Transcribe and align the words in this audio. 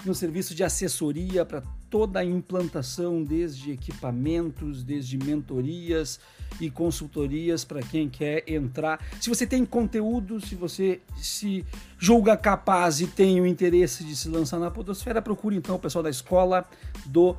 no 0.04 0.16
serviço 0.16 0.52
de 0.52 0.64
assessoria 0.64 1.44
para 1.44 1.62
toda 1.92 2.20
a 2.20 2.24
implantação, 2.24 3.22
desde 3.22 3.70
equipamentos, 3.70 4.82
desde 4.82 5.18
mentorias 5.18 6.18
e 6.58 6.70
consultorias 6.70 7.66
para 7.66 7.82
quem 7.82 8.08
quer 8.08 8.42
entrar. 8.46 8.98
Se 9.20 9.28
você 9.28 9.46
tem 9.46 9.62
conteúdo, 9.66 10.40
se 10.40 10.54
você 10.54 11.02
se 11.18 11.62
julga 11.98 12.34
capaz 12.34 13.02
e 13.02 13.06
tem 13.06 13.38
o 13.42 13.46
interesse 13.46 14.02
de 14.04 14.16
se 14.16 14.30
lançar 14.30 14.58
na 14.58 14.70
Podosfera, 14.70 15.20
procure 15.20 15.54
então 15.54 15.76
o 15.76 15.78
pessoal 15.78 16.02
da 16.02 16.08
escola 16.08 16.66
do 17.04 17.36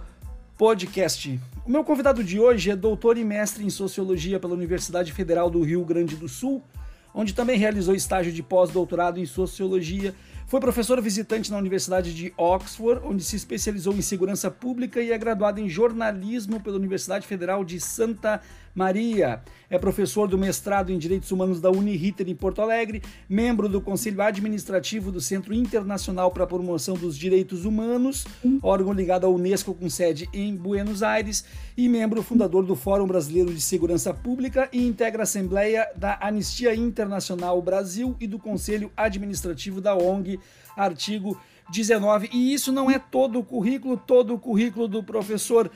podcast. 0.56 1.40
O 1.66 1.72
meu 1.72 1.84
convidado 1.84 2.24
de 2.24 2.40
hoje 2.40 2.70
é 2.70 2.76
doutor 2.76 3.18
e 3.18 3.24
mestre 3.24 3.66
em 3.66 3.72
sociologia 3.72 4.40
pela 4.40 4.54
Universidade 4.54 5.12
Federal 5.12 5.50
do 5.50 5.64
Rio 5.64 5.84
Grande 5.84 6.16
do 6.16 6.30
Sul, 6.30 6.64
onde 7.12 7.34
também 7.34 7.58
realizou 7.58 7.96
estágio 7.96 8.32
de 8.32 8.44
pós-doutorado 8.44 9.20
em 9.20 9.26
sociologia 9.26 10.14
foi 10.48 10.60
professor 10.60 11.02
visitante 11.02 11.52
na 11.52 11.58
Universidade 11.58 12.14
de 12.14 12.34
Oxford, 12.38 13.02
onde 13.06 13.24
se 13.24 13.36
especializou 13.36 13.94
em 13.94 14.02
segurança 14.02 14.52
pública 14.52 15.02
e 15.02 15.12
é 15.12 15.18
graduado 15.18 15.60
em 15.60 15.70
jornalismo 15.70 16.60
pela 16.60 16.78
Universidade 16.78 17.26
Federal 17.26 17.64
de 17.64 17.80
Santa 17.80 18.42
Maria. 18.74 19.42
É 19.70 19.78
professor 19.78 20.28
do 20.28 20.38
mestrado 20.38 20.92
em 20.92 20.98
Direitos 20.98 21.32
Humanos 21.32 21.60
da 21.60 21.70
Uniriter 21.70 22.30
em 22.30 22.36
Porto 22.36 22.62
Alegre, 22.62 23.02
membro 23.28 23.68
do 23.68 23.82
Conselho 23.82 24.22
Administrativo 24.22 25.12
do 25.12 25.20
Centro 25.20 25.54
Internacional 25.54 26.32
para 26.32 26.44
a 26.44 26.48
Promoção 26.48 26.96
dos 26.96 27.18
Direitos 27.18 27.66
Humanos, 27.66 28.26
órgão 28.62 28.94
ligado 28.94 29.26
à 29.26 29.30
Unesco 29.30 29.74
com 29.74 29.90
sede 29.90 30.30
em 30.34 30.56
Buenos 30.56 31.02
Aires, 31.02 31.44
e 31.76 31.90
membro 31.90 32.22
fundador 32.22 32.64
do 32.66 32.76
Fórum 32.76 33.08
Brasileiro 33.08 33.54
de 33.54 33.62
Segurança 33.62 34.14
Pública 34.14 34.70
e 34.72 34.86
integra 34.86 35.22
a 35.22 35.24
Assembleia 35.24 35.88
da 35.96 36.20
Anistia 36.22 36.76
Internacional 36.76 37.62
Brasil 37.62 38.16
e 38.20 38.28
do 38.28 38.38
Conselho 38.38 38.92
Administrativo 38.96 39.82
da 39.82 39.96
ONG, 39.96 40.40
artigo 40.78 41.40
19. 41.72 42.30
E 42.32 42.54
isso 42.54 42.72
não 42.72 42.92
é 42.92 43.00
todo 43.00 43.40
o 43.40 43.44
currículo, 43.44 43.98
todo 43.98 44.34
o 44.34 44.40
currículo 44.40 44.88
do 44.88 45.04
professor 45.04 45.72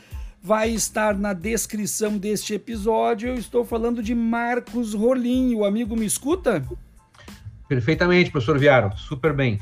vai 0.48 0.70
estar 0.70 1.14
na 1.14 1.34
descrição 1.34 2.18
deste 2.18 2.54
episódio. 2.54 3.28
Eu 3.28 3.36
estou 3.36 3.66
falando 3.66 4.02
de 4.02 4.16
Marcos 4.16 4.94
Rolim. 4.94 5.54
O 5.54 5.66
amigo 5.66 5.94
me 5.94 6.06
escuta? 6.06 6.66
Perfeitamente, 7.68 8.32
professor 8.32 8.58
Viaro. 8.58 8.98
Super 8.98 9.34
bem. 9.34 9.60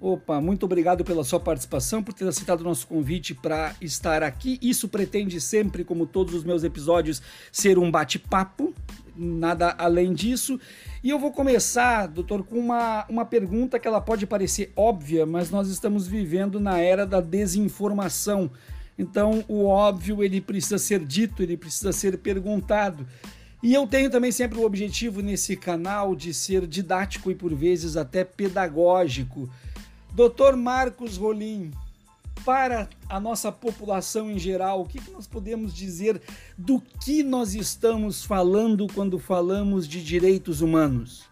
Opa, 0.00 0.40
muito 0.40 0.66
obrigado 0.66 1.04
pela 1.04 1.22
sua 1.22 1.38
participação, 1.38 2.02
por 2.02 2.12
ter 2.12 2.26
aceitado 2.26 2.62
o 2.62 2.64
nosso 2.64 2.84
convite 2.84 3.32
para 3.32 3.76
estar 3.80 4.24
aqui. 4.24 4.58
Isso 4.60 4.88
pretende 4.88 5.40
sempre, 5.40 5.84
como 5.84 6.04
todos 6.04 6.34
os 6.34 6.42
meus 6.42 6.64
episódios, 6.64 7.22
ser 7.52 7.78
um 7.78 7.88
bate-papo, 7.88 8.74
nada 9.16 9.72
além 9.78 10.12
disso. 10.12 10.58
E 11.00 11.10
eu 11.10 11.18
vou 11.20 11.30
começar, 11.30 12.08
doutor, 12.08 12.42
com 12.42 12.58
uma, 12.58 13.06
uma 13.08 13.24
pergunta 13.24 13.78
que 13.78 13.86
ela 13.86 14.00
pode 14.00 14.26
parecer 14.26 14.72
óbvia, 14.74 15.24
mas 15.24 15.48
nós 15.48 15.68
estamos 15.68 16.08
vivendo 16.08 16.58
na 16.58 16.80
era 16.80 17.06
da 17.06 17.20
desinformação. 17.20 18.50
Então, 18.98 19.44
o 19.48 19.64
óbvio 19.64 20.22
ele 20.22 20.40
precisa 20.40 20.78
ser 20.78 21.04
dito, 21.04 21.42
ele 21.42 21.56
precisa 21.56 21.92
ser 21.92 22.18
perguntado. 22.18 23.06
E 23.62 23.72
eu 23.72 23.86
tenho 23.86 24.10
também 24.10 24.30
sempre 24.30 24.58
o 24.58 24.64
objetivo 24.64 25.22
nesse 25.22 25.56
canal 25.56 26.14
de 26.14 26.34
ser 26.34 26.66
didático 26.66 27.30
e 27.30 27.34
por 27.34 27.54
vezes 27.54 27.96
até 27.96 28.22
pedagógico. 28.22 29.48
Doutor 30.12 30.54
Marcos 30.54 31.16
Rolim, 31.16 31.72
para 32.44 32.88
a 33.08 33.18
nossa 33.18 33.50
população 33.50 34.30
em 34.30 34.38
geral, 34.38 34.82
o 34.82 34.86
que, 34.86 35.00
que 35.00 35.10
nós 35.10 35.26
podemos 35.26 35.74
dizer 35.74 36.20
do 36.58 36.80
que 37.02 37.22
nós 37.22 37.54
estamos 37.54 38.22
falando 38.22 38.86
quando 38.92 39.18
falamos 39.18 39.88
de 39.88 40.04
direitos 40.04 40.60
humanos? 40.60 41.24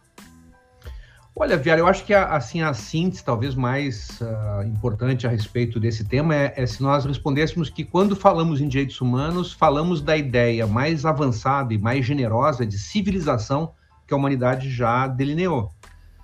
Olha, 1.34 1.56
Viara, 1.56 1.80
eu 1.80 1.86
acho 1.86 2.04
que 2.04 2.12
a, 2.12 2.26
assim 2.26 2.60
a 2.60 2.74
síntese 2.74 3.24
talvez 3.24 3.54
mais 3.54 4.20
uh, 4.20 4.66
importante 4.66 5.26
a 5.26 5.30
respeito 5.30 5.80
desse 5.80 6.04
tema 6.04 6.34
é, 6.34 6.52
é, 6.56 6.66
se 6.66 6.82
nós 6.82 7.06
respondêssemos 7.06 7.70
que 7.70 7.84
quando 7.84 8.14
falamos 8.14 8.60
em 8.60 8.68
direitos 8.68 9.00
humanos, 9.00 9.50
falamos 9.50 10.02
da 10.02 10.14
ideia 10.14 10.66
mais 10.66 11.06
avançada 11.06 11.72
e 11.72 11.78
mais 11.78 12.04
generosa 12.04 12.66
de 12.66 12.78
civilização 12.78 13.72
que 14.06 14.12
a 14.12 14.16
humanidade 14.16 14.70
já 14.70 15.06
delineou. 15.06 15.70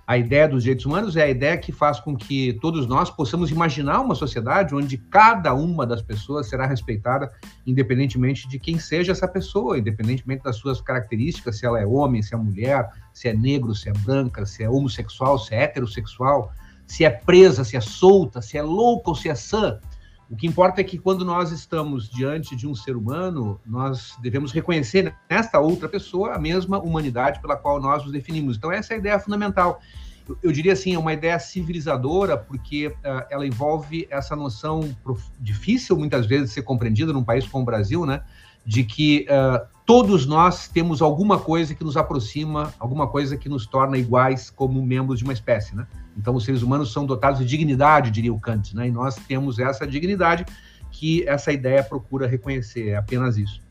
A 0.09 0.17
ideia 0.17 0.47
dos 0.47 0.63
direitos 0.63 0.87
humanos 0.87 1.15
é 1.15 1.21
a 1.21 1.29
ideia 1.29 1.55
que 1.55 1.71
faz 1.71 1.99
com 1.99 2.17
que 2.17 2.53
todos 2.53 2.87
nós 2.87 3.11
possamos 3.11 3.51
imaginar 3.51 4.01
uma 4.01 4.15
sociedade 4.15 4.73
onde 4.73 4.97
cada 4.97 5.53
uma 5.53 5.85
das 5.85 6.01
pessoas 6.01 6.49
será 6.49 6.65
respeitada, 6.65 7.31
independentemente 7.63 8.49
de 8.49 8.57
quem 8.57 8.79
seja 8.79 9.11
essa 9.11 9.27
pessoa, 9.27 9.77
independentemente 9.77 10.43
das 10.43 10.55
suas 10.55 10.81
características, 10.81 11.59
se 11.59 11.65
ela 11.67 11.79
é 11.79 11.85
homem, 11.85 12.23
se 12.23 12.33
é 12.33 12.37
mulher, 12.37 12.89
se 13.13 13.27
é 13.27 13.35
negro, 13.35 13.75
se 13.75 13.87
é 13.87 13.93
branca, 13.93 14.47
se 14.47 14.63
é 14.63 14.67
homossexual, 14.67 15.37
se 15.37 15.53
é 15.53 15.61
heterossexual, 15.61 16.51
se 16.87 17.05
é 17.05 17.11
presa, 17.11 17.63
se 17.63 17.77
é 17.77 17.81
solta, 17.81 18.41
se 18.41 18.57
é 18.57 18.63
louca 18.63 19.11
ou 19.11 19.15
se 19.15 19.29
é 19.29 19.35
sã. 19.35 19.79
O 20.29 20.35
que 20.35 20.45
importa 20.45 20.79
é 20.79 20.83
que 20.83 20.99
quando 20.99 21.25
nós 21.25 21.51
estamos 21.51 22.07
diante 22.07 22.55
de 22.55 22.67
um 22.67 22.75
ser 22.75 22.95
humano, 22.95 23.59
nós 23.65 24.15
devemos 24.21 24.51
reconhecer 24.51 25.15
nesta 25.27 25.59
outra 25.59 25.89
pessoa 25.89 26.35
a 26.35 26.39
mesma 26.39 26.77
humanidade 26.79 27.41
pela 27.41 27.57
qual 27.57 27.81
nós 27.81 28.03
nos 28.03 28.11
definimos. 28.11 28.55
Então, 28.55 28.71
essa 28.71 28.93
é 28.93 28.97
a 28.97 28.99
ideia 28.99 29.19
fundamental. 29.19 29.81
Eu, 30.27 30.37
eu 30.43 30.51
diria 30.51 30.73
assim, 30.73 30.93
é 30.93 30.99
uma 30.99 31.13
ideia 31.13 31.39
civilizadora, 31.39 32.37
porque 32.37 32.87
uh, 32.87 32.93
ela 33.31 33.47
envolve 33.47 34.07
essa 34.11 34.35
noção 34.35 34.95
difícil, 35.39 35.97
muitas 35.97 36.27
vezes, 36.27 36.49
de 36.49 36.53
ser 36.53 36.61
compreendida 36.61 37.11
num 37.11 37.23
país 37.23 37.47
como 37.47 37.63
o 37.63 37.65
Brasil, 37.65 38.05
né? 38.05 38.21
De 38.63 38.83
que 38.83 39.25
uh, 39.31 39.65
todos 39.83 40.27
nós 40.27 40.67
temos 40.67 41.01
alguma 41.01 41.39
coisa 41.39 41.73
que 41.73 41.83
nos 41.83 41.97
aproxima, 41.97 42.71
alguma 42.77 43.07
coisa 43.07 43.35
que 43.35 43.49
nos 43.49 43.65
torna 43.65 43.97
iguais 43.97 44.51
como 44.51 44.79
membros 44.85 45.17
de 45.17 45.23
uma 45.23 45.33
espécie, 45.33 45.75
né? 45.75 45.87
Então, 46.19 46.35
os 46.35 46.43
seres 46.43 46.61
humanos 46.61 46.91
são 46.91 47.05
dotados 47.05 47.39
de 47.39 47.45
dignidade, 47.45 48.11
diria 48.11 48.33
o 48.33 48.39
Kant, 48.39 48.75
né? 48.75 48.87
E 48.87 48.91
nós 48.91 49.15
temos 49.15 49.57
essa 49.57 49.87
dignidade 49.87 50.45
que 50.91 51.27
essa 51.27 51.51
ideia 51.51 51.83
procura 51.83 52.27
reconhecer, 52.27 52.89
é 52.89 52.95
apenas 52.97 53.37
isso. 53.37 53.61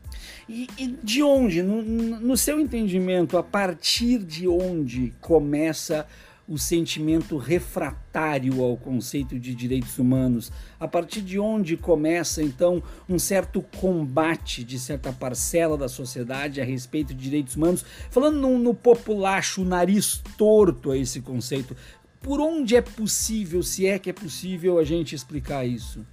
E, 0.47 0.67
e 0.77 0.87
de 1.03 1.21
onde, 1.21 1.61
no, 1.61 1.81
no 1.83 2.35
seu 2.35 2.59
entendimento, 2.59 3.37
a 3.37 3.43
partir 3.43 4.17
de 4.19 4.47
onde 4.47 5.13
começa 5.21 6.07
o 6.49 6.57
sentimento 6.57 7.37
refratário 7.37 8.63
ao 8.63 8.75
conceito 8.75 9.39
de 9.39 9.53
direitos 9.53 9.99
humanos? 9.99 10.51
A 10.79 10.87
partir 10.87 11.21
de 11.21 11.37
onde 11.37 11.77
começa, 11.77 12.41
então, 12.41 12.81
um 13.07 13.19
certo 13.19 13.61
combate 13.77 14.63
de 14.63 14.79
certa 14.79 15.13
parcela 15.13 15.77
da 15.77 15.87
sociedade 15.87 16.59
a 16.59 16.65
respeito 16.65 17.13
de 17.13 17.21
direitos 17.21 17.55
humanos? 17.55 17.85
Falando 18.09 18.39
no, 18.39 18.57
no 18.57 18.73
populacho, 18.73 19.61
o 19.61 19.65
nariz 19.65 20.23
torto 20.35 20.89
a 20.89 20.97
esse 20.97 21.21
conceito, 21.21 21.75
por 22.21 22.39
onde 22.39 22.75
é 22.75 22.81
possível, 22.81 23.63
se 23.63 23.87
é 23.87 23.97
que 23.97 24.09
é 24.09 24.13
possível, 24.13 24.77
a 24.77 24.83
gente 24.83 25.15
explicar 25.15 25.65
isso? 25.65 26.05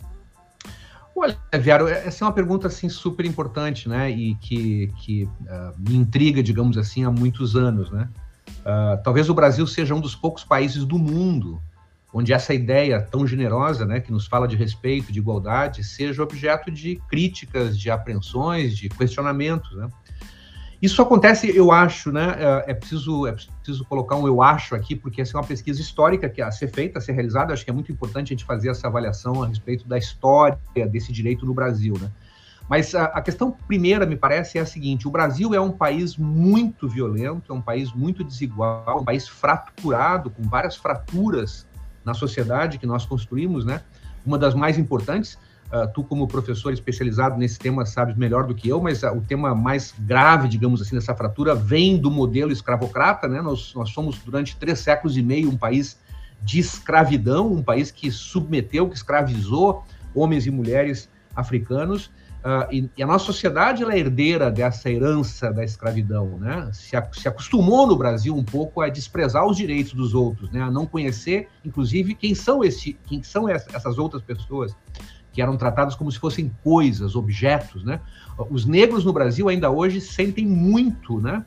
Olha, 1.15 1.39
Viaro, 1.59 1.89
essa 1.89 2.25
é 2.25 2.27
uma 2.27 2.33
pergunta 2.33 2.67
assim 2.67 2.89
super 2.89 3.25
importante, 3.25 3.89
né? 3.89 4.11
E 4.11 4.35
que, 4.35 4.93
que 4.99 5.25
uh, 5.25 5.75
me 5.79 5.97
intriga, 5.97 6.43
digamos 6.43 6.77
assim, 6.77 7.05
há 7.05 7.11
muitos 7.11 7.57
anos, 7.57 7.91
né? 7.91 8.09
Uh, 8.61 9.03
talvez 9.03 9.31
o 9.31 9.35
Brasil 9.35 9.67
seja 9.67 9.95
um 9.95 10.01
dos 10.01 10.15
poucos 10.15 10.45
países 10.45 10.85
do 10.85 10.99
mundo 10.99 11.61
onde 12.13 12.33
essa 12.33 12.55
ideia 12.55 13.01
tão 13.01 13.27
generosa, 13.27 13.85
né, 13.85 14.01
que 14.01 14.11
nos 14.11 14.27
fala 14.27 14.49
de 14.49 14.57
respeito, 14.57 15.13
de 15.13 15.19
igualdade, 15.19 15.85
seja 15.85 16.23
objeto 16.23 16.71
de 16.71 16.97
críticas, 17.11 17.79
de 17.79 17.91
apreensões, 17.91 18.75
de 18.75 18.89
questionamentos, 18.89 19.71
né? 19.77 19.89
Isso 20.81 21.01
acontece, 21.01 21.55
eu 21.57 21.73
acho, 21.73 22.13
né? 22.13 22.37
É, 22.39 22.71
é 22.73 22.75
preciso, 22.75 23.27
é 23.27 23.33
preciso 23.33 23.85
colocar 23.87 24.17
um 24.17 24.27
eu 24.27 24.43
acho 24.43 24.75
aqui, 24.75 24.95
porque 24.95 25.23
essa 25.23 25.37
é 25.37 25.41
uma 25.41 25.47
pesquisa 25.47 25.81
histórica 25.81 26.29
que 26.29 26.43
a 26.43 26.51
ser 26.51 26.69
feita, 26.69 26.99
a 26.99 27.01
ser 27.01 27.13
realizada. 27.13 27.53
Acho 27.53 27.65
que 27.65 27.71
é 27.71 27.75
muito 27.75 27.91
importante 27.91 28.33
a 28.33 28.37
gente 28.37 28.45
fazer 28.45 28.69
essa 28.69 28.87
avaliação 28.87 29.43
a 29.43 29.47
respeito 29.47 29.89
da 29.89 29.97
história 29.97 30.59
desse 30.91 31.13
direito 31.13 31.47
no 31.47 31.55
Brasil, 31.55 31.95
né? 31.99 32.11
Mas 32.69 32.95
a, 32.95 33.05
a, 33.05 33.23
questão 33.23 33.51
primeira, 33.51 34.05
me 34.05 34.17
parece, 34.17 34.59
é 34.59 34.61
a 34.61 34.67
seguinte: 34.67 35.07
o 35.07 35.11
Brasil 35.11 35.55
é 35.55 35.61
um 35.61 35.71
país 35.71 36.17
muito 36.17 36.89
violento, 36.89 37.53
é 37.53 37.55
um 37.55 37.63
país 37.63 37.93
muito 37.93 38.23
desigual, 38.23 39.01
um 39.01 39.05
país 39.05 39.27
fraturado, 39.27 40.31
com 40.31 40.43
várias 40.43 40.77
fraturas 40.77 41.67
na 42.05 42.13
sociedade 42.13 42.79
que 42.79 42.87
nós 42.87 43.07
construímos, 43.07 43.65
né? 43.65 43.83
Uma 44.25 44.37
das 44.37 44.55
mais 44.55 44.77
importantes 44.79 45.39
Uh, 45.67 45.93
tu, 45.93 46.05
como 46.05 46.29
professor 46.29 46.73
especializado 46.73 47.37
nesse 47.37 47.59
tema, 47.59 47.85
sabes 47.85 48.17
melhor 48.17 48.47
do 48.47 48.55
que 48.55 48.69
eu, 48.69 48.81
mas 48.81 49.03
uh, 49.03 49.09
o 49.09 49.21
tema 49.21 49.53
mais 49.53 49.93
grave, 49.99 50.47
digamos 50.47 50.81
assim, 50.81 50.95
dessa 50.95 51.13
fratura 51.13 51.57
vem 51.57 51.99
do 51.99 52.09
modelo 52.09 52.53
escravocrata, 52.53 53.27
né? 53.27 53.43
Nós, 53.43 53.75
nós 53.75 53.91
somos, 53.91 54.17
durante 54.21 54.57
três 54.57 54.79
séculos 54.79 55.17
e 55.17 55.23
meio, 55.23 55.51
um 55.51 55.57
país 55.57 55.99
de 56.41 56.61
escravidão, 56.61 57.53
um 57.53 57.63
país 57.63 57.91
que 57.91 58.13
submeteu, 58.13 58.89
que 58.89 58.95
escravizou 58.95 59.85
homens 60.15 60.47
e 60.47 60.53
mulheres 60.53 61.09
africanos, 61.35 62.11
Uh, 62.47 62.73
e, 62.73 62.91
e, 62.97 63.03
a 63.03 63.07
nossa 63.09 63.25
sociedade 63.25 63.83
é 63.83 63.99
herdeira 63.99 64.53
dessa 64.53 64.89
herança 64.89 65.53
da 65.53 65.65
escravidão, 65.65 66.39
né? 66.39 66.71
Se, 66.73 66.97
a, 66.97 67.05
se, 67.13 67.27
acostumou 67.27 67.89
no 67.89 67.97
Brasil 67.97 68.37
um 68.37 68.45
pouco 68.45 68.81
a 68.81 68.89
desprezar 68.89 69.45
os 69.45 69.57
direitos 69.57 69.95
dos 69.95 70.15
outros, 70.15 70.49
né? 70.53 70.63
A 70.63 70.71
não 70.71 70.87
conhecer, 70.87 71.49
inclusive, 71.65 72.15
quem 72.15 72.37
são, 72.37 72.63
esse, 72.63 72.97
quem 73.09 73.21
são 73.21 73.49
essas 73.49 73.99
outras 73.99 74.23
pessoas 74.23 74.77
que 75.37 75.43
eram 75.43 75.55
tratadas 75.59 75.95
como 75.95 76.11
se 76.11 76.19
fossem 76.19 76.51
coisas, 76.65 77.15
objetos, 77.15 77.85
né? 77.85 78.01
Os 78.51 78.65
negros 78.65 79.05
no 79.05 79.13
Brasil 79.13 79.51
ainda 79.51 79.71
hoje 79.71 80.01
sentem 80.01 80.47
muito, 80.47 81.21
né? 81.21 81.45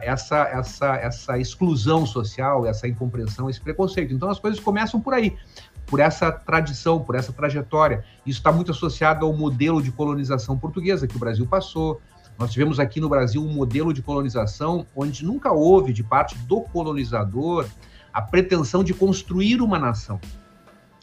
Essa, 0.00 0.48
essa, 0.48 0.96
essa 0.96 1.38
exclusão 1.38 2.06
social, 2.06 2.64
essa 2.64 2.88
incompreensão, 2.88 3.50
esse 3.50 3.60
preconceito. 3.60 4.14
Então 4.14 4.30
as 4.30 4.38
coisas 4.38 4.58
começam 4.58 4.98
por 5.02 5.12
aí 5.12 5.36
por 5.84 6.00
essa 6.00 6.32
tradição, 6.32 6.98
por 6.98 7.14
essa 7.14 7.30
trajetória. 7.30 8.02
Isso 8.24 8.38
está 8.38 8.50
muito 8.50 8.70
associado 8.70 9.26
ao 9.26 9.34
modelo 9.34 9.82
de 9.82 9.92
colonização 9.92 10.56
portuguesa 10.56 11.06
que 11.06 11.16
o 11.16 11.18
Brasil 11.18 11.46
passou. 11.46 12.00
Nós 12.38 12.50
tivemos 12.50 12.80
aqui 12.80 13.02
no 13.02 13.08
Brasil 13.10 13.44
um 13.44 13.52
modelo 13.52 13.92
de 13.92 14.00
colonização 14.00 14.86
onde 14.96 15.22
nunca 15.26 15.52
houve, 15.52 15.92
de 15.92 16.02
parte 16.02 16.38
do 16.38 16.62
colonizador, 16.62 17.66
a 18.14 18.22
pretensão 18.22 18.82
de 18.82 18.94
construir 18.94 19.60
uma 19.60 19.78
nação. 19.78 20.18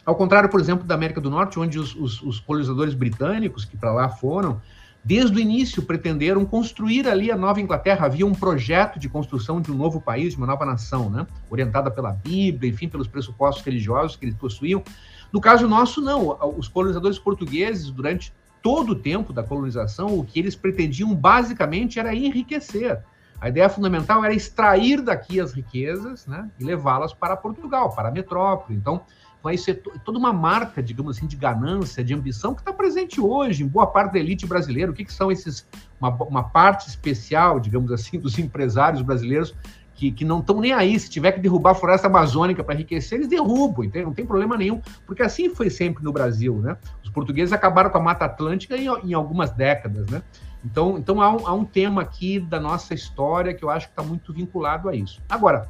Ao 0.08 0.14
contrário, 0.14 0.48
por 0.48 0.58
exemplo, 0.58 0.86
da 0.86 0.94
América 0.94 1.20
do 1.20 1.28
Norte, 1.28 1.60
onde 1.60 1.78
os, 1.78 1.94
os, 1.94 2.22
os 2.22 2.40
colonizadores 2.40 2.94
britânicos 2.94 3.66
que 3.66 3.76
para 3.76 3.92
lá 3.92 4.08
foram, 4.08 4.58
desde 5.04 5.36
o 5.36 5.38
início 5.38 5.82
pretenderam 5.82 6.46
construir 6.46 7.06
ali 7.06 7.30
a 7.30 7.36
Nova 7.36 7.60
Inglaterra. 7.60 8.06
Havia 8.06 8.26
um 8.26 8.32
projeto 8.32 8.98
de 8.98 9.06
construção 9.06 9.60
de 9.60 9.70
um 9.70 9.74
novo 9.74 10.00
país, 10.00 10.32
de 10.32 10.38
uma 10.38 10.46
nova 10.46 10.64
nação, 10.64 11.10
né? 11.10 11.26
orientada 11.50 11.90
pela 11.90 12.10
Bíblia, 12.10 12.70
enfim, 12.70 12.88
pelos 12.88 13.06
pressupostos 13.06 13.62
religiosos 13.62 14.16
que 14.16 14.24
eles 14.24 14.34
possuíam. 14.34 14.82
No 15.30 15.42
caso 15.42 15.68
nosso, 15.68 16.00
não. 16.00 16.38
Os 16.56 16.68
colonizadores 16.68 17.18
portugueses, 17.18 17.90
durante 17.90 18.32
todo 18.62 18.92
o 18.92 18.94
tempo 18.94 19.30
da 19.30 19.42
colonização, 19.42 20.18
o 20.18 20.24
que 20.24 20.38
eles 20.38 20.56
pretendiam 20.56 21.14
basicamente 21.14 21.98
era 21.98 22.14
enriquecer. 22.14 23.04
A 23.38 23.50
ideia 23.50 23.68
fundamental 23.68 24.24
era 24.24 24.32
extrair 24.32 25.02
daqui 25.02 25.38
as 25.38 25.52
riquezas 25.52 26.26
né, 26.26 26.50
e 26.58 26.64
levá-las 26.64 27.12
para 27.12 27.36
Portugal, 27.36 27.94
para 27.94 28.08
a 28.08 28.10
metrópole. 28.10 28.76
Então, 28.76 29.02
vai 29.42 29.56
ser 29.56 29.82
toda 30.04 30.18
uma 30.18 30.32
marca, 30.32 30.82
digamos 30.82 31.16
assim, 31.16 31.26
de 31.26 31.36
ganância, 31.36 32.02
de 32.02 32.12
ambição 32.12 32.54
que 32.54 32.60
está 32.60 32.72
presente 32.72 33.20
hoje 33.20 33.62
em 33.62 33.66
boa 33.66 33.86
parte 33.86 34.12
da 34.12 34.18
elite 34.18 34.46
brasileira. 34.46 34.90
O 34.90 34.94
que, 34.94 35.04
que 35.04 35.12
são 35.12 35.30
esses, 35.30 35.66
uma, 36.00 36.10
uma, 36.24 36.42
parte 36.42 36.88
especial, 36.88 37.60
digamos 37.60 37.92
assim, 37.92 38.18
dos 38.18 38.38
empresários 38.38 39.02
brasileiros 39.02 39.54
que, 39.94 40.12
que 40.12 40.24
não 40.24 40.38
estão 40.38 40.60
nem 40.60 40.72
aí. 40.72 40.98
Se 40.98 41.10
tiver 41.10 41.32
que 41.32 41.40
derrubar 41.40 41.72
a 41.72 41.74
floresta 41.74 42.06
amazônica 42.06 42.62
para 42.62 42.74
enriquecer, 42.74 43.18
eles 43.18 43.28
derrubam, 43.28 43.84
entende? 43.84 44.06
não 44.06 44.14
tem 44.14 44.24
problema 44.24 44.56
nenhum, 44.56 44.80
porque 45.04 45.22
assim 45.22 45.52
foi 45.54 45.68
sempre 45.70 46.04
no 46.04 46.12
Brasil, 46.12 46.56
né? 46.58 46.76
Os 47.02 47.10
portugueses 47.10 47.52
acabaram 47.52 47.90
com 47.90 47.98
a 47.98 48.02
Mata 48.02 48.24
Atlântica 48.24 48.76
em, 48.76 48.86
em 49.04 49.12
algumas 49.12 49.50
décadas, 49.50 50.06
né? 50.08 50.22
Então, 50.64 50.98
então 50.98 51.20
há, 51.20 51.32
um, 51.32 51.46
há 51.46 51.52
um 51.52 51.64
tema 51.64 52.02
aqui 52.02 52.38
da 52.38 52.60
nossa 52.60 52.94
história 52.94 53.54
que 53.54 53.64
eu 53.64 53.70
acho 53.70 53.86
que 53.86 53.92
está 53.92 54.02
muito 54.02 54.32
vinculado 54.32 54.88
a 54.88 54.94
isso. 54.94 55.20
Agora, 55.28 55.68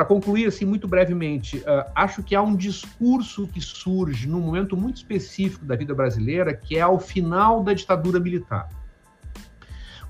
para 0.00 0.06
concluir, 0.06 0.46
assim, 0.46 0.64
muito 0.64 0.88
brevemente, 0.88 1.58
uh, 1.58 1.92
acho 1.94 2.22
que 2.22 2.34
há 2.34 2.40
um 2.40 2.56
discurso 2.56 3.46
que 3.46 3.60
surge 3.60 4.26
num 4.26 4.40
momento 4.40 4.74
muito 4.74 4.96
específico 4.96 5.62
da 5.62 5.76
vida 5.76 5.94
brasileira, 5.94 6.54
que 6.54 6.78
é 6.78 6.80
ao 6.80 6.98
final 6.98 7.62
da 7.62 7.74
ditadura 7.74 8.18
militar. 8.18 8.66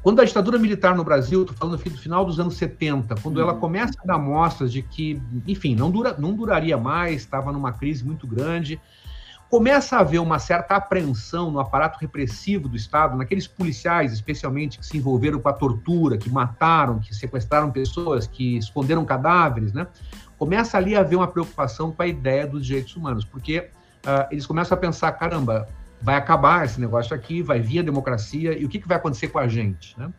Quando 0.00 0.20
a 0.20 0.24
ditadura 0.24 0.60
militar 0.60 0.94
no 0.94 1.02
Brasil, 1.02 1.42
estou 1.42 1.56
falando 1.56 1.74
aqui 1.74 1.90
do 1.90 1.98
final 1.98 2.24
dos 2.24 2.38
anos 2.38 2.56
70, 2.56 3.16
quando 3.16 3.38
uhum. 3.38 3.42
ela 3.42 3.54
começa 3.54 3.94
a 4.00 4.06
dar 4.06 4.16
mostras 4.16 4.70
de 4.70 4.80
que, 4.80 5.20
enfim, 5.44 5.74
não, 5.74 5.90
dura, 5.90 6.14
não 6.16 6.34
duraria 6.34 6.78
mais, 6.78 7.22
estava 7.22 7.50
numa 7.50 7.72
crise 7.72 8.04
muito 8.04 8.28
grande, 8.28 8.80
começa 9.50 9.96
a 9.96 10.00
haver 10.00 10.20
uma 10.20 10.38
certa 10.38 10.76
apreensão 10.76 11.50
no 11.50 11.58
aparato 11.58 11.98
repressivo 11.98 12.68
do 12.68 12.76
Estado, 12.76 13.16
naqueles 13.16 13.48
policiais, 13.48 14.12
especialmente, 14.12 14.78
que 14.78 14.86
se 14.86 14.96
envolveram 14.96 15.40
com 15.40 15.48
a 15.48 15.52
tortura, 15.52 16.16
que 16.16 16.30
mataram, 16.30 17.00
que 17.00 17.12
sequestraram 17.12 17.68
pessoas, 17.72 18.28
que 18.28 18.56
esconderam 18.56 19.04
cadáveres, 19.04 19.72
né? 19.72 19.88
Começa 20.38 20.78
ali 20.78 20.94
a 20.96 21.00
haver 21.00 21.16
uma 21.16 21.26
preocupação 21.26 21.90
com 21.90 22.00
a 22.00 22.06
ideia 22.06 22.46
dos 22.46 22.64
direitos 22.64 22.94
humanos, 22.94 23.24
porque 23.24 23.58
uh, 23.58 24.28
eles 24.30 24.46
começam 24.46 24.78
a 24.78 24.80
pensar, 24.80 25.10
caramba, 25.12 25.68
vai 26.00 26.14
acabar 26.14 26.64
esse 26.64 26.80
negócio 26.80 27.14
aqui, 27.14 27.42
vai 27.42 27.58
vir 27.58 27.80
a 27.80 27.82
democracia, 27.82 28.56
e 28.56 28.64
o 28.64 28.68
que, 28.68 28.78
que 28.78 28.86
vai 28.86 28.98
acontecer 28.98 29.28
com 29.28 29.40
a 29.40 29.48
gente, 29.48 29.98
né? 29.98 30.10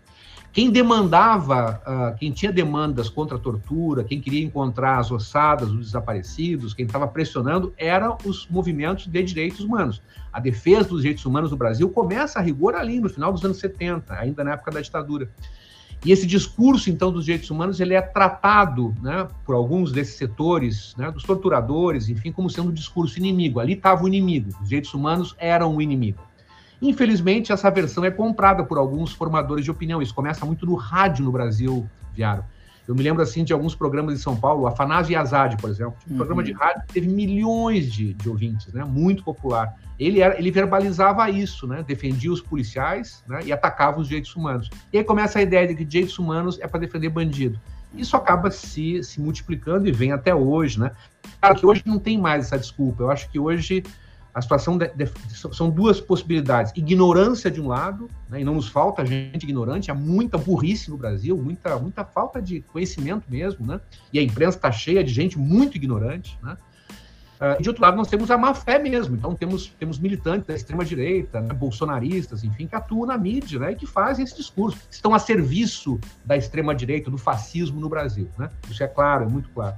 Quem 0.53 0.69
demandava, 0.69 1.81
uh, 1.87 2.17
quem 2.17 2.29
tinha 2.31 2.51
demandas 2.51 3.07
contra 3.07 3.37
a 3.37 3.39
tortura, 3.39 4.03
quem 4.03 4.19
queria 4.19 4.43
encontrar 4.43 4.99
as 4.99 5.09
ossadas, 5.09 5.69
os 5.69 5.85
desaparecidos, 5.85 6.73
quem 6.73 6.85
estava 6.85 7.07
pressionando, 7.07 7.73
eram 7.77 8.17
os 8.25 8.47
movimentos 8.49 9.07
de 9.07 9.23
direitos 9.23 9.61
humanos. 9.61 10.01
A 10.31 10.41
defesa 10.41 10.89
dos 10.89 11.03
direitos 11.03 11.25
humanos 11.25 11.51
no 11.51 11.57
Brasil 11.57 11.89
começa 11.89 12.37
a 12.37 12.41
rigor 12.41 12.75
ali, 12.75 12.99
no 12.99 13.09
final 13.09 13.31
dos 13.31 13.45
anos 13.45 13.59
70, 13.59 14.13
ainda 14.13 14.43
na 14.43 14.51
época 14.51 14.71
da 14.71 14.81
ditadura. 14.81 15.29
E 16.03 16.11
esse 16.11 16.25
discurso, 16.25 16.89
então, 16.89 17.11
dos 17.11 17.25
direitos 17.25 17.49
humanos, 17.49 17.79
ele 17.79 17.93
é 17.93 18.01
tratado 18.01 18.93
né, 19.01 19.27
por 19.45 19.55
alguns 19.55 19.91
desses 19.91 20.15
setores, 20.15 20.95
né, 20.97 21.11
dos 21.11 21.23
torturadores, 21.23 22.09
enfim, 22.09 22.31
como 22.31 22.49
sendo 22.49 22.71
um 22.71 22.73
discurso 22.73 23.19
inimigo. 23.19 23.59
Ali 23.59 23.73
estava 23.73 24.03
o 24.03 24.07
inimigo, 24.07 24.49
os 24.61 24.67
direitos 24.67 24.93
humanos 24.93 25.35
eram 25.37 25.75
o 25.75 25.81
inimigo. 25.81 26.19
Infelizmente, 26.81 27.51
essa 27.51 27.69
versão 27.69 28.03
é 28.03 28.09
comprada 28.09 28.63
por 28.63 28.77
alguns 28.77 29.13
formadores 29.13 29.63
de 29.63 29.71
opinião. 29.71 30.01
Isso 30.01 30.15
começa 30.15 30.45
muito 30.45 30.65
no 30.65 30.75
rádio 30.75 31.23
no 31.23 31.31
Brasil, 31.31 31.87
Viaro. 32.13 32.43
Eu 32.87 32.95
me 32.95 33.03
lembro 33.03 33.21
assim 33.21 33.43
de 33.43 33.53
alguns 33.53 33.75
programas 33.75 34.15
de 34.15 34.21
São 34.21 34.35
Paulo, 34.35 34.65
Afanásio 34.65 35.13
Yazad, 35.13 35.55
por 35.57 35.69
exemplo, 35.69 35.93
um 36.07 36.11
uhum. 36.11 36.17
programa 36.17 36.43
de 36.43 36.51
rádio 36.51 36.81
que 36.87 36.93
teve 36.95 37.07
milhões 37.07 37.91
de, 37.91 38.13
de 38.13 38.27
ouvintes, 38.27 38.73
né? 38.73 38.83
Muito 38.83 39.23
popular. 39.23 39.75
Ele, 39.99 40.19
era, 40.19 40.37
ele 40.37 40.49
verbalizava 40.49 41.29
isso, 41.29 41.67
né? 41.67 41.83
Defendia 41.87 42.31
os 42.31 42.41
policiais 42.41 43.23
né? 43.27 43.41
e 43.45 43.53
atacava 43.53 43.99
os 43.99 44.07
direitos 44.07 44.35
humanos. 44.35 44.69
E 44.91 44.97
aí 44.97 45.03
começa 45.03 45.37
a 45.37 45.41
ideia 45.43 45.67
de 45.67 45.75
que 45.75 45.85
direitos 45.85 46.17
humanos 46.17 46.59
é 46.59 46.67
para 46.67 46.79
defender 46.79 47.09
bandido. 47.09 47.59
Isso 47.93 48.17
acaba 48.17 48.49
se, 48.49 49.03
se 49.03 49.21
multiplicando 49.21 49.87
e 49.87 49.91
vem 49.91 50.11
até 50.11 50.33
hoje, 50.33 50.79
né? 50.79 50.91
Claro 51.39 51.55
que 51.59 51.65
hoje 51.65 51.83
não 51.85 51.99
tem 51.99 52.17
mais 52.17 52.45
essa 52.45 52.57
desculpa. 52.57 53.03
Eu 53.03 53.11
acho 53.11 53.29
que 53.29 53.37
hoje 53.37 53.83
a 54.33 54.41
situação 54.41 54.77
de, 54.77 54.87
de, 54.89 55.09
são 55.35 55.69
duas 55.69 55.99
possibilidades: 55.99 56.71
ignorância 56.75 57.51
de 57.51 57.59
um 57.61 57.67
lado, 57.67 58.09
né, 58.29 58.41
e 58.41 58.43
não 58.43 58.55
nos 58.55 58.67
falta 58.67 59.05
gente 59.05 59.43
ignorante, 59.43 59.91
há 59.91 59.95
muita 59.95 60.37
burrice 60.37 60.89
no 60.89 60.97
Brasil, 60.97 61.37
muita, 61.37 61.77
muita 61.77 62.05
falta 62.05 62.41
de 62.41 62.61
conhecimento 62.61 63.25
mesmo, 63.29 63.65
né? 63.65 63.79
E 64.11 64.19
a 64.19 64.23
imprensa 64.23 64.57
está 64.57 64.71
cheia 64.71 65.03
de 65.03 65.11
gente 65.13 65.37
muito 65.37 65.75
ignorante, 65.75 66.37
né? 66.41 66.57
Uh, 67.41 67.57
e 67.59 67.63
de 67.63 67.69
outro 67.69 67.81
lado, 67.81 67.97
nós 67.97 68.07
temos 68.07 68.29
a 68.29 68.37
má 68.37 68.53
fé 68.53 68.77
mesmo. 68.77 69.15
Então, 69.15 69.33
temos, 69.33 69.65
temos 69.79 69.97
militantes 69.97 70.45
da 70.45 70.53
extrema-direita, 70.53 71.41
né, 71.41 71.51
bolsonaristas, 71.55 72.43
enfim, 72.43 72.67
que 72.67 72.75
atuam 72.75 73.07
na 73.07 73.17
mídia 73.17 73.57
né, 73.57 73.71
e 73.71 73.75
que 73.75 73.87
fazem 73.87 74.23
esse 74.23 74.37
discurso, 74.37 74.77
estão 74.91 75.11
a 75.11 75.17
serviço 75.17 75.99
da 76.23 76.37
extrema-direita, 76.37 77.09
do 77.09 77.17
fascismo 77.17 77.81
no 77.81 77.89
Brasil. 77.89 78.29
Né? 78.37 78.47
Isso 78.69 78.83
é 78.83 78.87
claro, 78.87 79.25
é 79.25 79.27
muito 79.27 79.49
claro. 79.49 79.75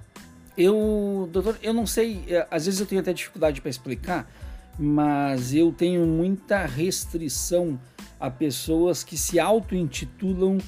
Eu, 0.58 1.30
doutor, 1.32 1.58
eu 1.64 1.74
não 1.74 1.88
sei, 1.88 2.24
é, 2.28 2.48
às 2.52 2.66
vezes 2.66 2.80
eu 2.80 2.86
tenho 2.86 3.02
até 3.02 3.12
dificuldade 3.12 3.60
para 3.60 3.70
explicar, 3.70 4.32
mas 4.78 5.54
eu 5.54 5.72
tenho 5.72 6.06
muita 6.06 6.66
restrição 6.66 7.80
a 8.20 8.30
pessoas 8.30 9.04
que 9.04 9.18
se 9.18 9.40
auto-intitulam 9.40 10.60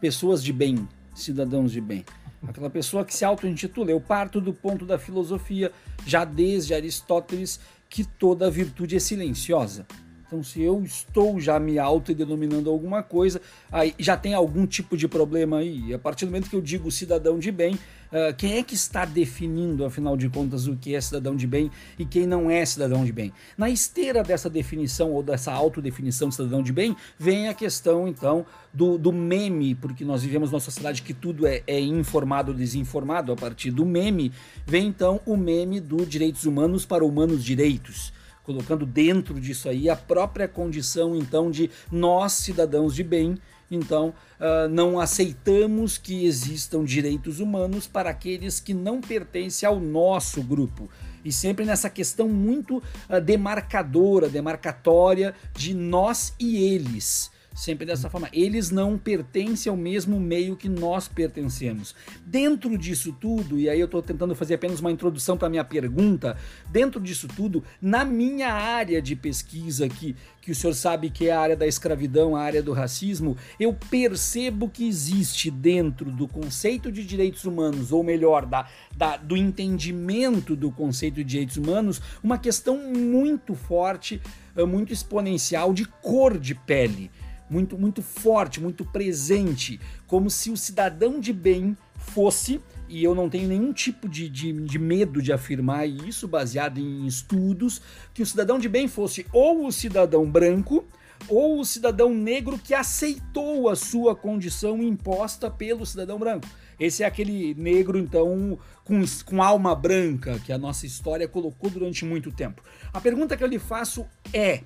pessoas 0.00 0.42
de 0.42 0.52
bem, 0.52 0.88
cidadãos 1.14 1.72
de 1.72 1.80
bem. 1.80 2.04
Aquela 2.46 2.70
pessoa 2.70 3.04
que 3.04 3.14
se 3.14 3.24
auto-intitula. 3.24 3.90
Eu 3.90 4.00
parto 4.00 4.40
do 4.40 4.52
ponto 4.52 4.86
da 4.86 4.98
filosofia, 4.98 5.70
já 6.06 6.24
desde 6.24 6.72
Aristóteles, 6.72 7.60
que 7.88 8.04
toda 8.04 8.50
virtude 8.50 8.96
é 8.96 8.98
silenciosa. 8.98 9.86
Então, 10.30 10.44
se 10.44 10.62
eu 10.62 10.80
estou 10.84 11.40
já 11.40 11.58
me 11.58 11.76
autodenominando 11.76 12.70
alguma 12.70 13.02
coisa, 13.02 13.40
aí 13.70 13.92
já 13.98 14.16
tem 14.16 14.32
algum 14.32 14.64
tipo 14.64 14.96
de 14.96 15.08
problema 15.08 15.58
aí. 15.58 15.92
A 15.92 15.98
partir 15.98 16.24
do 16.24 16.28
momento 16.28 16.48
que 16.48 16.54
eu 16.54 16.60
digo 16.60 16.88
cidadão 16.88 17.36
de 17.36 17.50
bem, 17.50 17.74
uh, 17.74 18.32
quem 18.38 18.58
é 18.58 18.62
que 18.62 18.76
está 18.76 19.04
definindo, 19.04 19.84
afinal 19.84 20.16
de 20.16 20.28
contas, 20.28 20.68
o 20.68 20.76
que 20.76 20.94
é 20.94 21.00
cidadão 21.00 21.34
de 21.34 21.48
bem 21.48 21.68
e 21.98 22.04
quem 22.04 22.28
não 22.28 22.48
é 22.48 22.64
cidadão 22.64 23.04
de 23.04 23.10
bem? 23.10 23.32
Na 23.58 23.68
esteira 23.68 24.22
dessa 24.22 24.48
definição 24.48 25.10
ou 25.10 25.20
dessa 25.20 25.52
autodefinição 25.52 26.28
de 26.28 26.36
cidadão 26.36 26.62
de 26.62 26.72
bem, 26.72 26.94
vem 27.18 27.48
a 27.48 27.54
questão, 27.54 28.06
então, 28.06 28.46
do, 28.72 28.96
do 28.96 29.12
meme, 29.12 29.74
porque 29.74 30.04
nós 30.04 30.22
vivemos 30.22 30.52
numa 30.52 30.60
sociedade 30.60 31.02
que 31.02 31.12
tudo 31.12 31.44
é, 31.44 31.64
é 31.66 31.80
informado 31.80 32.52
ou 32.52 32.56
desinformado 32.56 33.32
a 33.32 33.36
partir 33.36 33.72
do 33.72 33.84
meme, 33.84 34.30
vem 34.64 34.86
então 34.86 35.20
o 35.26 35.36
meme 35.36 35.80
do 35.80 36.06
direitos 36.06 36.44
humanos 36.44 36.86
para 36.86 37.04
humanos 37.04 37.44
direitos 37.44 38.12
colocando 38.44 38.84
dentro 38.86 39.40
disso 39.40 39.68
aí 39.68 39.88
a 39.88 39.96
própria 39.96 40.48
condição 40.48 41.14
então 41.14 41.50
de 41.50 41.70
nós 41.90 42.32
cidadãos 42.32 42.94
de 42.94 43.02
bem. 43.02 43.36
Então 43.70 44.12
uh, 44.40 44.68
não 44.68 44.98
aceitamos 44.98 45.96
que 45.96 46.24
existam 46.24 46.84
direitos 46.84 47.38
humanos 47.38 47.86
para 47.86 48.10
aqueles 48.10 48.58
que 48.58 48.74
não 48.74 49.00
pertencem 49.00 49.66
ao 49.66 49.78
nosso 49.78 50.42
grupo. 50.42 50.88
E 51.24 51.30
sempre 51.30 51.64
nessa 51.64 51.88
questão 51.88 52.28
muito 52.28 52.78
uh, 52.78 53.20
demarcadora 53.22 54.28
demarcatória 54.28 55.34
de 55.54 55.74
nós 55.74 56.34
e 56.38 56.56
eles 56.74 57.30
Sempre 57.60 57.84
dessa 57.84 58.08
forma. 58.08 58.30
Eles 58.32 58.70
não 58.70 58.96
pertencem 58.96 59.68
ao 59.68 59.76
mesmo 59.76 60.18
meio 60.18 60.56
que 60.56 60.66
nós 60.66 61.06
pertencemos. 61.06 61.94
Dentro 62.24 62.78
disso 62.78 63.14
tudo, 63.20 63.58
e 63.58 63.68
aí 63.68 63.78
eu 63.78 63.84
estou 63.84 64.00
tentando 64.00 64.34
fazer 64.34 64.54
apenas 64.54 64.80
uma 64.80 64.90
introdução 64.90 65.36
para 65.36 65.50
minha 65.50 65.62
pergunta, 65.62 66.38
dentro 66.70 66.98
disso 66.98 67.28
tudo, 67.28 67.62
na 67.78 68.02
minha 68.02 68.50
área 68.50 69.02
de 69.02 69.14
pesquisa, 69.14 69.90
que, 69.90 70.16
que 70.40 70.50
o 70.50 70.54
senhor 70.54 70.72
sabe 70.72 71.10
que 71.10 71.28
é 71.28 71.32
a 71.32 71.40
área 71.40 71.54
da 71.54 71.66
escravidão, 71.66 72.34
a 72.34 72.40
área 72.40 72.62
do 72.62 72.72
racismo, 72.72 73.36
eu 73.58 73.74
percebo 73.74 74.66
que 74.66 74.88
existe 74.88 75.50
dentro 75.50 76.10
do 76.10 76.26
conceito 76.26 76.90
de 76.90 77.04
direitos 77.04 77.44
humanos, 77.44 77.92
ou 77.92 78.02
melhor, 78.02 78.46
da, 78.46 78.66
da, 78.96 79.18
do 79.18 79.36
entendimento 79.36 80.56
do 80.56 80.70
conceito 80.72 81.16
de 81.16 81.24
direitos 81.24 81.58
humanos, 81.58 82.00
uma 82.22 82.38
questão 82.38 82.78
muito 82.90 83.54
forte, 83.54 84.18
eh, 84.56 84.64
muito 84.64 84.94
exponencial 84.94 85.74
de 85.74 85.84
cor 85.84 86.38
de 86.38 86.54
pele 86.54 87.10
muito, 87.50 87.76
muito 87.76 88.00
forte, 88.00 88.60
muito 88.60 88.84
presente, 88.84 89.80
como 90.06 90.30
se 90.30 90.50
o 90.50 90.56
cidadão 90.56 91.18
de 91.18 91.32
bem 91.32 91.76
fosse, 91.98 92.60
e 92.88 93.04
eu 93.04 93.14
não 93.14 93.28
tenho 93.28 93.48
nenhum 93.48 93.72
tipo 93.72 94.08
de, 94.08 94.28
de, 94.28 94.52
de, 94.52 94.78
medo 94.78 95.20
de 95.20 95.32
afirmar 95.32 95.88
isso, 95.88 96.26
baseado 96.26 96.78
em 96.78 97.06
estudos, 97.06 97.82
que 98.14 98.22
o 98.22 98.26
cidadão 98.26 98.58
de 98.58 98.68
bem 98.68 98.88
fosse 98.88 99.26
ou 99.32 99.66
o 99.66 99.72
cidadão 99.72 100.28
branco 100.30 100.84
ou 101.28 101.60
o 101.60 101.64
cidadão 101.64 102.14
negro 102.14 102.58
que 102.58 102.74
aceitou 102.74 103.68
a 103.68 103.76
sua 103.76 104.16
condição 104.16 104.82
imposta 104.82 105.50
pelo 105.50 105.84
cidadão 105.84 106.18
branco. 106.18 106.48
Esse 106.78 107.02
é 107.02 107.06
aquele 107.06 107.54
negro, 107.54 107.98
então, 107.98 108.58
com, 108.84 109.04
com 109.26 109.42
alma 109.42 109.74
branca 109.74 110.40
que 110.44 110.52
a 110.52 110.56
nossa 110.56 110.86
história 110.86 111.28
colocou 111.28 111.68
durante 111.68 112.04
muito 112.04 112.32
tempo. 112.32 112.62
A 112.92 113.00
pergunta 113.00 113.36
que 113.36 113.44
eu 113.44 113.48
lhe 113.48 113.58
faço 113.58 114.06
é 114.32 114.62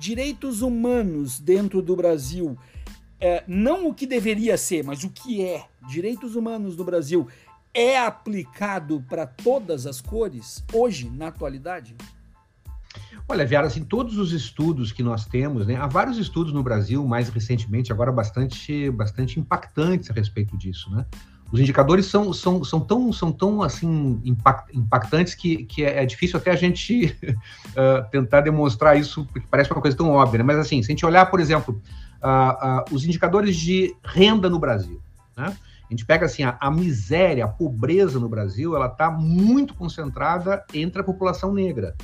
direitos 0.00 0.62
humanos 0.62 1.38
dentro 1.38 1.82
do 1.82 1.94
Brasil, 1.94 2.58
é, 3.20 3.44
não 3.46 3.86
o 3.86 3.94
que 3.94 4.06
deveria 4.06 4.56
ser, 4.56 4.82
mas 4.82 5.04
o 5.04 5.10
que 5.10 5.44
é, 5.44 5.66
direitos 5.86 6.34
humanos 6.34 6.74
no 6.74 6.84
Brasil, 6.84 7.28
é 7.74 7.98
aplicado 7.98 9.04
para 9.06 9.26
todas 9.26 9.86
as 9.86 10.00
cores 10.00 10.64
hoje, 10.72 11.10
na 11.10 11.28
atualidade? 11.28 11.94
Olha, 13.28 13.44
Viara, 13.44 13.66
assim, 13.66 13.84
todos 13.84 14.16
os 14.16 14.32
estudos 14.32 14.90
que 14.90 15.02
nós 15.02 15.26
temos, 15.26 15.66
né, 15.66 15.76
há 15.76 15.86
vários 15.86 16.16
estudos 16.16 16.52
no 16.52 16.62
Brasil, 16.62 17.06
mais 17.06 17.28
recentemente, 17.28 17.92
agora 17.92 18.10
bastante, 18.10 18.90
bastante 18.90 19.38
impactantes 19.38 20.10
a 20.10 20.14
respeito 20.14 20.56
disso, 20.56 20.90
né? 20.90 21.04
Os 21.52 21.58
indicadores 21.58 22.06
são, 22.06 22.32
são, 22.32 22.62
são 22.62 22.80
tão, 22.80 23.12
são 23.12 23.32
tão 23.32 23.62
assim, 23.62 24.20
impactantes 24.72 25.34
que, 25.34 25.64
que 25.64 25.84
é, 25.84 26.02
é 26.02 26.06
difícil 26.06 26.38
até 26.38 26.50
a 26.52 26.56
gente 26.56 27.16
uh, 27.24 28.08
tentar 28.12 28.42
demonstrar 28.42 28.96
isso, 28.98 29.26
porque 29.32 29.46
parece 29.50 29.70
uma 29.72 29.80
coisa 29.80 29.96
tão 29.96 30.10
óbvia, 30.10 30.38
né? 30.38 30.44
Mas 30.44 30.58
assim, 30.58 30.82
se 30.82 30.90
a 30.90 30.94
gente 30.94 31.04
olhar, 31.04 31.26
por 31.26 31.40
exemplo, 31.40 31.80
uh, 32.22 32.82
uh, 32.82 32.94
os 32.94 33.04
indicadores 33.04 33.56
de 33.56 33.94
renda 34.04 34.48
no 34.48 34.58
Brasil, 34.58 35.00
né? 35.36 35.56
A 35.90 35.92
gente 35.92 36.06
pega 36.06 36.26
assim, 36.26 36.44
a, 36.44 36.56
a 36.60 36.70
miséria, 36.70 37.44
a 37.44 37.48
pobreza 37.48 38.20
no 38.20 38.28
Brasil, 38.28 38.76
ela 38.76 38.86
está 38.86 39.10
muito 39.10 39.74
concentrada 39.74 40.64
entre 40.72 41.00
a 41.00 41.04
população 41.04 41.52
negra. 41.52 41.96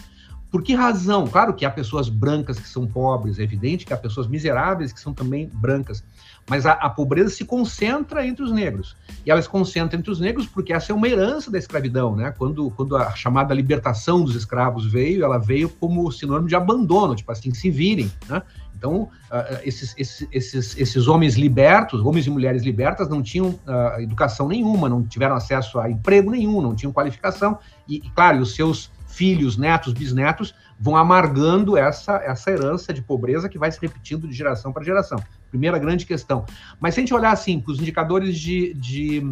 Por 0.50 0.61
que 0.62 0.75
razão? 0.75 1.26
Claro 1.29 1.55
que 1.55 1.65
há 1.65 1.71
pessoas 1.71 2.09
brancas 2.09 2.59
que 2.59 2.69
são 2.69 2.85
pobres, 2.85 3.38
é 3.38 3.43
evidente 3.43 3.87
que 3.87 3.93
há 3.93 3.97
pessoas 3.97 4.26
miseráveis 4.26 4.93
que 4.93 4.99
são 4.99 5.15
também 5.15 5.49
brancas, 5.53 6.03
mas 6.49 6.65
a, 6.65 6.73
a, 6.73 6.88
pobreza 6.88 7.31
se 7.31 7.45
concentra 7.45 8.26
entre 8.26 8.45
os 8.45 8.53
negros. 8.53 8.97
E 9.25 9.31
ela 9.31 9.43
se 9.43 9.49
concentra 9.49 9.99
entre 9.99 10.11
os 10.11 10.21
negros 10.21 10.47
porque 10.47 10.73
essa 10.73 10.93
é 10.93 10.95
uma 10.95 11.09
herança 11.09 11.50
da 11.50 11.59
escravidão, 11.59 12.15
né? 12.15 12.33
Quando, 12.37 12.71
quando 12.71 12.97
a 12.97 13.11
chamada 13.17 13.53
libertação 13.53 14.23
dos 14.23 14.37
escravos 14.37 14.87
veio, 14.87 15.25
ela 15.25 15.38
veio 15.38 15.69
como 15.69 16.11
sinônimo 16.12 16.49
de 16.49 16.55
abandono, 16.55 17.17
tipo 17.17 17.33
assim, 17.33 17.53
se 17.53 17.71
virem, 17.71 18.11
né? 18.29 18.43
Então, 18.76 19.03
uh, 19.03 19.59
esses, 19.65 19.95
esses, 19.97 20.29
esses, 20.31 20.76
esses 20.76 21.09
homens 21.09 21.35
libertos, 21.35 22.00
homens 22.05 22.26
e 22.26 22.31
mulheres 22.31 22.62
libertas, 22.62 23.09
não 23.09 23.23
tinham 23.23 23.49
uh, 23.49 24.00
educação 24.00 24.49
nenhuma, 24.49 24.88
não 24.88 25.03
tiveram 25.03 25.35
acesso 25.35 25.79
a 25.79 25.91
emprego 25.91 26.31
nenhum, 26.31 26.61
não 26.61 26.75
tinham 26.75 26.93
qualificação, 26.93 27.59
e, 27.88 27.97
e 27.97 28.11
claro, 28.11 28.38
os 28.38 28.55
seus 28.55 28.91
filhos, 29.07 29.57
netos, 29.57 29.95
bisnetos 29.95 30.55
vão 30.79 30.95
amargando 30.95 31.76
essa, 31.76 32.17
essa 32.17 32.50
herança 32.50 32.93
de 32.93 33.00
pobreza 33.00 33.49
que 33.49 33.59
vai 33.59 33.73
se 33.73 33.81
repetindo 33.81 34.29
de 34.29 34.35
geração 34.35 34.73
para 34.75 34.85
geração. 34.85 35.19
Primeira 35.50 35.79
grande 35.79 36.05
questão. 36.05 36.45
Mas 36.81 36.95
se 36.95 37.00
a 37.00 37.03
gente 37.03 37.15
olhar 37.15 37.33
assim 37.33 37.61
para 37.61 37.73
os 37.73 37.81
indicadores 37.81 38.38
de, 38.38 38.75
de 38.75 39.23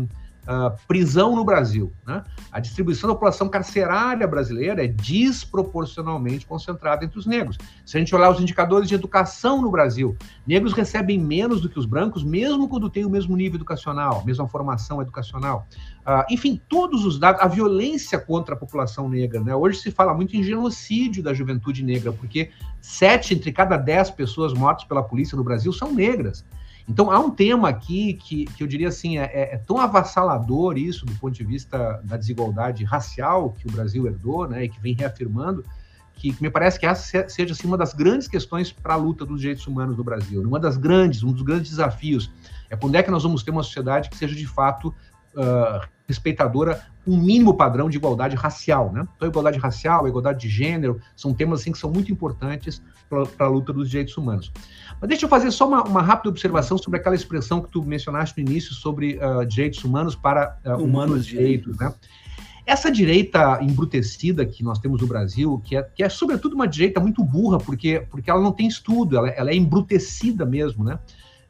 uh, 0.45 0.77
prisão 0.87 1.35
no 1.35 1.45
Brasil. 1.45 1.93
Né? 2.07 2.23
A 2.51 2.61
distribuição 2.61 3.09
da 3.09 3.15
população 3.15 3.49
carcerária 3.49 4.27
brasileira 4.27 4.85
é 4.85 4.89
desproporcionalmente 4.89 6.47
concentrada 6.47 7.05
entre 7.05 7.19
os 7.19 7.27
negros. 7.27 7.59
Se 7.85 7.97
a 7.97 8.01
gente 8.01 8.15
olhar 8.15 8.31
os 8.31 8.41
indicadores 8.41 8.89
de 8.89 8.95
educação 8.95 9.61
no 9.61 9.71
Brasil, 9.71 10.17
negros 10.47 10.73
recebem 10.73 11.19
menos 11.19 11.61
do 11.61 11.69
que 11.69 11.79
os 11.79 11.87
brancos, 11.87 12.23
mesmo 12.23 12.69
quando 12.69 12.91
têm 12.91 13.05
o 13.05 13.11
mesmo 13.11 13.37
nível 13.37 13.57
educacional, 13.57 14.23
mesma 14.25 14.49
formação 14.49 15.01
educacional. 15.01 15.67
Uh, 16.07 16.25
enfim, 16.31 16.61
todos 16.69 17.05
os 17.05 17.19
dados, 17.19 17.41
a 17.41 17.49
violência 17.49 18.19
contra 18.19 18.55
a 18.55 18.59
população 18.59 19.09
negra. 19.09 19.41
Né? 19.41 19.55
Hoje 19.55 19.81
se 19.81 19.91
fala 19.91 20.15
muito 20.15 20.37
em 20.37 20.43
genocídio 20.43 21.23
da 21.23 21.33
juventude 21.33 21.83
negra, 21.83 22.13
porque 22.13 22.51
sete 22.81 23.35
entre 23.35 23.51
cada 23.53 23.77
dez 23.77 24.11
pessoas 24.11 24.53
mortas 24.53 24.85
pela 24.85 25.03
polícia 25.03 25.37
no 25.37 25.45
Brasil 25.45 25.73
são 25.73 25.93
negras. 25.93 26.45
Então, 26.89 27.11
há 27.11 27.19
um 27.19 27.31
tema 27.31 27.69
aqui 27.69 28.15
que, 28.15 28.45
que 28.45 28.63
eu 28.63 28.67
diria 28.67 28.89
assim, 28.89 29.19
é, 29.19 29.25
é, 29.25 29.55
é, 29.55 29.59
tão 29.59 29.79
avassalador 29.79 30.77
isso 30.77 31.07
do 31.07 31.15
ponto 31.15 31.35
de 31.35 31.45
vista 31.45 32.01
da 32.05 32.17
desigualdade 32.17 32.85
racial 32.85 33.51
que 33.51 33.67
o 33.67 33.73
Brasil 33.73 34.07
herdou, 34.07 34.47
né, 34.47 34.65
e 34.65 34.69
que 34.69 34.79
vem 34.81 34.95
reafirmando, 34.95 35.65
que, 36.15 36.33
que 36.33 36.43
me 36.43 36.51
parece 36.51 36.79
que 36.79 36.87
essa 36.87 37.29
seja 37.29 37.53
assim, 37.53 37.67
uma 37.67 37.79
das 37.79 37.95
grandes 37.95 38.29
questões 38.29 38.71
para 38.71 38.95
a 38.95 38.97
luta 38.97 39.25
dos 39.25 39.41
direitos 39.41 39.67
humanos 39.67 39.97
no 39.97 40.05
Brasil. 40.05 40.43
Uma 40.43 40.61
das 40.61 40.77
grandes, 40.77 41.23
um 41.23 41.33
dos 41.33 41.43
grandes 41.43 41.71
desafios 41.71 42.31
é 42.71 42.77
quando 42.77 42.95
é 42.95 43.03
que 43.03 43.11
nós 43.11 43.23
vamos 43.23 43.43
ter 43.43 43.51
uma 43.51 43.63
sociedade 43.63 44.11
que 44.11 44.17
seja 44.17 44.35
de 44.35 44.47
fato 44.47 44.95
uh, 45.35 45.87
respeitadora 46.07 46.83
um 47.07 47.17
mínimo 47.19 47.55
padrão 47.55 47.91
de 47.91 47.99
igualdade 47.99 48.35
racial, 48.35 48.91
né? 48.91 49.07
Então, 49.17 49.29
igualdade 49.29 49.59
racial, 49.59 50.09
igualdade 50.09 50.41
de 50.41 50.49
gênero, 50.49 51.01
são 51.15 51.35
temas 51.35 51.61
assim 51.61 51.73
que 51.73 51.79
são 51.79 51.91
muito 51.91 52.11
importantes 52.11 52.83
para 53.09 53.47
a 53.47 53.49
luta 53.49 53.73
dos 53.73 53.91
direitos 53.91 54.17
humanos. 54.17 54.51
Mas 55.05 55.11
deixa 55.11 55.27
eu 55.27 55.29
fazer 55.29 55.51
só 55.51 55.69
uma, 55.69 55.83
uma, 55.83 56.01
rápida 56.01 56.31
observação 56.31 56.79
sobre 56.79 56.99
aquela 56.99 57.15
expressão 57.15 57.61
que 57.61 57.69
tu 57.69 57.83
mencionaste 57.83 58.43
no 58.43 58.49
início 58.49 58.73
sobre 58.73 59.19
uh, 59.19 59.45
direitos 59.45 59.85
humanos 59.85 60.17
para 60.17 60.57
uh, 60.65 60.83
humanos 60.83 61.27
direitos, 61.27 61.77
né? 61.77 61.93
Essa 62.65 62.91
direita 62.91 63.59
embrutecida 63.61 64.47
que 64.47 64.65
nós 64.65 64.79
temos 64.79 65.03
no 65.03 65.07
Brasil, 65.07 65.61
que 65.63 65.77
é, 65.77 65.83
que 65.83 66.03
é 66.03 66.09
sobretudo 66.09 66.55
uma 66.55 66.67
direita 66.67 67.01
muito 67.01 67.23
burra, 67.23 67.59
porque, 67.59 68.07
porque 68.11 68.31
ela 68.31 68.41
não 68.41 68.51
tem 68.51 68.67
estudo, 68.67 69.19
ela, 69.19 69.29
ela 69.29 69.51
é 69.51 69.55
embrutecida 69.55 70.47
mesmo, 70.47 70.83
né? 70.83 70.99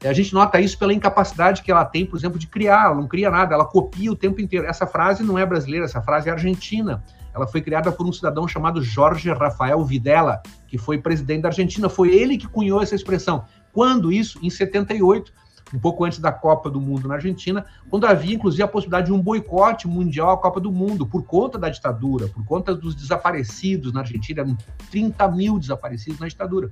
A 0.03 0.13
gente 0.13 0.35
nota 0.35 0.61
isso 0.61 0.77
pela 0.77 0.93
incapacidade 0.93 1.63
que 1.63 1.71
ela 1.71 1.85
tem, 1.85 2.05
por 2.05 2.17
exemplo, 2.17 2.41
de 2.41 2.49
criar, 2.49 2.87
ela 2.87 2.97
não 2.97 3.07
cria 3.07 3.31
nada, 3.31 3.55
ela 3.55 3.65
copia 3.65 4.11
o 4.11 4.17
tempo 4.17 4.41
inteiro. 4.41 4.67
Essa 4.67 4.85
frase 4.85 5.23
não 5.23 5.39
é 5.39 5.47
brasileira, 5.47 5.85
essa 5.85 6.03
frase 6.03 6.29
é 6.29 6.33
argentina. 6.33 7.05
Ela 7.35 7.47
foi 7.47 7.61
criada 7.61 7.91
por 7.91 8.07
um 8.07 8.13
cidadão 8.13 8.47
chamado 8.47 8.83
Jorge 8.83 9.31
Rafael 9.33 9.85
Videla, 9.85 10.41
que 10.69 10.79
foi 10.79 10.99
presidente 10.99 11.43
da 11.43 11.49
Argentina. 11.49 11.89
Foi 11.89 12.15
ele 12.15 12.39
que 12.39 12.47
cunhou 12.47 12.81
essa 12.81 12.95
expressão. 12.95 13.45
Quando 13.73 14.13
isso? 14.13 14.39
Em 14.41 14.49
78, 14.49 15.33
um 15.75 15.79
pouco 15.79 16.05
antes 16.05 16.21
da 16.21 16.31
Copa 16.31 16.71
do 16.71 16.81
Mundo 16.81 17.09
na 17.09 17.15
Argentina, 17.15 17.65
quando 17.91 18.07
havia 18.07 18.35
inclusive 18.35 18.63
a 18.63 18.69
possibilidade 18.69 19.07
de 19.07 19.13
um 19.13 19.21
boicote 19.21 19.89
mundial 19.89 20.31
à 20.31 20.39
Copa 20.39 20.61
do 20.61 20.71
Mundo, 20.71 21.05
por 21.05 21.25
conta 21.25 21.59
da 21.59 21.69
ditadura, 21.69 22.29
por 22.29 22.45
conta 22.45 22.75
dos 22.75 22.95
desaparecidos 22.95 23.93
na 23.93 24.01
Argentina, 24.01 24.43
eram 24.43 24.57
30 24.91 25.29
mil 25.33 25.59
desaparecidos 25.59 26.21
na 26.21 26.29
ditadura. 26.29 26.71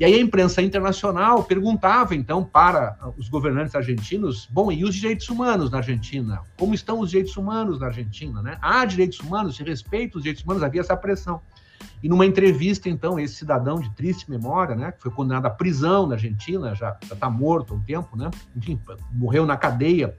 E 0.00 0.04
aí 0.06 0.14
a 0.14 0.18
imprensa 0.18 0.62
internacional 0.62 1.44
perguntava, 1.44 2.14
então, 2.14 2.42
para 2.42 2.96
os 3.18 3.28
governantes 3.28 3.74
argentinos, 3.74 4.48
bom, 4.50 4.72
e 4.72 4.82
os 4.82 4.94
direitos 4.94 5.28
humanos 5.28 5.70
na 5.70 5.76
Argentina? 5.76 6.40
Como 6.58 6.74
estão 6.74 7.00
os 7.00 7.10
direitos 7.10 7.36
humanos 7.36 7.78
na 7.78 7.88
Argentina? 7.88 8.40
Né? 8.40 8.56
Há 8.62 8.82
direitos 8.86 9.20
humanos? 9.20 9.56
Se 9.56 9.62
respeita 9.62 10.16
os 10.16 10.22
direitos 10.22 10.42
humanos? 10.42 10.62
Havia 10.62 10.80
essa 10.80 10.96
pressão. 10.96 11.42
E 12.02 12.08
numa 12.08 12.24
entrevista, 12.24 12.88
então, 12.88 13.20
esse 13.20 13.34
cidadão 13.34 13.78
de 13.78 13.90
triste 13.90 14.30
memória, 14.30 14.74
né, 14.74 14.90
que 14.90 15.02
foi 15.02 15.10
condenado 15.10 15.44
à 15.44 15.50
prisão 15.50 16.06
na 16.06 16.14
Argentina, 16.14 16.74
já 16.74 16.96
está 17.02 17.28
morto 17.28 17.74
há 17.74 17.76
um 17.76 17.80
tempo, 17.82 18.16
né, 18.16 18.30
enfim, 18.56 18.80
morreu 19.12 19.44
na 19.44 19.56
cadeia, 19.58 20.16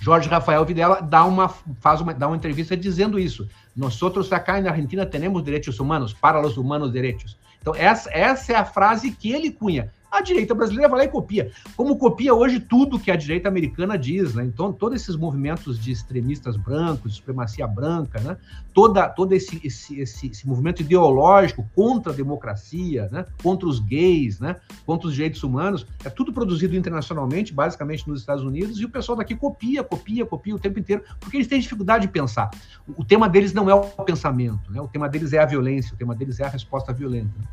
Jorge 0.00 0.28
Rafael 0.28 0.64
Videla 0.64 1.00
dá 1.00 1.24
uma, 1.24 1.48
faz 1.80 2.00
uma, 2.00 2.14
dá 2.14 2.26
uma 2.26 2.36
entrevista 2.36 2.76
dizendo 2.76 3.18
isso. 3.18 3.48
Nós 3.76 4.00
outros 4.02 4.32
acá 4.32 4.60
na 4.60 4.70
Argentina 4.70 5.06
temos 5.06 5.42
direitos 5.42 5.78
humanos, 5.78 6.12
para 6.12 6.44
os 6.44 6.56
humanos 6.56 6.92
direitos. 6.92 7.37
Então, 7.60 7.74
essa, 7.74 8.10
essa 8.12 8.52
é 8.52 8.56
a 8.56 8.64
frase 8.64 9.10
que 9.10 9.32
ele 9.32 9.50
cunha. 9.50 9.92
A 10.10 10.22
direita 10.22 10.54
brasileira 10.54 10.88
vai 10.88 11.00
lá 11.00 11.04
e 11.04 11.08
copia. 11.08 11.52
Como 11.76 11.96
copia 11.98 12.34
hoje 12.34 12.58
tudo 12.58 12.98
que 12.98 13.10
a 13.10 13.16
direita 13.16 13.48
americana 13.48 13.98
diz, 13.98 14.34
né? 14.34 14.44
Então, 14.44 14.72
todos 14.72 15.00
esses 15.00 15.16
movimentos 15.16 15.78
de 15.78 15.92
extremistas 15.92 16.56
brancos, 16.56 17.12
de 17.12 17.18
supremacia 17.18 17.66
branca, 17.66 18.18
né? 18.20 18.36
Toda, 18.72 19.08
todo 19.08 19.32
esse, 19.34 19.60
esse, 19.62 20.00
esse, 20.00 20.28
esse 20.28 20.48
movimento 20.48 20.80
ideológico 20.80 21.68
contra 21.74 22.12
a 22.12 22.14
democracia, 22.14 23.08
né? 23.12 23.26
Contra 23.42 23.68
os 23.68 23.80
gays, 23.80 24.40
né? 24.40 24.56
Contra 24.86 25.08
os 25.08 25.14
direitos 25.14 25.42
humanos, 25.42 25.86
é 26.04 26.08
tudo 26.08 26.32
produzido 26.32 26.74
internacionalmente, 26.74 27.52
basicamente 27.52 28.08
nos 28.08 28.20
Estados 28.20 28.42
Unidos, 28.42 28.80
e 28.80 28.86
o 28.86 28.88
pessoal 28.88 29.18
daqui 29.18 29.36
copia, 29.36 29.84
copia, 29.84 30.24
copia 30.24 30.54
o 30.54 30.58
tempo 30.58 30.78
inteiro, 30.78 31.02
porque 31.20 31.36
eles 31.36 31.46
têm 31.46 31.60
dificuldade 31.60 32.06
de 32.06 32.12
pensar. 32.12 32.50
O, 32.96 33.04
tema 33.04 33.28
deles 33.28 33.52
não 33.52 33.68
é 33.68 33.74
o 33.74 33.82
pensamento, 34.04 34.72
né? 34.72 34.80
O 34.80 34.88
tema 34.88 35.08
deles 35.08 35.32
é 35.34 35.38
a 35.38 35.46
violência, 35.46 35.94
o 35.94 35.96
tema 35.96 36.14
deles 36.14 36.40
é 36.40 36.44
a 36.44 36.48
resposta 36.48 36.92
violenta. 36.92 37.30
Né? 37.38 37.44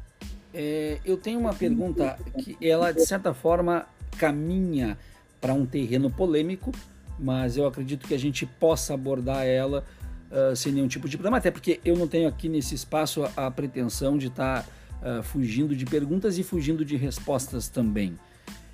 É, 0.58 1.00
eu 1.04 1.18
tenho 1.18 1.38
uma 1.38 1.54
pergunta 1.54 2.18
que 2.40 2.58
ela, 2.66 2.94
de 2.94 3.06
certa 3.06 3.34
forma, 3.34 3.86
caminha 4.18 4.98
para 5.42 5.54
um 5.54 5.66
terreno 5.66 6.10
polêmico, 6.10 6.72
mas 7.20 7.58
eu 7.58 7.68
acredito 7.68 8.08
que 8.08 8.14
a 8.14 8.18
gente 8.18 8.46
possa 8.46 8.94
abordar 8.94 9.46
ela 9.46 9.84
uh, 10.32 10.56
sem 10.56 10.72
nenhum 10.72 10.88
tipo 10.88 11.10
de 11.10 11.18
problema, 11.18 11.38
até 11.38 11.52
porque 11.52 11.82
eu 11.84 11.98
não 11.98 12.08
tenho 12.08 12.30
aqui 12.30 12.48
nesse 12.48 12.74
espaço 12.74 13.26
a, 13.26 13.48
a 13.48 13.52
pretensão 13.52 14.18
de 14.18 14.28
estar 14.28 14.64
tá, 14.64 15.20
uh, 15.20 15.24
fugindo 15.24 15.76
de 15.76 15.86
perguntas 15.86 16.38
e 16.38 16.44
fugindo 16.44 16.86
de 16.86 16.96
respostas 16.96 17.68
também. 17.68 18.18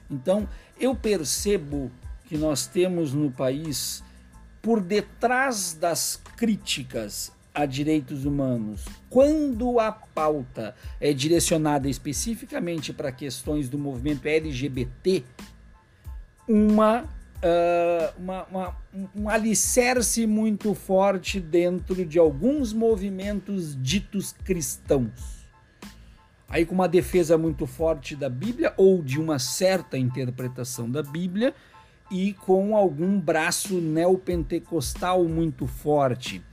Então, 0.07 0.47
eu 0.79 0.93
percebo 0.93 1.91
que 2.27 2.37
nós 2.37 2.67
temos 2.67 3.11
no 3.11 3.31
país, 3.31 4.03
por 4.61 4.79
detrás 4.79 5.73
das 5.73 6.21
críticas 6.37 7.31
a 7.53 7.65
direitos 7.65 8.25
humanos, 8.25 8.85
quando 9.09 9.79
a 9.79 9.91
pauta 9.91 10.75
é 10.99 11.11
direcionada 11.11 11.89
especificamente 11.89 12.93
para 12.93 13.11
questões 13.11 13.67
do 13.67 13.77
movimento 13.77 14.25
LGBT, 14.25 15.23
uma, 16.47 17.03
uh, 17.03 18.19
uma, 18.21 18.43
uma, 18.45 18.77
um 19.15 19.29
alicerce 19.29 20.25
muito 20.25 20.73
forte 20.73 21.39
dentro 21.39 22.05
de 22.05 22.17
alguns 22.17 22.71
movimentos 22.71 23.77
ditos 23.81 24.31
cristãos. 24.31 25.41
Aí, 26.47 26.65
com 26.65 26.75
uma 26.75 26.87
defesa 26.87 27.37
muito 27.37 27.65
forte 27.65 28.15
da 28.15 28.29
Bíblia 28.29 28.73
ou 28.75 29.01
de 29.01 29.19
uma 29.19 29.39
certa 29.39 29.97
interpretação 29.97 30.89
da 30.89 31.01
Bíblia, 31.01 31.53
e 32.11 32.33
com 32.33 32.75
algum 32.75 33.17
braço 33.17 33.75
neopentecostal 33.79 35.23
muito 35.23 35.65
forte. 35.65 36.43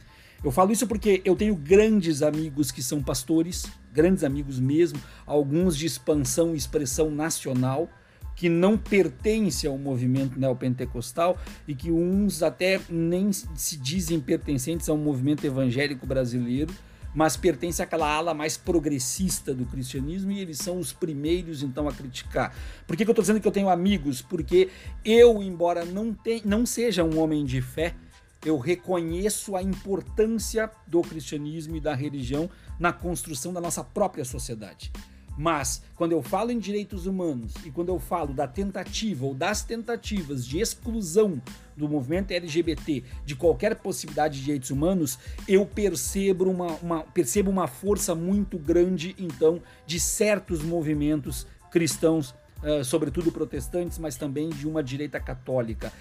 Eu 0.42 0.52
falo 0.52 0.70
isso 0.70 0.86
porque 0.86 1.20
eu 1.24 1.34
tenho 1.34 1.54
grandes 1.56 2.22
amigos 2.22 2.70
que 2.70 2.82
são 2.82 3.02
pastores, 3.02 3.66
grandes 3.92 4.22
amigos 4.22 4.60
mesmo, 4.60 5.00
alguns 5.26 5.76
de 5.76 5.84
expansão 5.84 6.54
e 6.54 6.56
expressão 6.56 7.10
nacional, 7.10 7.88
que 8.36 8.48
não 8.48 8.78
pertencem 8.78 9.68
ao 9.68 9.76
movimento 9.76 10.38
neopentecostal 10.38 11.36
e 11.66 11.74
que 11.74 11.90
uns 11.90 12.40
até 12.40 12.80
nem 12.88 13.32
se 13.32 13.76
dizem 13.76 14.20
pertencentes 14.20 14.88
ao 14.88 14.96
movimento 14.96 15.44
evangélico 15.44 16.06
brasileiro, 16.06 16.72
mas 17.12 17.36
pertencem 17.36 17.82
àquela 17.82 18.08
ala 18.08 18.32
mais 18.32 18.56
progressista 18.56 19.52
do 19.52 19.64
cristianismo 19.66 20.30
e 20.30 20.38
eles 20.38 20.58
são 20.58 20.78
os 20.78 20.92
primeiros 20.92 21.64
então 21.64 21.88
a 21.88 21.92
criticar. 21.92 22.54
Por 22.86 22.96
que, 22.96 23.04
que 23.04 23.10
eu 23.10 23.12
estou 23.12 23.24
dizendo 23.24 23.40
que 23.40 23.48
eu 23.48 23.52
tenho 23.52 23.68
amigos? 23.68 24.22
Porque 24.22 24.68
eu, 25.04 25.42
embora 25.42 25.84
não, 25.84 26.14
te, 26.14 26.40
não 26.44 26.64
seja 26.64 27.02
um 27.02 27.18
homem 27.18 27.44
de 27.44 27.60
fé, 27.60 27.96
eu 28.44 28.58
reconheço 28.58 29.56
a 29.56 29.62
importância 29.62 30.70
do 30.86 31.00
cristianismo 31.02 31.76
e 31.76 31.80
da 31.80 31.94
religião 31.94 32.48
na 32.78 32.92
construção 32.92 33.52
da 33.52 33.60
nossa 33.60 33.82
própria 33.82 34.24
sociedade. 34.24 34.92
Mas, 35.38 35.84
quando 35.94 36.10
eu 36.10 36.20
falo 36.20 36.50
em 36.50 36.58
direitos 36.58 37.06
humanos 37.06 37.54
e 37.64 37.70
quando 37.70 37.90
eu 37.90 38.00
falo 38.00 38.34
da 38.34 38.48
tentativa 38.48 39.24
ou 39.24 39.32
das 39.32 39.62
tentativas 39.62 40.44
de 40.44 40.58
exclusão 40.58 41.40
do 41.76 41.88
movimento 41.88 42.32
LGBT 42.32 43.04
de 43.24 43.36
qualquer 43.36 43.76
possibilidade 43.76 44.38
de 44.38 44.44
direitos 44.44 44.70
humanos, 44.70 45.16
eu 45.46 45.64
percebo 45.64 46.50
uma, 46.50 46.72
uma, 46.82 47.02
percebo 47.04 47.52
uma 47.52 47.68
força 47.68 48.16
muito 48.16 48.58
grande, 48.58 49.14
então, 49.16 49.62
de 49.86 50.00
certos 50.00 50.60
movimentos 50.60 51.46
cristãos, 51.70 52.34
uh, 52.60 52.84
sobretudo 52.84 53.30
protestantes, 53.30 53.96
mas 53.96 54.16
também 54.16 54.48
de 54.48 54.66
uma 54.66 54.82
direita 54.82 55.20
católica. 55.20 55.92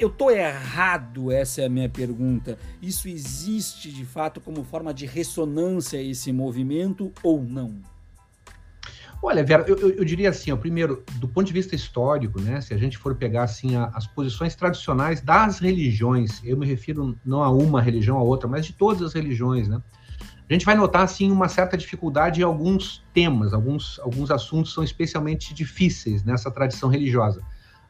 Eu 0.00 0.08
tô 0.08 0.30
errado? 0.30 1.30
Essa 1.30 1.60
é 1.60 1.66
a 1.66 1.68
minha 1.68 1.86
pergunta. 1.86 2.58
Isso 2.80 3.06
existe 3.06 3.92
de 3.92 4.06
fato 4.06 4.40
como 4.40 4.64
forma 4.64 4.94
de 4.94 5.04
ressonância 5.04 5.98
a 5.98 6.02
esse 6.02 6.32
movimento 6.32 7.12
ou 7.22 7.42
não? 7.42 7.74
Olha, 9.22 9.44
Vera, 9.44 9.66
eu, 9.68 9.76
eu, 9.76 10.02
diria 10.02 10.30
assim, 10.30 10.50
ó, 10.50 10.56
primeiro, 10.56 11.04
do 11.16 11.28
ponto 11.28 11.46
de 11.46 11.52
vista 11.52 11.74
histórico, 11.74 12.40
né, 12.40 12.62
se 12.62 12.72
a 12.72 12.78
gente 12.78 12.96
for 12.96 13.14
pegar 13.14 13.42
assim 13.42 13.76
a, 13.76 13.90
as 13.94 14.06
posições 14.06 14.54
tradicionais 14.54 15.20
das 15.20 15.58
religiões, 15.58 16.40
eu 16.42 16.56
me 16.56 16.64
refiro 16.64 17.14
não 17.22 17.42
a 17.42 17.50
uma 17.50 17.82
religião 17.82 18.16
a 18.16 18.22
outra, 18.22 18.48
mas 18.48 18.64
de 18.64 18.72
todas 18.72 19.02
as 19.02 19.12
religiões, 19.12 19.68
né, 19.68 19.82
a 20.48 20.52
gente 20.54 20.64
vai 20.64 20.74
notar 20.74 21.02
assim 21.02 21.30
uma 21.30 21.50
certa 21.50 21.76
dificuldade 21.76 22.40
em 22.40 22.44
alguns 22.44 23.04
temas, 23.12 23.52
alguns 23.52 23.98
alguns 23.98 24.30
assuntos 24.30 24.72
são 24.72 24.82
especialmente 24.82 25.52
difíceis 25.52 26.24
nessa 26.24 26.50
tradição 26.50 26.88
religiosa. 26.88 27.42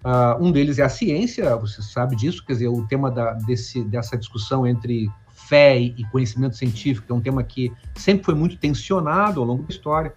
Uh, 0.04 0.42
um 0.42 0.50
deles 0.50 0.78
é 0.78 0.82
a 0.82 0.88
ciência, 0.88 1.54
você 1.56 1.82
sabe 1.82 2.16
disso, 2.16 2.44
quer 2.44 2.54
dizer, 2.54 2.68
o 2.68 2.86
tema 2.86 3.10
da, 3.10 3.34
desse, 3.34 3.84
dessa 3.84 4.16
discussão 4.16 4.66
entre 4.66 5.10
fé 5.34 5.78
e 5.78 6.04
conhecimento 6.10 6.56
científico 6.56 7.12
é 7.12 7.14
um 7.14 7.20
tema 7.20 7.42
que 7.42 7.72
sempre 7.94 8.24
foi 8.24 8.34
muito 8.34 8.56
tensionado 8.56 9.40
ao 9.40 9.46
longo 9.46 9.64
da 9.64 9.70
história. 9.70 10.14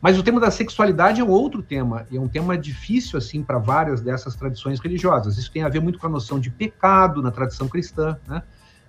Mas 0.00 0.18
o 0.18 0.22
tema 0.22 0.40
da 0.40 0.50
sexualidade 0.50 1.20
é 1.20 1.24
outro 1.24 1.62
tema, 1.62 2.06
e 2.10 2.16
é 2.16 2.20
um 2.20 2.28
tema 2.28 2.56
difícil, 2.56 3.18
assim, 3.18 3.42
para 3.42 3.58
várias 3.58 4.00
dessas 4.00 4.34
tradições 4.34 4.80
religiosas. 4.80 5.36
Isso 5.36 5.52
tem 5.52 5.62
a 5.62 5.68
ver 5.68 5.80
muito 5.80 5.98
com 5.98 6.06
a 6.06 6.10
noção 6.10 6.40
de 6.40 6.48
pecado 6.50 7.20
na 7.20 7.30
tradição 7.30 7.68
cristã, 7.68 8.16
né? 8.26 8.42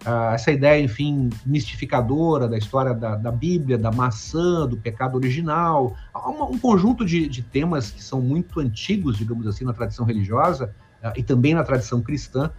Ah, 0.04 0.32
essa 0.34 0.52
ideia, 0.52 0.82
enfim, 0.82 1.30
mistificadora 1.46 2.48
da 2.48 2.58
história 2.58 2.94
da, 2.94 3.16
da 3.16 3.32
Bíblia, 3.32 3.78
da 3.78 3.92
maçã, 3.92 4.68
do 4.68 4.76
pecado 4.76 5.16
original. 5.16 5.96
Uma, 6.14 6.46
um 6.46 6.58
conjunto 6.58 7.06
de, 7.06 7.28
de, 7.28 7.44
temas 7.44 7.92
que 7.92 8.04
são 8.04 8.20
muito 8.20 8.60
antigos, 8.60 9.18
digamos 9.18 9.46
assim, 9.46 9.64
na 9.64 9.74
tradição 9.74 10.04
religiosa 10.04 10.74
ah, 11.04 11.14
e 11.16 11.22
também 11.22 11.54
na 11.54 11.64
tradição 11.64 12.02
cristã, 12.02 12.50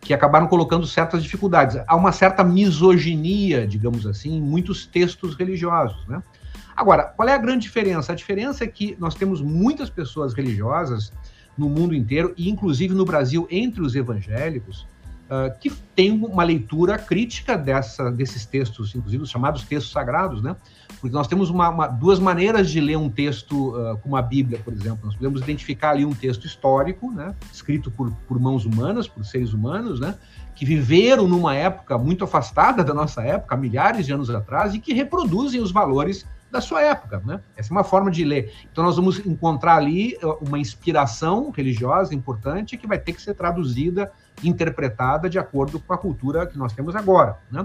que 0.00 0.12
acabaram 0.12 0.48
colocando 0.48 0.86
certas 0.86 1.22
dificuldades. 1.22 1.80
Há 1.86 1.94
uma 1.94 2.10
certa 2.10 2.42
misoginia, 2.42 3.66
digamos 3.66 4.04
assim, 4.04 4.36
em 4.36 4.40
muitos 4.40 4.84
textos 4.84 5.36
religiosos, 5.36 6.04
né? 6.06 6.20
Agora, 6.76 7.04
qual 7.04 7.28
é 7.28 7.34
a 7.34 7.38
grande 7.38 7.62
diferença? 7.62 8.12
A 8.12 8.14
diferença 8.14 8.62
é 8.62 8.66
que 8.66 8.96
nós 9.00 9.14
temos 9.14 9.40
muitas 9.40 9.90
pessoas 9.90 10.32
religiosas 10.32 11.12
no 11.56 11.68
mundo 11.68 11.92
inteiro, 11.92 12.32
e 12.36 12.48
inclusive 12.48 12.94
no 12.94 13.04
Brasil, 13.04 13.48
entre 13.50 13.82
os 13.82 13.96
evangélicos, 13.96 14.86
uh, 15.28 15.56
que 15.58 15.70
têm 15.70 16.12
uma 16.12 16.42
leitura 16.42 16.98
crítica 16.98 17.56
dessa, 17.56 18.10
desses 18.10 18.44
textos, 18.44 18.94
inclusive 18.94 19.22
os 19.22 19.30
chamados 19.30 19.62
textos 19.64 19.92
sagrados, 19.92 20.42
né? 20.42 20.56
Porque 21.00 21.14
nós 21.14 21.28
temos 21.28 21.50
uma, 21.50 21.68
uma, 21.68 21.86
duas 21.86 22.18
maneiras 22.18 22.70
de 22.70 22.80
ler 22.80 22.96
um 22.96 23.08
texto, 23.08 23.76
uh, 23.76 23.98
como 23.98 24.16
a 24.16 24.22
Bíblia, 24.22 24.58
por 24.64 24.72
exemplo. 24.72 25.00
Nós 25.04 25.14
podemos 25.14 25.40
identificar 25.40 25.90
ali 25.90 26.04
um 26.04 26.14
texto 26.14 26.46
histórico, 26.46 27.10
né? 27.12 27.34
Escrito 27.52 27.90
por, 27.90 28.10
por 28.26 28.40
mãos 28.40 28.64
humanas, 28.64 29.06
por 29.06 29.24
seres 29.24 29.52
humanos, 29.52 30.00
né? 30.00 30.14
Que 30.56 30.64
viveram 30.64 31.28
numa 31.28 31.54
época 31.54 31.96
muito 31.96 32.24
afastada 32.24 32.82
da 32.82 32.92
nossa 32.92 33.22
época, 33.22 33.56
milhares 33.56 34.06
de 34.06 34.12
anos 34.12 34.30
atrás, 34.30 34.74
e 34.74 34.78
que 34.78 34.92
reproduzem 34.92 35.60
os 35.60 35.70
valores 35.70 36.26
da 36.50 36.60
sua 36.60 36.82
época, 36.82 37.22
né? 37.24 37.40
Essa 37.56 37.70
é 37.70 37.72
uma 37.72 37.84
forma 37.84 38.10
de 38.10 38.24
ler. 38.24 38.52
Então 38.72 38.82
nós 38.82 38.96
vamos 38.96 39.24
encontrar 39.24 39.76
ali 39.76 40.16
uh, 40.22 40.38
uma 40.40 40.58
inspiração 40.58 41.50
religiosa 41.50 42.14
importante 42.14 42.76
que 42.76 42.86
vai 42.86 42.98
ter 42.98 43.12
que 43.12 43.20
ser 43.20 43.34
traduzida, 43.34 44.10
interpretada 44.42 45.28
de 45.28 45.38
acordo 45.38 45.80
com 45.80 45.92
a 45.92 45.98
cultura 45.98 46.46
que 46.46 46.58
nós 46.58 46.72
temos 46.72 46.94
agora, 46.94 47.38
né? 47.50 47.64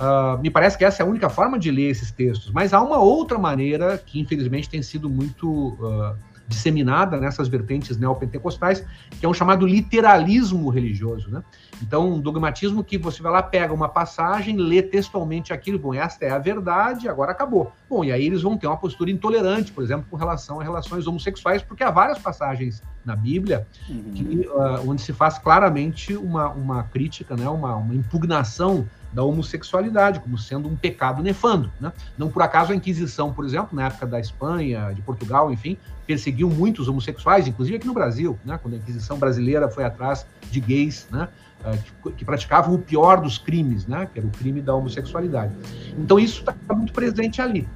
Uh, 0.00 0.40
me 0.40 0.48
parece 0.48 0.78
que 0.78 0.84
essa 0.84 1.02
é 1.02 1.06
a 1.06 1.08
única 1.08 1.28
forma 1.28 1.58
de 1.58 1.72
ler 1.72 1.90
esses 1.90 2.12
textos, 2.12 2.52
mas 2.52 2.72
há 2.72 2.80
uma 2.80 2.98
outra 2.98 3.36
maneira 3.36 3.98
que 3.98 4.20
infelizmente 4.20 4.68
tem 4.68 4.80
sido 4.80 5.10
muito 5.10 5.70
uh, 5.70 6.16
disseminada 6.46 7.18
nessas 7.18 7.48
vertentes 7.48 7.96
neopentecostais, 7.96 8.84
que 9.18 9.26
é 9.26 9.28
um 9.28 9.34
chamado 9.34 9.66
literalismo 9.66 10.68
religioso, 10.70 11.28
né? 11.30 11.42
Então, 11.82 12.12
um 12.12 12.20
dogmatismo 12.20 12.82
que 12.82 12.98
você 12.98 13.22
vai 13.22 13.32
lá, 13.32 13.42
pega 13.42 13.72
uma 13.72 13.88
passagem, 13.88 14.56
lê 14.56 14.82
textualmente 14.82 15.52
aquilo, 15.52 15.78
bom, 15.78 15.94
esta 15.94 16.24
é 16.24 16.30
a 16.30 16.38
verdade, 16.38 17.08
agora 17.08 17.32
acabou. 17.32 17.72
Bom, 17.88 18.04
e 18.04 18.12
aí 18.12 18.26
eles 18.26 18.42
vão 18.42 18.56
ter 18.56 18.66
uma 18.66 18.76
postura 18.76 19.10
intolerante, 19.10 19.72
por 19.72 19.82
exemplo, 19.82 20.06
com 20.10 20.16
relação 20.16 20.60
a 20.60 20.62
relações 20.62 21.06
homossexuais, 21.06 21.62
porque 21.62 21.82
há 21.82 21.90
várias 21.90 22.18
passagens 22.18 22.82
na 23.04 23.16
Bíblia 23.16 23.66
uhum. 23.88 24.12
que, 24.14 24.48
uh, 24.48 24.90
onde 24.90 25.02
se 25.02 25.12
faz 25.12 25.38
claramente 25.38 26.14
uma, 26.16 26.50
uma 26.50 26.82
crítica, 26.82 27.36
né, 27.36 27.48
uma, 27.48 27.74
uma 27.76 27.94
impugnação 27.94 28.86
da 29.12 29.22
homossexualidade 29.22 30.20
como 30.20 30.36
sendo 30.36 30.68
um 30.68 30.76
pecado 30.76 31.22
nefando. 31.22 31.72
Né? 31.80 31.92
Não 32.16 32.28
por 32.28 32.42
acaso 32.42 32.72
a 32.72 32.76
Inquisição, 32.76 33.32
por 33.32 33.44
exemplo, 33.44 33.74
na 33.74 33.86
época 33.86 34.06
da 34.06 34.20
Espanha, 34.20 34.92
de 34.92 35.00
Portugal, 35.02 35.50
enfim, 35.50 35.78
perseguiu 36.06 36.48
muitos 36.50 36.88
homossexuais, 36.88 37.46
inclusive 37.46 37.76
aqui 37.76 37.86
no 37.86 37.94
Brasil, 37.94 38.38
né? 38.44 38.58
quando 38.60 38.74
a 38.74 38.76
Inquisição 38.76 39.18
brasileira 39.18 39.68
foi 39.68 39.84
atrás 39.84 40.26
de 40.50 40.60
gays 40.60 41.06
né? 41.10 41.28
Ah, 41.64 41.76
que, 41.76 42.12
que, 42.12 42.24
praticavam 42.24 42.74
o 42.74 42.78
pior 42.78 43.20
dos 43.20 43.36
crimes, 43.36 43.86
né? 43.86 44.08
que 44.12 44.18
era 44.18 44.28
o 44.28 44.30
crime 44.30 44.60
da 44.60 44.74
homossexualidade. 44.74 45.52
Então 45.98 46.18
isso 46.18 46.40
está 46.40 46.74
muito 46.74 46.92
presente 46.92 47.42
ali. 47.42 47.68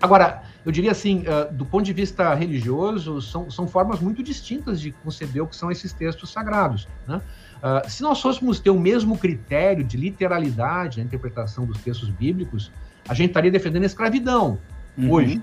Agora, 0.00 0.42
eu 0.64 0.70
diria 0.70 0.92
assim, 0.92 1.22
uh, 1.22 1.52
do 1.52 1.64
ponto 1.64 1.84
de 1.84 1.92
vista 1.92 2.32
religioso, 2.34 3.20
são, 3.20 3.50
são 3.50 3.66
formas 3.66 4.00
muito 4.00 4.22
distintas 4.22 4.80
de 4.80 4.92
conceber 4.92 5.42
o 5.42 5.46
que 5.46 5.56
são 5.56 5.70
esses 5.70 5.92
textos 5.92 6.30
sagrados. 6.30 6.86
Né? 7.08 7.20
Uh, 7.56 7.90
se 7.90 8.02
nós 8.02 8.20
fôssemos 8.20 8.60
ter 8.60 8.70
o 8.70 8.78
mesmo 8.78 9.18
critério 9.18 9.82
de 9.82 9.96
literalidade 9.96 10.98
na 10.98 11.04
interpretação 11.04 11.66
dos 11.66 11.78
textos 11.78 12.08
bíblicos, 12.10 12.70
a 13.08 13.14
gente 13.14 13.30
estaria 13.30 13.50
defendendo 13.50 13.82
a 13.82 13.86
escravidão 13.86 14.58
uhum. 14.96 15.10
hoje. 15.10 15.42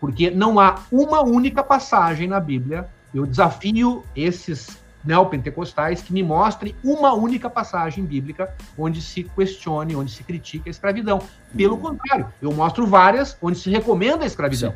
Porque 0.00 0.30
não 0.30 0.58
há 0.58 0.80
uma 0.90 1.22
única 1.22 1.62
passagem 1.62 2.28
na 2.28 2.40
Bíblia. 2.40 2.88
Eu 3.14 3.24
desafio 3.24 4.04
esses 4.14 4.83
neopentecostais 5.04 6.02
que 6.02 6.12
me 6.12 6.22
mostrem 6.22 6.74
uma 6.82 7.12
única 7.12 7.50
passagem 7.50 8.04
bíblica 8.04 8.54
onde 8.76 9.02
se 9.02 9.24
questione, 9.24 9.94
onde 9.94 10.10
se 10.10 10.24
critique 10.24 10.68
a 10.68 10.70
escravidão. 10.70 11.20
Pelo 11.56 11.76
contrário, 11.76 12.28
eu 12.40 12.52
mostro 12.52 12.86
várias 12.86 13.36
onde 13.42 13.58
se 13.58 13.70
recomenda 13.70 14.24
a 14.24 14.26
escravidão. 14.26 14.74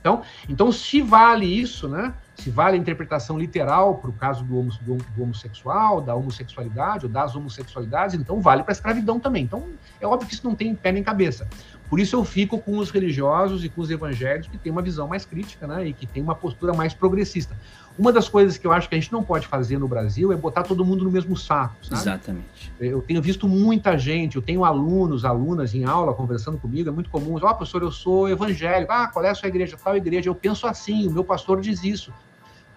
Então, 0.00 0.22
então 0.48 0.72
se 0.72 1.00
vale 1.02 1.46
isso, 1.46 1.86
né? 1.86 2.14
Se 2.34 2.48
vale 2.48 2.76
a 2.76 2.80
interpretação 2.80 3.38
literal 3.38 3.96
para 3.96 4.08
o 4.08 4.12
caso 4.14 4.42
do, 4.42 4.58
homo, 4.58 4.72
do, 4.80 4.96
do, 4.96 5.22
homossexual, 5.22 6.00
da 6.00 6.14
homossexualidade 6.14 7.04
ou 7.04 7.12
das 7.12 7.36
homossexualidades, 7.36 8.14
então 8.14 8.40
vale 8.40 8.62
para 8.62 8.72
a 8.72 8.72
escravidão 8.72 9.20
também. 9.20 9.44
Então, 9.44 9.68
é 10.00 10.06
óbvio 10.06 10.26
que 10.26 10.34
isso 10.34 10.46
não 10.46 10.54
tem 10.54 10.74
pé 10.74 10.90
nem 10.90 11.02
cabeça. 11.02 11.46
Por 11.90 12.00
isso 12.00 12.16
eu 12.16 12.24
fico 12.24 12.58
com 12.58 12.78
os 12.78 12.90
religiosos 12.90 13.62
e 13.62 13.68
com 13.68 13.82
os 13.82 13.90
evangélicos 13.90 14.48
que 14.48 14.56
têm 14.56 14.72
uma 14.72 14.80
visão 14.80 15.06
mais 15.06 15.26
crítica, 15.26 15.66
né? 15.66 15.88
E 15.88 15.92
que 15.92 16.06
tem 16.06 16.22
uma 16.22 16.34
postura 16.34 16.72
mais 16.72 16.94
progressista. 16.94 17.54
Uma 18.00 18.10
das 18.10 18.30
coisas 18.30 18.56
que 18.56 18.66
eu 18.66 18.72
acho 18.72 18.88
que 18.88 18.94
a 18.94 18.98
gente 18.98 19.12
não 19.12 19.22
pode 19.22 19.46
fazer 19.46 19.76
no 19.76 19.86
Brasil 19.86 20.32
é 20.32 20.36
botar 20.36 20.62
todo 20.62 20.82
mundo 20.82 21.04
no 21.04 21.10
mesmo 21.10 21.36
saco. 21.36 21.76
Sabe? 21.82 22.00
Exatamente. 22.00 22.72
Eu 22.80 23.02
tenho 23.02 23.20
visto 23.20 23.46
muita 23.46 23.98
gente, 23.98 24.36
eu 24.36 24.42
tenho 24.42 24.64
alunos, 24.64 25.22
alunas 25.22 25.74
em 25.74 25.84
aula 25.84 26.14
conversando 26.14 26.56
comigo, 26.56 26.88
é 26.88 26.92
muito 26.92 27.10
comum. 27.10 27.34
Ó, 27.34 27.36
oh, 27.36 27.54
professor, 27.54 27.82
eu 27.82 27.92
sou 27.92 28.26
evangélico. 28.26 28.90
Ah, 28.90 29.06
qual 29.06 29.22
é 29.22 29.28
a 29.28 29.34
sua 29.34 29.50
igreja? 29.50 29.76
Tal 29.76 29.94
igreja. 29.98 30.30
Eu 30.30 30.34
penso 30.34 30.66
assim, 30.66 31.06
o 31.08 31.10
meu 31.10 31.22
pastor 31.22 31.60
diz 31.60 31.84
isso. 31.84 32.10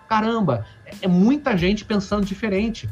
Caramba, 0.09 0.65
é 1.01 1.07
muita 1.07 1.55
gente 1.55 1.85
pensando 1.85 2.25
diferente. 2.25 2.89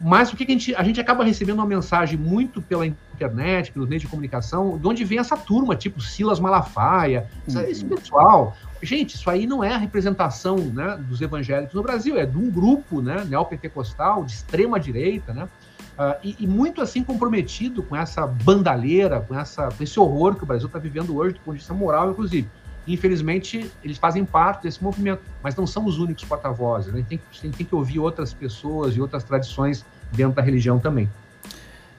Mas 0.00 0.32
o 0.32 0.36
que, 0.36 0.46
que 0.46 0.52
a, 0.52 0.54
gente, 0.54 0.74
a 0.74 0.82
gente 0.82 0.98
acaba 0.98 1.22
recebendo 1.22 1.58
uma 1.58 1.66
mensagem 1.66 2.18
muito 2.18 2.62
pela 2.62 2.86
internet, 2.86 3.72
pelos 3.72 3.88
meios 3.88 4.02
de 4.02 4.08
comunicação, 4.08 4.78
de 4.78 4.86
onde 4.88 5.04
vem 5.04 5.18
essa 5.18 5.36
turma, 5.36 5.76
tipo 5.76 6.00
Silas 6.00 6.40
Malafaia, 6.40 7.28
uhum. 7.46 7.60
esse 7.60 7.84
pessoal. 7.84 8.56
Gente, 8.84 9.14
isso 9.14 9.30
aí 9.30 9.46
não 9.46 9.64
é 9.64 9.74
a 9.74 9.78
representação 9.78 10.58
né, 10.58 10.96
dos 11.08 11.20
evangélicos 11.20 11.74
no 11.74 11.82
Brasil, 11.82 12.18
é 12.18 12.26
de 12.26 12.36
um 12.36 12.50
grupo 12.50 13.00
né, 13.00 13.24
neopentecostal, 13.24 14.24
de 14.24 14.32
extrema 14.32 14.78
direita, 14.78 15.32
né? 15.32 15.48
Uh, 15.94 16.18
e, 16.24 16.36
e, 16.40 16.46
muito 16.46 16.82
assim 16.82 17.04
comprometido 17.04 17.80
com 17.80 17.94
essa 17.94 18.26
bandalheira, 18.26 19.20
com, 19.20 19.38
essa, 19.38 19.68
com 19.68 19.82
esse 19.82 19.98
horror 19.98 20.34
que 20.34 20.42
o 20.42 20.46
Brasil 20.46 20.66
está 20.66 20.76
vivendo 20.76 21.16
hoje, 21.16 21.34
do 21.34 21.40
ponto 21.40 21.54
de 21.54 21.60
vista 21.60 21.72
moral, 21.72 22.10
inclusive. 22.10 22.48
infelizmente, 22.84 23.70
eles 23.82 23.96
fazem 23.96 24.24
parte 24.24 24.64
desse 24.64 24.82
movimento, 24.82 25.22
mas 25.40 25.54
não 25.54 25.68
são 25.68 25.84
os 25.84 25.98
únicos 25.98 26.24
porta-vozes. 26.24 26.92
Né? 26.92 27.04
A, 27.06 27.10
gente 27.10 27.40
tem, 27.40 27.50
tem 27.52 27.64
que 27.64 27.74
ouvir 27.74 28.00
outras 28.00 28.34
pessoas 28.34 28.96
e 28.96 29.00
outras 29.00 29.22
tradições 29.22 29.86
dentro 30.10 30.34
da 30.34 30.42
religião 30.42 30.80
também. 30.80 31.08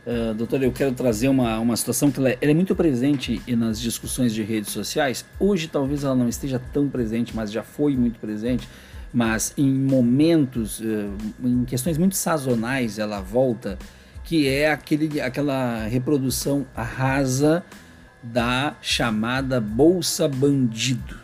Uh, 0.05 0.35
doutor, 0.35 0.61
eu 0.61 0.71
quero 0.71 0.93
trazer 0.93 1.27
uma, 1.29 1.57
uma 1.57 1.75
situação 1.75 2.11
que 2.11 2.19
ela 2.19 2.29
é, 2.29 2.37
ela 2.39 2.51
é, 2.51 2.53
muito 2.53 2.75
presente 2.75 3.41
nas 3.55 3.81
discussões 3.81 4.35
de 4.35 4.43
redes 4.43 4.69
sociais. 4.69 5.25
Hoje 5.39 5.67
talvez 5.67 6.03
ela 6.03 6.13
não 6.13 6.29
esteja 6.29 6.61
tão 6.71 6.87
presente, 6.87 7.35
mas 7.35 7.51
já 7.51 7.63
foi 7.63 7.97
muito 7.97 8.19
presente. 8.19 8.69
Mas 9.11 9.51
em 9.57 9.73
momentos, 9.73 10.79
uh, 10.79 11.11
em 11.43 11.65
questões 11.65 11.97
muito 11.97 12.15
sazonais, 12.15 12.99
ela 12.99 13.19
volta, 13.19 13.79
que 14.23 14.47
é 14.47 14.69
aquele, 14.71 15.19
aquela 15.19 15.87
reprodução 15.87 16.67
rasa 16.75 17.63
da 18.21 18.75
chamada 18.81 19.59
Bolsa 19.59 20.27
Bandido. 20.27 21.17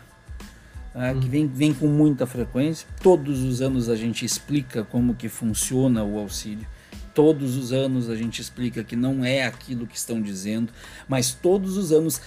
Uh, 0.92 1.20
que 1.20 1.28
vem, 1.28 1.46
vem 1.46 1.72
com 1.72 1.86
muita 1.86 2.26
frequência. 2.26 2.88
Todos 3.00 3.44
os 3.44 3.62
anos 3.62 3.88
a 3.88 3.94
gente 3.94 4.24
explica 4.24 4.82
como 4.82 5.14
que 5.14 5.28
funciona 5.28 6.02
o 6.02 6.18
auxílio 6.18 6.66
Todos 7.14 7.56
os 7.56 7.72
anos 7.72 8.08
a 8.08 8.16
gente 8.16 8.40
explica 8.40 8.82
que 8.82 8.96
não 8.96 9.24
é 9.24 9.44
aquilo 9.44 9.86
que 9.86 9.96
estão 9.96 10.20
dizendo, 10.20 10.72
mas 11.08 11.32
todos 11.32 11.76
os 11.76 11.92
anos 11.92 12.20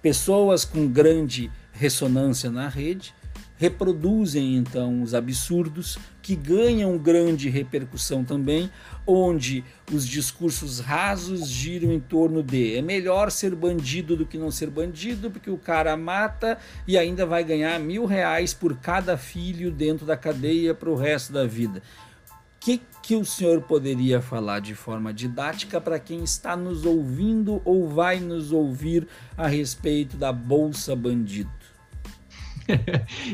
pessoas 0.00 0.64
com 0.64 0.88
grande 0.88 1.50
ressonância 1.72 2.50
na 2.50 2.68
rede 2.68 3.14
reproduzem 3.62 4.56
então 4.56 5.02
os 5.02 5.14
absurdos 5.14 5.96
que 6.20 6.34
ganham 6.34 6.98
grande 6.98 7.48
repercussão 7.48 8.24
também, 8.24 8.68
onde 9.06 9.62
os 9.92 10.04
discursos 10.04 10.80
rasos 10.80 11.48
giram 11.48 11.92
em 11.92 12.00
torno 12.00 12.42
de 12.42 12.74
é 12.74 12.82
melhor 12.82 13.30
ser 13.30 13.54
bandido 13.54 14.16
do 14.16 14.26
que 14.26 14.36
não 14.36 14.50
ser 14.50 14.68
bandido, 14.68 15.30
porque 15.30 15.48
o 15.48 15.56
cara 15.56 15.96
mata 15.96 16.58
e 16.88 16.98
ainda 16.98 17.24
vai 17.24 17.44
ganhar 17.44 17.78
mil 17.78 18.04
reais 18.04 18.52
por 18.52 18.76
cada 18.78 19.16
filho 19.16 19.70
dentro 19.70 20.04
da 20.04 20.16
cadeia 20.16 20.74
para 20.74 20.90
o 20.90 20.96
resto 20.96 21.32
da 21.32 21.46
vida 21.46 21.80
que, 22.62 22.80
que 23.02 23.16
o 23.16 23.24
senhor 23.24 23.60
poderia 23.62 24.22
falar 24.22 24.60
de 24.60 24.72
forma 24.72 25.12
didática 25.12 25.80
para 25.80 25.98
quem 25.98 26.22
está 26.22 26.56
nos 26.56 26.86
ouvindo 26.86 27.60
ou 27.64 27.88
vai 27.88 28.20
nos 28.20 28.52
ouvir 28.52 29.08
a 29.36 29.48
respeito 29.48 30.16
da 30.16 30.32
Bolsa 30.32 30.94
Bandido? 30.94 31.50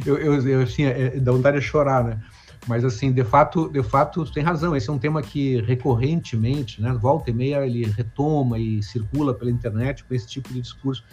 eu, 0.07 0.17
eu, 0.17 0.49
eu, 0.49 0.62
assim, 0.62 0.85
é, 0.85 1.21
dá 1.21 1.31
vontade 1.31 1.59
de 1.59 1.64
chorar, 1.64 2.05
né? 2.05 2.19
Mas, 2.67 2.85
assim, 2.85 3.12
de 3.12 3.23
fato, 3.23 3.69
de 3.69 3.83
fato, 3.83 4.25
tem 4.33 4.43
razão. 4.43 4.75
Esse 4.75 4.88
é 4.88 4.93
um 4.93 4.99
tema 4.99 5.23
que 5.23 5.61
recorrentemente, 5.61 6.81
né, 6.81 6.93
volta 6.93 7.31
e 7.31 7.35
meia, 7.35 7.67
ele 7.67 7.85
retoma 7.85 8.59
e 8.59 8.83
circula 8.83 9.35
pela 9.35 9.51
internet 9.51 10.05
com 10.05 10.14
esse 10.14 10.27
tipo 10.27 10.53
de 10.53 10.61
discurso. 10.61 11.05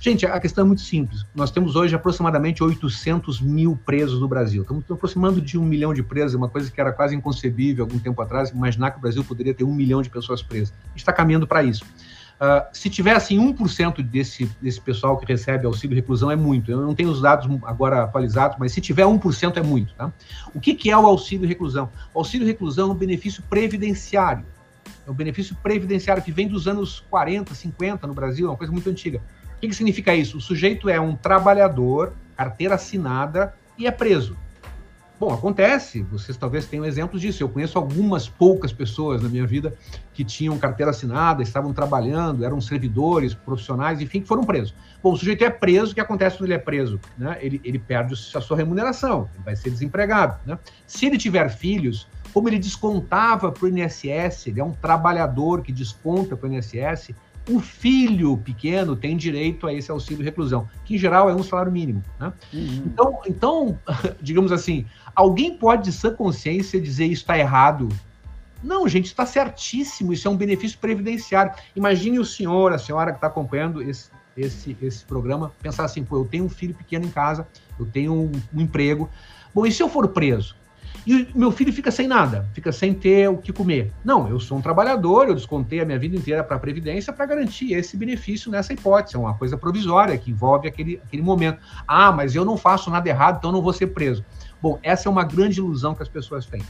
Gente, 0.00 0.24
a 0.24 0.40
questão 0.40 0.64
é 0.64 0.66
muito 0.66 0.80
simples. 0.80 1.26
Nós 1.34 1.50
temos 1.50 1.76
hoje 1.76 1.94
aproximadamente 1.94 2.64
800 2.64 3.38
mil 3.38 3.78
presos 3.84 4.18
no 4.18 4.26
Brasil. 4.26 4.62
Estamos 4.62 4.82
aproximando 4.90 5.42
de 5.42 5.58
um 5.58 5.62
milhão 5.62 5.92
de 5.92 6.02
presos, 6.02 6.34
uma 6.34 6.48
coisa 6.48 6.70
que 6.70 6.80
era 6.80 6.90
quase 6.90 7.14
inconcebível 7.14 7.84
algum 7.84 7.98
tempo 7.98 8.22
atrás, 8.22 8.48
imaginar 8.48 8.92
que 8.92 8.96
o 8.96 9.00
Brasil 9.00 9.22
poderia 9.22 9.52
ter 9.52 9.62
um 9.62 9.74
milhão 9.74 10.00
de 10.00 10.08
pessoas 10.08 10.42
presas. 10.42 10.72
Está 10.96 11.12
caminhando 11.12 11.46
para 11.46 11.62
isso. 11.62 11.84
Uh, 11.84 12.64
se 12.72 12.88
tivesse 12.88 13.34
assim, 13.34 13.52
1% 13.52 14.00
desse, 14.02 14.46
desse 14.62 14.80
pessoal 14.80 15.18
que 15.18 15.26
recebe 15.26 15.66
auxílio 15.66 15.94
reclusão, 15.94 16.30
é 16.30 16.36
muito. 16.36 16.70
Eu 16.70 16.80
não 16.80 16.94
tenho 16.94 17.10
os 17.10 17.20
dados 17.20 17.46
agora 17.64 18.02
atualizados, 18.02 18.56
mas 18.58 18.72
se 18.72 18.80
tiver 18.80 19.04
1% 19.04 19.58
é 19.58 19.62
muito. 19.62 19.92
Tá? 19.92 20.10
O 20.54 20.58
que, 20.58 20.72
que 20.72 20.90
é 20.90 20.96
o 20.96 21.04
auxílio 21.04 21.46
reclusão? 21.46 21.90
O 22.14 22.20
auxílio 22.20 22.46
reclusão 22.46 22.88
é 22.88 22.92
um 22.92 22.96
benefício 22.96 23.42
previdenciário. 23.50 24.46
É 25.06 25.10
um 25.10 25.14
benefício 25.14 25.54
previdenciário 25.62 26.22
que 26.22 26.32
vem 26.32 26.48
dos 26.48 26.66
anos 26.66 27.04
40, 27.10 27.54
50 27.54 28.06
no 28.06 28.14
Brasil, 28.14 28.46
é 28.46 28.50
uma 28.50 28.56
coisa 28.56 28.72
muito 28.72 28.88
antiga. 28.88 29.20
O 29.60 29.62
que, 29.62 29.68
que 29.68 29.74
significa 29.74 30.14
isso? 30.14 30.38
O 30.38 30.40
sujeito 30.40 30.88
é 30.88 30.98
um 30.98 31.14
trabalhador, 31.14 32.14
carteira 32.34 32.76
assinada 32.76 33.54
e 33.76 33.86
é 33.86 33.90
preso. 33.90 34.34
Bom, 35.20 35.34
acontece, 35.34 36.00
vocês 36.04 36.34
talvez 36.34 36.64
tenham 36.64 36.82
exemplos 36.82 37.20
disso. 37.20 37.42
Eu 37.42 37.48
conheço 37.50 37.76
algumas 37.76 38.26
poucas 38.26 38.72
pessoas 38.72 39.22
na 39.22 39.28
minha 39.28 39.46
vida 39.46 39.74
que 40.14 40.24
tinham 40.24 40.56
carteira 40.56 40.92
assinada, 40.92 41.42
estavam 41.42 41.74
trabalhando, 41.74 42.42
eram 42.42 42.58
servidores, 42.58 43.34
profissionais, 43.34 44.00
enfim, 44.00 44.22
que 44.22 44.26
foram 44.26 44.44
presos. 44.44 44.74
Bom, 45.02 45.12
o 45.12 45.16
sujeito 45.18 45.44
é 45.44 45.50
preso, 45.50 45.92
o 45.92 45.94
que 45.94 46.00
acontece 46.00 46.38
quando 46.38 46.46
ele 46.46 46.54
é 46.54 46.58
preso? 46.58 46.98
Né? 47.18 47.36
Ele, 47.42 47.60
ele 47.62 47.78
perde 47.78 48.14
a 48.14 48.40
sua 48.40 48.56
remuneração, 48.56 49.28
ele 49.34 49.44
vai 49.44 49.56
ser 49.56 49.68
desempregado. 49.68 50.38
Né? 50.46 50.58
Se 50.86 51.04
ele 51.04 51.18
tiver 51.18 51.50
filhos, 51.50 52.08
como 52.32 52.48
ele 52.48 52.58
descontava 52.58 53.52
para 53.52 53.66
o 53.66 53.68
INSS, 53.68 54.46
ele 54.46 54.58
é 54.58 54.64
um 54.64 54.72
trabalhador 54.72 55.60
que 55.60 55.70
desconta 55.70 56.34
para 56.34 56.48
o 56.48 56.50
INSS, 56.54 57.10
o 57.50 57.60
filho 57.60 58.36
pequeno 58.36 58.94
tem 58.94 59.16
direito 59.16 59.66
a 59.66 59.72
esse 59.72 59.90
auxílio 59.90 60.24
reclusão, 60.24 60.68
que 60.84 60.94
em 60.94 60.98
geral 60.98 61.28
é 61.28 61.34
um 61.34 61.42
salário 61.42 61.72
mínimo. 61.72 62.02
Né? 62.18 62.32
Uhum. 62.52 62.82
Então, 62.86 63.20
então, 63.26 63.78
digamos 64.22 64.52
assim, 64.52 64.86
alguém 65.14 65.56
pode 65.56 65.84
de 65.84 65.92
sã 65.92 66.14
consciência 66.14 66.80
dizer 66.80 67.06
isso 67.06 67.22
está 67.22 67.38
errado? 67.38 67.88
Não, 68.62 68.86
gente, 68.86 69.06
está 69.06 69.24
certíssimo, 69.24 70.12
isso 70.12 70.28
é 70.28 70.30
um 70.30 70.36
benefício 70.36 70.78
previdenciário. 70.78 71.52
Imagine 71.74 72.18
o 72.18 72.24
senhor, 72.24 72.72
a 72.72 72.78
senhora 72.78 73.10
que 73.10 73.16
está 73.16 73.26
acompanhando 73.26 73.82
esse, 73.82 74.10
esse, 74.36 74.76
esse 74.82 75.04
programa, 75.04 75.50
pensar 75.62 75.84
assim, 75.84 76.04
pô, 76.04 76.18
eu 76.18 76.24
tenho 76.24 76.44
um 76.44 76.48
filho 76.48 76.74
pequeno 76.74 77.06
em 77.06 77.10
casa, 77.10 77.48
eu 77.78 77.86
tenho 77.86 78.12
um, 78.12 78.32
um 78.54 78.60
emprego. 78.60 79.08
Bom, 79.54 79.66
e 79.66 79.72
se 79.72 79.82
eu 79.82 79.88
for 79.88 80.06
preso? 80.08 80.54
E 81.06 81.28
meu 81.34 81.50
filho 81.50 81.72
fica 81.72 81.90
sem 81.90 82.06
nada, 82.06 82.46
fica 82.52 82.70
sem 82.70 82.92
ter 82.92 83.28
o 83.28 83.38
que 83.38 83.52
comer. 83.52 83.90
Não, 84.04 84.28
eu 84.28 84.38
sou 84.38 84.58
um 84.58 84.60
trabalhador, 84.60 85.28
eu 85.28 85.34
descontei 85.34 85.80
a 85.80 85.84
minha 85.84 85.98
vida 85.98 86.16
inteira 86.16 86.44
para 86.44 86.56
a 86.56 86.58
Previdência 86.58 87.12
para 87.12 87.24
garantir 87.24 87.72
esse 87.72 87.96
benefício 87.96 88.50
nessa 88.50 88.72
hipótese. 88.72 89.16
É 89.16 89.18
uma 89.18 89.34
coisa 89.34 89.56
provisória 89.56 90.16
que 90.18 90.30
envolve 90.30 90.68
aquele, 90.68 91.00
aquele 91.04 91.22
momento. 91.22 91.58
Ah, 91.88 92.12
mas 92.12 92.34
eu 92.34 92.44
não 92.44 92.56
faço 92.56 92.90
nada 92.90 93.08
errado, 93.08 93.38
então 93.38 93.50
não 93.50 93.62
vou 93.62 93.72
ser 93.72 93.88
preso. 93.88 94.24
Bom, 94.60 94.78
essa 94.82 95.08
é 95.08 95.10
uma 95.10 95.24
grande 95.24 95.58
ilusão 95.58 95.94
que 95.94 96.02
as 96.02 96.08
pessoas 96.08 96.44
têm. 96.44 96.62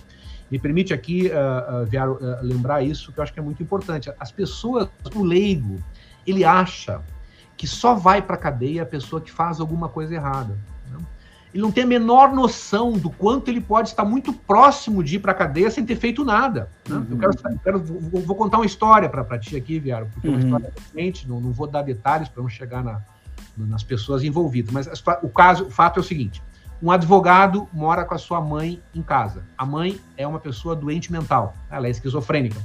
Me 0.51 0.59
permite 0.59 0.93
aqui, 0.95 1.29
uh, 1.29 1.83
uh, 1.83 1.87
Viaro, 1.87 2.15
uh, 2.15 2.45
lembrar 2.45 2.83
isso, 2.83 3.13
que 3.13 3.19
eu 3.19 3.23
acho 3.23 3.33
que 3.33 3.41
é 3.41 3.43
muito 3.43 3.63
importante. 3.63 4.13
As 4.19 4.31
pessoas, 4.31 4.89
o 5.15 5.23
leigo, 5.23 5.79
ele 6.27 6.45
acha 6.45 7.01
que 7.57 7.67
só 7.67 7.95
vai 7.95 8.23
para 8.23 8.37
a 8.37 8.39
cadeia 8.39 8.83
a 8.83 8.87
pessoa 8.87 9.21
que 9.21 9.31
faz 9.31 9.61
alguma 9.61 9.89
coisa 9.89 10.15
errada 10.15 10.57
ele 11.53 11.63
não 11.63 11.73
tem 11.73 11.85
a 11.85 11.87
menor 11.87 12.33
noção 12.33 12.93
do 12.93 13.11
quanto 13.11 13.49
ele 13.49 13.61
pode 13.61 13.89
estar 13.89 14.05
muito 14.05 14.33
próximo 14.33 15.03
de 15.03 15.17
ir 15.17 15.19
para 15.19 15.33
a 15.33 15.35
cadeia 15.35 15.71
sem 15.71 15.85
ter 15.85 15.97
feito 15.97 16.25
nada. 16.25 16.71
Né? 16.89 16.97
Uhum. 16.97 17.07
Eu 17.11 17.19
quero, 17.19 17.33
eu 17.33 17.59
quero 17.59 17.79
vou, 17.81 18.21
vou, 18.23 18.37
contar 18.37 18.59
uma 18.59 18.67
história 18.67 19.09
para 19.09 19.39
ti 19.39 19.57
aqui, 19.57 19.79
Viaro, 19.79 20.09
porque 20.13 20.29
é 20.29 20.31
uma 20.31 20.39
uhum. 20.39 20.45
história 20.45 20.73
recente, 20.77 21.29
não, 21.29 21.41
não 21.41 21.53
vou 21.53 21.67
dar 21.67 21.83
detalhes 21.83 22.29
para 22.29 22.43
não 22.43 22.49
chegar 22.49 22.85
na, 22.85 23.01
nas 23.57 23.83
pessoas 23.83 24.23
envolvidas, 24.23 24.73
mas 24.73 24.89
o 25.23 25.29
caso, 25.29 25.65
o 25.67 25.71
fato 25.71 25.99
é 25.99 26.01
o 26.01 26.05
seguinte: 26.05 26.43
um 26.83 26.91
advogado 26.91 27.69
mora 27.73 28.05
com 28.05 28.15
a 28.15 28.19
sua 28.19 28.41
mãe 28.41 28.81
em 28.95 29.03
casa. 29.03 29.45
A 29.59 29.67
mãe 29.67 30.01
é 30.17 30.27
uma 30.27 30.39
pessoa 30.39 30.77
doente 30.77 31.13
mental, 31.13 31.55
ela 31.69 31.87
é 31.87 31.91
esquizofrênica. 31.91 32.61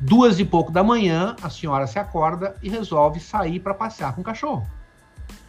Duas 0.00 0.38
e 0.38 0.44
pouco 0.44 0.70
da 0.70 0.82
manhã, 0.82 1.36
a 1.42 1.48
senhora 1.48 1.86
se 1.86 1.98
acorda 1.98 2.54
e 2.62 2.68
resolve 2.68 3.18
sair 3.20 3.60
para 3.60 3.72
passear 3.72 4.14
com 4.14 4.20
o 4.20 4.24
cachorro. 4.24 4.66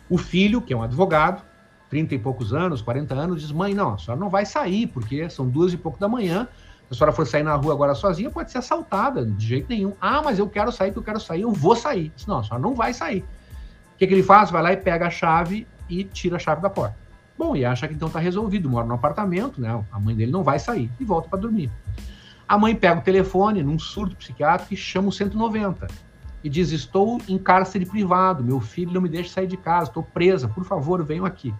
O 0.09 0.17
filho, 0.17 0.61
que 0.61 0.71
é 0.71 0.77
um 0.77 0.83
advogado, 0.83 1.41
30 1.89 2.15
e 2.15 2.19
poucos 2.19 2.53
anos, 2.53 2.81
40 2.81 3.13
anos, 3.13 3.41
diz: 3.41 3.51
mãe, 3.51 3.73
não, 3.73 3.93
a 3.93 3.97
senhora 3.97 4.19
não 4.19 4.29
vai 4.29 4.45
sair, 4.45 4.87
porque 4.87 5.29
são 5.29 5.47
duas 5.47 5.73
e 5.73 5.77
pouco 5.77 5.99
da 5.99 6.07
manhã. 6.07 6.47
Se 6.87 6.93
a 6.93 6.95
senhora 6.95 7.11
for 7.11 7.27
sair 7.27 7.43
na 7.43 7.55
rua 7.55 7.73
agora 7.73 7.93
sozinha, 7.93 8.29
pode 8.29 8.51
ser 8.51 8.59
assaltada, 8.59 9.25
de 9.25 9.45
jeito 9.45 9.67
nenhum. 9.69 9.93
Ah, 9.99 10.21
mas 10.23 10.39
eu 10.39 10.47
quero 10.47 10.71
sair, 10.71 10.91
que 10.91 10.97
eu 10.97 11.03
quero 11.03 11.19
sair, 11.19 11.41
eu 11.41 11.51
vou 11.51 11.75
sair. 11.75 12.11
Diz, 12.15 12.25
não, 12.25 12.39
a 12.39 12.43
senhora 12.43 12.61
não 12.61 12.73
vai 12.73 12.93
sair. 12.93 13.25
O 13.93 13.97
que, 13.97 14.07
que 14.07 14.13
ele 14.13 14.23
faz? 14.23 14.51
Vai 14.51 14.61
lá 14.61 14.73
e 14.73 14.77
pega 14.77 15.07
a 15.07 15.09
chave 15.09 15.67
e 15.89 16.03
tira 16.03 16.37
a 16.37 16.39
chave 16.39 16.61
da 16.61 16.69
porta. 16.69 16.95
Bom, 17.37 17.55
e 17.55 17.65
acha 17.65 17.87
que 17.87 17.93
então 17.93 18.07
está 18.07 18.19
resolvido, 18.19 18.69
mora 18.69 18.87
no 18.87 18.95
apartamento, 18.95 19.61
né? 19.61 19.83
A 19.91 19.99
mãe 19.99 20.15
dele 20.15 20.31
não 20.31 20.43
vai 20.43 20.59
sair 20.59 20.89
e 20.99 21.03
volta 21.03 21.29
para 21.29 21.39
dormir. 21.39 21.69
A 22.47 22.57
mãe 22.57 22.73
pega 22.73 22.99
o 22.99 23.03
telefone 23.03 23.61
num 23.61 23.77
surto 23.77 24.15
psiquiátrico 24.15 24.73
e 24.73 24.77
chama 24.77 25.09
o 25.09 25.11
190 25.11 25.87
e 26.43 26.49
diz: 26.49 26.71
Estou 26.71 27.19
em 27.27 27.37
cárcere 27.37 27.85
privado, 27.85 28.43
meu 28.43 28.59
filho 28.59 28.91
não 28.91 29.01
me 29.01 29.09
deixa 29.09 29.31
sair 29.31 29.47
de 29.47 29.57
casa, 29.57 29.89
estou 29.89 30.01
presa, 30.01 30.47
por 30.47 30.63
favor, 30.63 31.03
venham 31.03 31.25
aqui. 31.25 31.53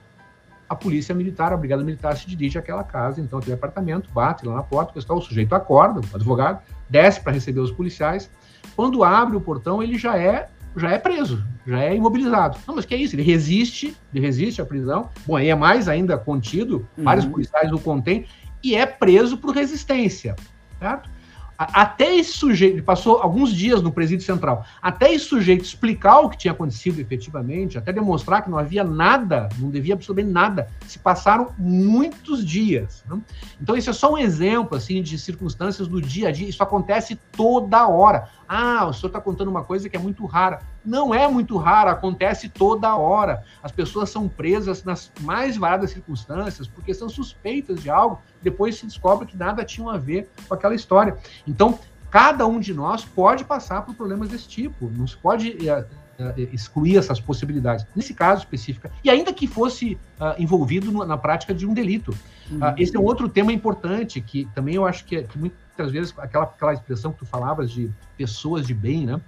A 0.70 0.76
polícia 0.76 1.16
militar, 1.16 1.54
a 1.54 1.58
brigada 1.58 1.84
militar 1.84 2.16
se 2.18 2.28
dirige 2.28 2.58
àquela 2.58 2.84
casa, 2.84 3.22
então 3.22 3.40
aquele 3.40 3.56
apartamento, 3.56 4.10
bate 4.12 4.46
lá 4.46 4.56
na 4.56 4.64
porta, 4.64 4.92
o, 4.92 4.94
pessoal, 4.94 5.20
o 5.20 5.22
sujeito 5.22 5.54
acorda, 5.56 6.02
o 6.02 6.16
advogado, 6.16 6.62
desce 6.90 7.22
para 7.22 7.32
receber 7.32 7.62
os 7.62 7.72
policiais. 7.72 8.30
Quando 8.76 9.04
abre 9.04 9.36
o 9.38 9.42
portão, 9.42 9.82
ele 9.82 9.98
já 9.98 10.18
é 10.18 10.50
já 10.76 10.92
é 10.92 11.00
preso, 11.00 11.44
já 11.66 11.80
é 11.80 11.96
imobilizado. 11.96 12.58
Não, 12.68 12.76
mas 12.76 12.86
que 12.86 12.94
é 12.94 12.98
isso? 12.98 13.16
Ele 13.16 13.24
resiste, 13.24 13.98
ele 14.14 14.24
resiste 14.24 14.62
à 14.62 14.66
prisão. 14.66 15.10
Bom, 15.26 15.36
aí 15.36 15.50
é 15.50 15.56
mais 15.56 15.88
ainda 15.88 16.18
contido, 16.18 16.88
uhum. 16.96 17.04
vários 17.04 17.26
policiais 17.26 17.72
o 17.72 17.80
contêm, 17.80 18.26
e 18.64 18.76
é 18.76 18.86
preso 18.86 19.38
por 19.38 19.56
resistência, 19.56 20.36
certo? 20.80 21.10
Até 21.58 22.16
esse 22.16 22.34
sujeito, 22.34 22.76
ele 22.76 22.82
passou 22.84 23.18
alguns 23.18 23.52
dias 23.52 23.82
no 23.82 23.92
presídio 23.92 24.26
central, 24.26 24.66
até 24.82 25.12
esse 25.12 25.26
sujeito 25.26 25.64
explicar 25.64 26.20
o 26.20 26.30
que 26.30 26.38
tinha 26.38 26.52
acontecido 26.52 27.00
efetivamente, 27.00 27.78
até 27.78 27.92
demonstrar 27.92 28.44
que 28.44 28.50
não 28.50 28.58
havia 28.58 28.84
nada, 28.84 29.50
não 29.58 29.70
devia 29.70 29.96
absolutamente 29.96 30.32
nada, 30.32 30.68
se 30.86 31.00
passaram 31.00 31.52
muitos 31.58 32.46
dias. 32.46 33.04
Né? 33.10 33.20
Então, 33.60 33.76
isso 33.76 33.90
é 33.90 33.94
só 33.94 34.14
um 34.14 34.18
exemplo 34.18 34.78
assim 34.78 35.02
de 35.02 35.18
circunstâncias 35.18 35.88
do 35.88 36.00
dia 36.02 36.30
a 36.30 36.32
dia, 36.32 36.48
isso 36.48 36.62
acontece 36.62 37.20
toda 37.32 37.88
hora. 37.88 38.30
Ah, 38.48 38.88
o 38.88 38.94
senhor 38.94 39.08
está 39.08 39.20
contando 39.20 39.50
uma 39.50 39.64
coisa 39.64 39.90
que 39.90 39.98
é 39.98 40.00
muito 40.00 40.26
rara. 40.26 40.62
Não 40.86 41.14
é 41.14 41.28
muito 41.28 41.58
rara, 41.58 41.92
acontece 41.92 42.48
toda 42.48 42.96
hora. 42.96 43.44
As 43.62 43.72
pessoas 43.72 44.10
são 44.10 44.28
presas 44.28 44.84
nas 44.84 45.12
mais 45.22 45.58
variadas 45.58 45.92
circunstâncias 45.92 46.68
porque 46.68 46.94
são 46.94 47.10
suspeitas 47.10 47.82
de 47.82 47.90
algo, 47.90 48.22
depois 48.42 48.78
se 48.78 48.86
descobre 48.86 49.28
que 49.28 49.36
nada 49.36 49.66
tinha 49.66 49.92
a 49.92 49.98
ver 49.98 50.30
com 50.48 50.54
aquela 50.54 50.76
história. 50.76 51.18
Então, 51.46 51.78
cada 52.10 52.48
um 52.48 52.60
de 52.60 52.74
nós 52.74 53.04
pode 53.04 53.44
passar 53.44 53.82
por 53.82 53.94
problemas 53.96 54.30
desse 54.30 54.48
tipo, 54.48 54.90
não 54.96 55.06
se 55.06 55.18
pode 55.18 55.70
é, 55.70 55.86
é, 56.20 56.42
excluir 56.54 56.98
essas 56.98 57.20
possibilidades. 57.20 57.86
Nesse 57.96 58.14
caso 58.14 58.42
específico, 58.42 58.90
e 59.04 59.10
ainda 59.10 59.34
que 59.34 59.46
fosse 59.46 60.00
uh, 60.20 60.42
envolvido 60.42 60.92
no, 60.92 61.06
na 61.06 61.18
prática 61.18 61.54
de 61.54 61.68
um 61.68 61.74
delito. 61.74 62.12
Uhum. 62.50 62.58
Uh, 62.58 62.74
esse 62.78 62.96
é 62.96 63.00
um 63.00 63.04
outro 63.04 63.28
tema 63.30 63.54
importante 63.54 64.20
que 64.22 64.46
também 64.56 64.76
eu 64.76 64.86
acho 64.86 65.06
que, 65.06 65.22
que 65.24 65.38
muitas 65.78 65.92
vezes 65.92 66.14
aquela, 66.18 66.46
aquela 66.46 66.74
expressão 66.74 67.12
que 67.12 67.20
tu 67.20 67.26
falavas 67.26 67.70
de 67.70 67.92
pessoas 68.18 68.66
de 68.66 68.74
bem, 68.74 69.06
né? 69.06 69.22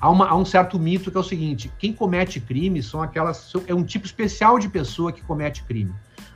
Há, 0.00 0.10
uma, 0.10 0.28
há, 0.28 0.36
um 0.36 0.44
certo 0.44 0.78
mito 0.78 1.10
que 1.10 1.16
é 1.16 1.20
o 1.20 1.24
seguinte: 1.24 1.72
quem 1.78 1.92
comete 1.92 2.38
crime 2.38 2.82
são 2.82 3.02
aquelas. 3.02 3.52
é 3.66 3.74
um 3.74 3.82
tipo 3.82 4.04
especial 4.04 4.58
de 4.58 4.68
pessoa 4.68 5.10
que 5.10 5.22
comete 5.22 5.64
crime. 5.64 5.92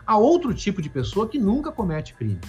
Há 0.07 0.17
outro 0.17 0.53
tipo 0.55 0.81
de 0.81 0.89
pessoa 0.89 1.29
que 1.29 1.39
nunca 1.39 1.71
comete 1.71 2.15
crime. 2.15 2.41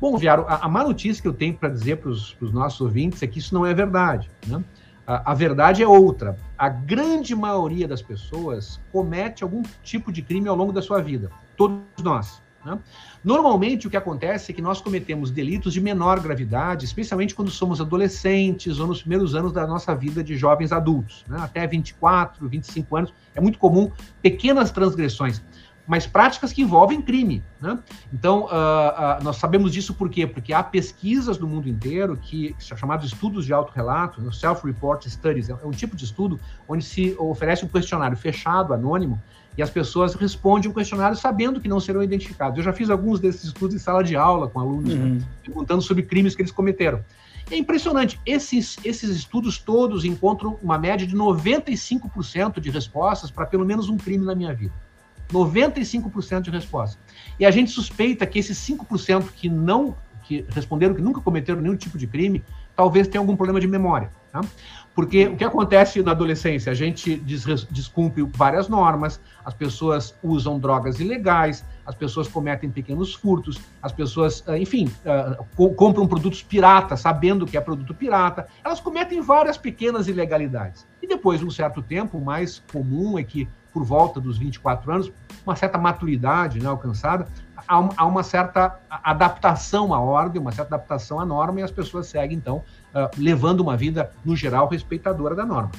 Bom, 0.00 0.16
Viaro, 0.16 0.46
a, 0.48 0.64
a 0.64 0.68
má 0.68 0.82
notícia 0.82 1.20
que 1.20 1.28
eu 1.28 1.34
tenho 1.34 1.54
para 1.54 1.68
dizer 1.68 1.96
para 1.96 2.10
os 2.10 2.52
nossos 2.52 2.80
ouvintes 2.80 3.22
é 3.22 3.26
que 3.26 3.38
isso 3.38 3.52
não 3.52 3.66
é 3.66 3.74
verdade. 3.74 4.30
Né? 4.46 4.64
A, 5.06 5.32
a, 5.32 5.34
verdade 5.34 5.82
é 5.82 5.86
outra. 5.86 6.38
A 6.56 6.70
grande 6.70 7.34
maioria 7.34 7.86
das 7.86 8.00
pessoas 8.00 8.80
comete 8.90 9.42
algum 9.42 9.62
tipo 9.82 10.10
de 10.10 10.22
crime 10.22 10.48
ao 10.48 10.56
longo 10.56 10.72
da 10.72 10.80
sua 10.80 11.02
vida. 11.02 11.30
Todos 11.54 11.82
nós. 12.02 12.40
Né? 12.64 12.78
Normalmente, 13.22 13.86
o 13.86 13.90
que 13.90 13.96
acontece 13.96 14.50
é 14.50 14.54
que 14.54 14.62
nós 14.62 14.80
cometemos 14.80 15.30
delitos 15.30 15.74
de 15.74 15.80
menor 15.80 16.20
gravidade, 16.20 16.86
especialmente 16.86 17.34
quando 17.34 17.50
somos 17.50 17.80
adolescentes 17.80 18.78
ou 18.78 18.86
nos 18.86 19.00
primeiros 19.00 19.34
anos 19.34 19.52
da 19.52 19.66
nossa 19.66 19.94
vida 19.94 20.24
de 20.24 20.36
jovens 20.36 20.72
adultos, 20.72 21.24
né? 21.28 21.38
até 21.40 21.66
24, 21.66 22.48
25 22.48 22.96
anos. 22.96 23.14
É 23.34 23.40
muito 23.40 23.58
comum 23.58 23.90
pequenas 24.22 24.70
transgressões, 24.70 25.42
mas 25.86 26.06
práticas 26.06 26.50
que 26.50 26.62
envolvem 26.62 27.02
crime. 27.02 27.42
Né? 27.60 27.78
Então, 28.10 28.44
uh, 28.44 28.46
uh, 28.46 29.22
nós 29.22 29.36
sabemos 29.36 29.70
disso 29.70 29.92
por 29.92 30.08
quê? 30.08 30.26
Porque 30.26 30.54
há 30.54 30.62
pesquisas 30.62 31.38
no 31.38 31.46
mundo 31.46 31.68
inteiro 31.68 32.16
que 32.16 32.56
são 32.58 32.76
chamados 32.76 33.12
estudos 33.12 33.44
de 33.44 33.52
autorrelato, 33.52 34.22
né? 34.22 34.30
self-report 34.32 35.06
studies, 35.06 35.50
é 35.50 35.54
um 35.62 35.72
tipo 35.72 35.94
de 35.94 36.06
estudo 36.06 36.40
onde 36.66 36.84
se 36.84 37.14
oferece 37.18 37.66
um 37.66 37.68
questionário 37.68 38.16
fechado, 38.16 38.72
anônimo, 38.72 39.20
e 39.60 39.62
as 39.62 39.68
pessoas 39.68 40.14
respondem 40.14 40.70
o 40.70 40.74
questionário 40.74 41.14
sabendo 41.14 41.60
que 41.60 41.68
não 41.68 41.78
serão 41.78 42.02
identificados. 42.02 42.56
Eu 42.56 42.64
já 42.64 42.72
fiz 42.72 42.88
alguns 42.88 43.20
desses 43.20 43.44
estudos 43.44 43.76
em 43.76 43.78
sala 43.78 44.02
de 44.02 44.16
aula 44.16 44.48
com 44.48 44.58
alunos, 44.58 44.94
né, 44.94 45.04
uhum. 45.04 45.14
né, 45.16 45.22
perguntando 45.44 45.82
sobre 45.82 46.02
crimes 46.02 46.34
que 46.34 46.40
eles 46.40 46.50
cometeram. 46.50 47.04
É 47.50 47.56
impressionante. 47.56 48.18
Esses, 48.24 48.78
esses 48.82 49.10
estudos 49.10 49.58
todos 49.58 50.06
encontram 50.06 50.56
uma 50.62 50.78
média 50.78 51.06
de 51.06 51.14
95% 51.14 52.58
de 52.58 52.70
respostas 52.70 53.30
para 53.30 53.44
pelo 53.44 53.66
menos 53.66 53.90
um 53.90 53.98
crime 53.98 54.24
na 54.24 54.34
minha 54.34 54.54
vida. 54.54 54.72
95% 55.30 56.40
de 56.40 56.50
respostas. 56.50 56.98
E 57.38 57.44
a 57.44 57.50
gente 57.50 57.70
suspeita 57.70 58.26
que 58.26 58.38
esses 58.38 58.56
5% 58.66 59.26
que 59.36 59.50
não 59.50 59.94
que 60.24 60.46
responderam 60.48 60.94
que 60.94 61.02
nunca 61.02 61.20
cometeram 61.20 61.60
nenhum 61.60 61.76
tipo 61.76 61.98
de 61.98 62.06
crime, 62.06 62.42
talvez 62.74 63.08
tenham 63.08 63.22
algum 63.24 63.36
problema 63.36 63.60
de 63.60 63.66
memória. 63.66 64.10
Tá? 64.32 64.40
Porque 64.94 65.28
o 65.28 65.36
que 65.36 65.44
acontece 65.44 66.02
na 66.02 66.10
adolescência? 66.10 66.72
A 66.72 66.74
gente 66.74 67.16
descumpre 67.70 68.22
várias 68.34 68.68
normas, 68.68 69.20
as 69.44 69.54
pessoas 69.54 70.14
usam 70.22 70.58
drogas 70.58 70.98
ilegais, 70.98 71.64
as 71.86 71.94
pessoas 71.94 72.26
cometem 72.26 72.68
pequenos 72.68 73.14
furtos, 73.14 73.60
as 73.80 73.92
pessoas, 73.92 74.42
ah, 74.46 74.58
enfim, 74.58 74.92
uh, 75.56 75.74
compram 75.74 76.06
produtos 76.06 76.42
piratas, 76.42 77.00
sabendo 77.00 77.46
que 77.46 77.56
é 77.56 77.60
produto 77.60 77.94
pirata, 77.94 78.48
elas 78.64 78.80
cometem 78.80 79.20
várias 79.20 79.56
pequenas 79.56 80.08
ilegalidades. 80.08 80.86
E 81.00 81.06
depois 81.06 81.38
de 81.38 81.46
um 81.46 81.50
certo 81.50 81.80
tempo, 81.80 82.18
o 82.18 82.24
mais 82.24 82.62
comum 82.72 83.18
é 83.18 83.22
que, 83.22 83.48
por 83.72 83.84
volta 83.84 84.20
dos 84.20 84.38
24 84.38 84.92
anos, 84.92 85.12
uma 85.46 85.54
certa 85.54 85.78
maturidade 85.78 86.60
né, 86.60 86.68
alcançada, 86.68 87.28
há 87.66 88.04
uma 88.04 88.22
certa 88.22 88.78
adaptação 88.90 89.94
à 89.94 90.00
ordem, 90.00 90.40
uma 90.42 90.50
certa 90.50 90.74
adaptação 90.74 91.20
à 91.20 91.24
norma, 91.24 91.60
e 91.60 91.62
as 91.62 91.70
pessoas 91.70 92.08
seguem, 92.08 92.36
então, 92.36 92.62
uh, 92.94 93.10
levando 93.16 93.60
uma 93.60 93.76
vida, 93.76 94.10
no 94.24 94.36
geral, 94.36 94.68
respeitadora 94.68 95.34
da 95.34 95.44
norma. 95.44 95.70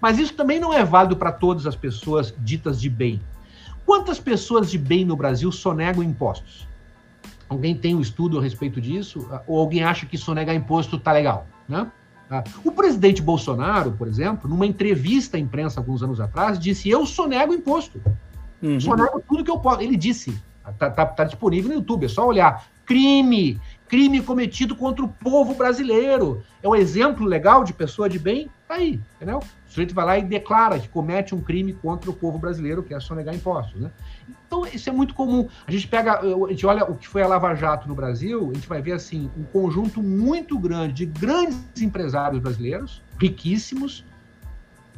Mas 0.00 0.18
isso 0.18 0.34
também 0.34 0.60
não 0.60 0.72
é 0.72 0.84
válido 0.84 1.16
para 1.16 1.32
todas 1.32 1.66
as 1.66 1.74
pessoas 1.74 2.32
ditas 2.38 2.80
de 2.80 2.88
bem. 2.88 3.20
Quantas 3.84 4.20
pessoas 4.20 4.70
de 4.70 4.78
bem 4.78 5.04
no 5.04 5.16
Brasil 5.16 5.50
sonegam 5.50 6.02
impostos? 6.02 6.68
Alguém 7.48 7.74
tem 7.74 7.94
um 7.94 8.00
estudo 8.00 8.38
a 8.38 8.42
respeito 8.42 8.80
disso? 8.80 9.20
Uh, 9.20 9.40
ou 9.46 9.58
alguém 9.58 9.82
acha 9.82 10.06
que 10.06 10.18
sonegar 10.18 10.54
imposto 10.54 10.96
está 10.96 11.12
legal? 11.12 11.46
Né? 11.68 11.90
Uh, 12.30 12.68
o 12.68 12.72
presidente 12.72 13.22
Bolsonaro, 13.22 13.92
por 13.92 14.06
exemplo, 14.06 14.48
numa 14.48 14.66
entrevista 14.66 15.36
à 15.36 15.40
imprensa 15.40 15.80
alguns 15.80 16.02
anos 16.02 16.20
atrás, 16.20 16.58
disse: 16.58 16.90
Eu 16.90 17.06
sonego 17.06 17.54
imposto. 17.54 18.00
Uhum. 18.62 18.78
Sonego 18.78 19.22
tudo 19.26 19.42
que 19.42 19.50
eu 19.50 19.58
posso. 19.58 19.80
Ele 19.80 19.96
disse: 19.96 20.38
Está 20.68 20.90
tá, 20.90 21.06
tá 21.06 21.24
disponível 21.24 21.70
no 21.70 21.76
YouTube, 21.76 22.04
é 22.04 22.08
só 22.08 22.26
olhar. 22.26 22.66
Crime, 22.84 23.58
crime 23.88 24.20
cometido 24.20 24.76
contra 24.76 25.04
o 25.04 25.08
povo 25.08 25.54
brasileiro. 25.54 26.42
É 26.62 26.68
um 26.68 26.74
exemplo 26.74 27.24
legal 27.24 27.64
de 27.64 27.72
pessoa 27.72 28.08
de 28.08 28.18
bem? 28.18 28.50
Tá 28.66 28.74
aí, 28.74 29.00
entendeu? 29.16 29.38
O 29.38 29.70
sujeito 29.70 29.94
vai 29.94 30.04
lá 30.04 30.18
e 30.18 30.22
declara 30.22 30.78
que 30.78 30.88
comete 30.88 31.34
um 31.34 31.40
crime 31.40 31.72
contra 31.72 32.10
o 32.10 32.12
povo 32.14 32.38
brasileiro, 32.38 32.82
que 32.82 32.92
é 32.92 33.00
sonegar 33.00 33.34
impostos, 33.34 33.80
né? 33.80 33.90
Então, 34.46 34.66
isso 34.66 34.88
é 34.88 34.92
muito 34.92 35.14
comum. 35.14 35.48
A 35.66 35.70
gente 35.70 35.88
pega, 35.88 36.20
a 36.20 36.48
gente 36.50 36.66
olha 36.66 36.84
o 36.84 36.94
que 36.94 37.08
foi 37.08 37.22
a 37.22 37.26
Lava 37.26 37.54
Jato 37.54 37.88
no 37.88 37.94
Brasil, 37.94 38.50
a 38.50 38.54
gente 38.54 38.68
vai 38.68 38.82
ver, 38.82 38.92
assim, 38.92 39.30
um 39.36 39.44
conjunto 39.44 40.02
muito 40.02 40.58
grande 40.58 40.92
de 40.92 41.06
grandes 41.06 41.58
empresários 41.80 42.40
brasileiros, 42.40 43.02
riquíssimos, 43.18 44.04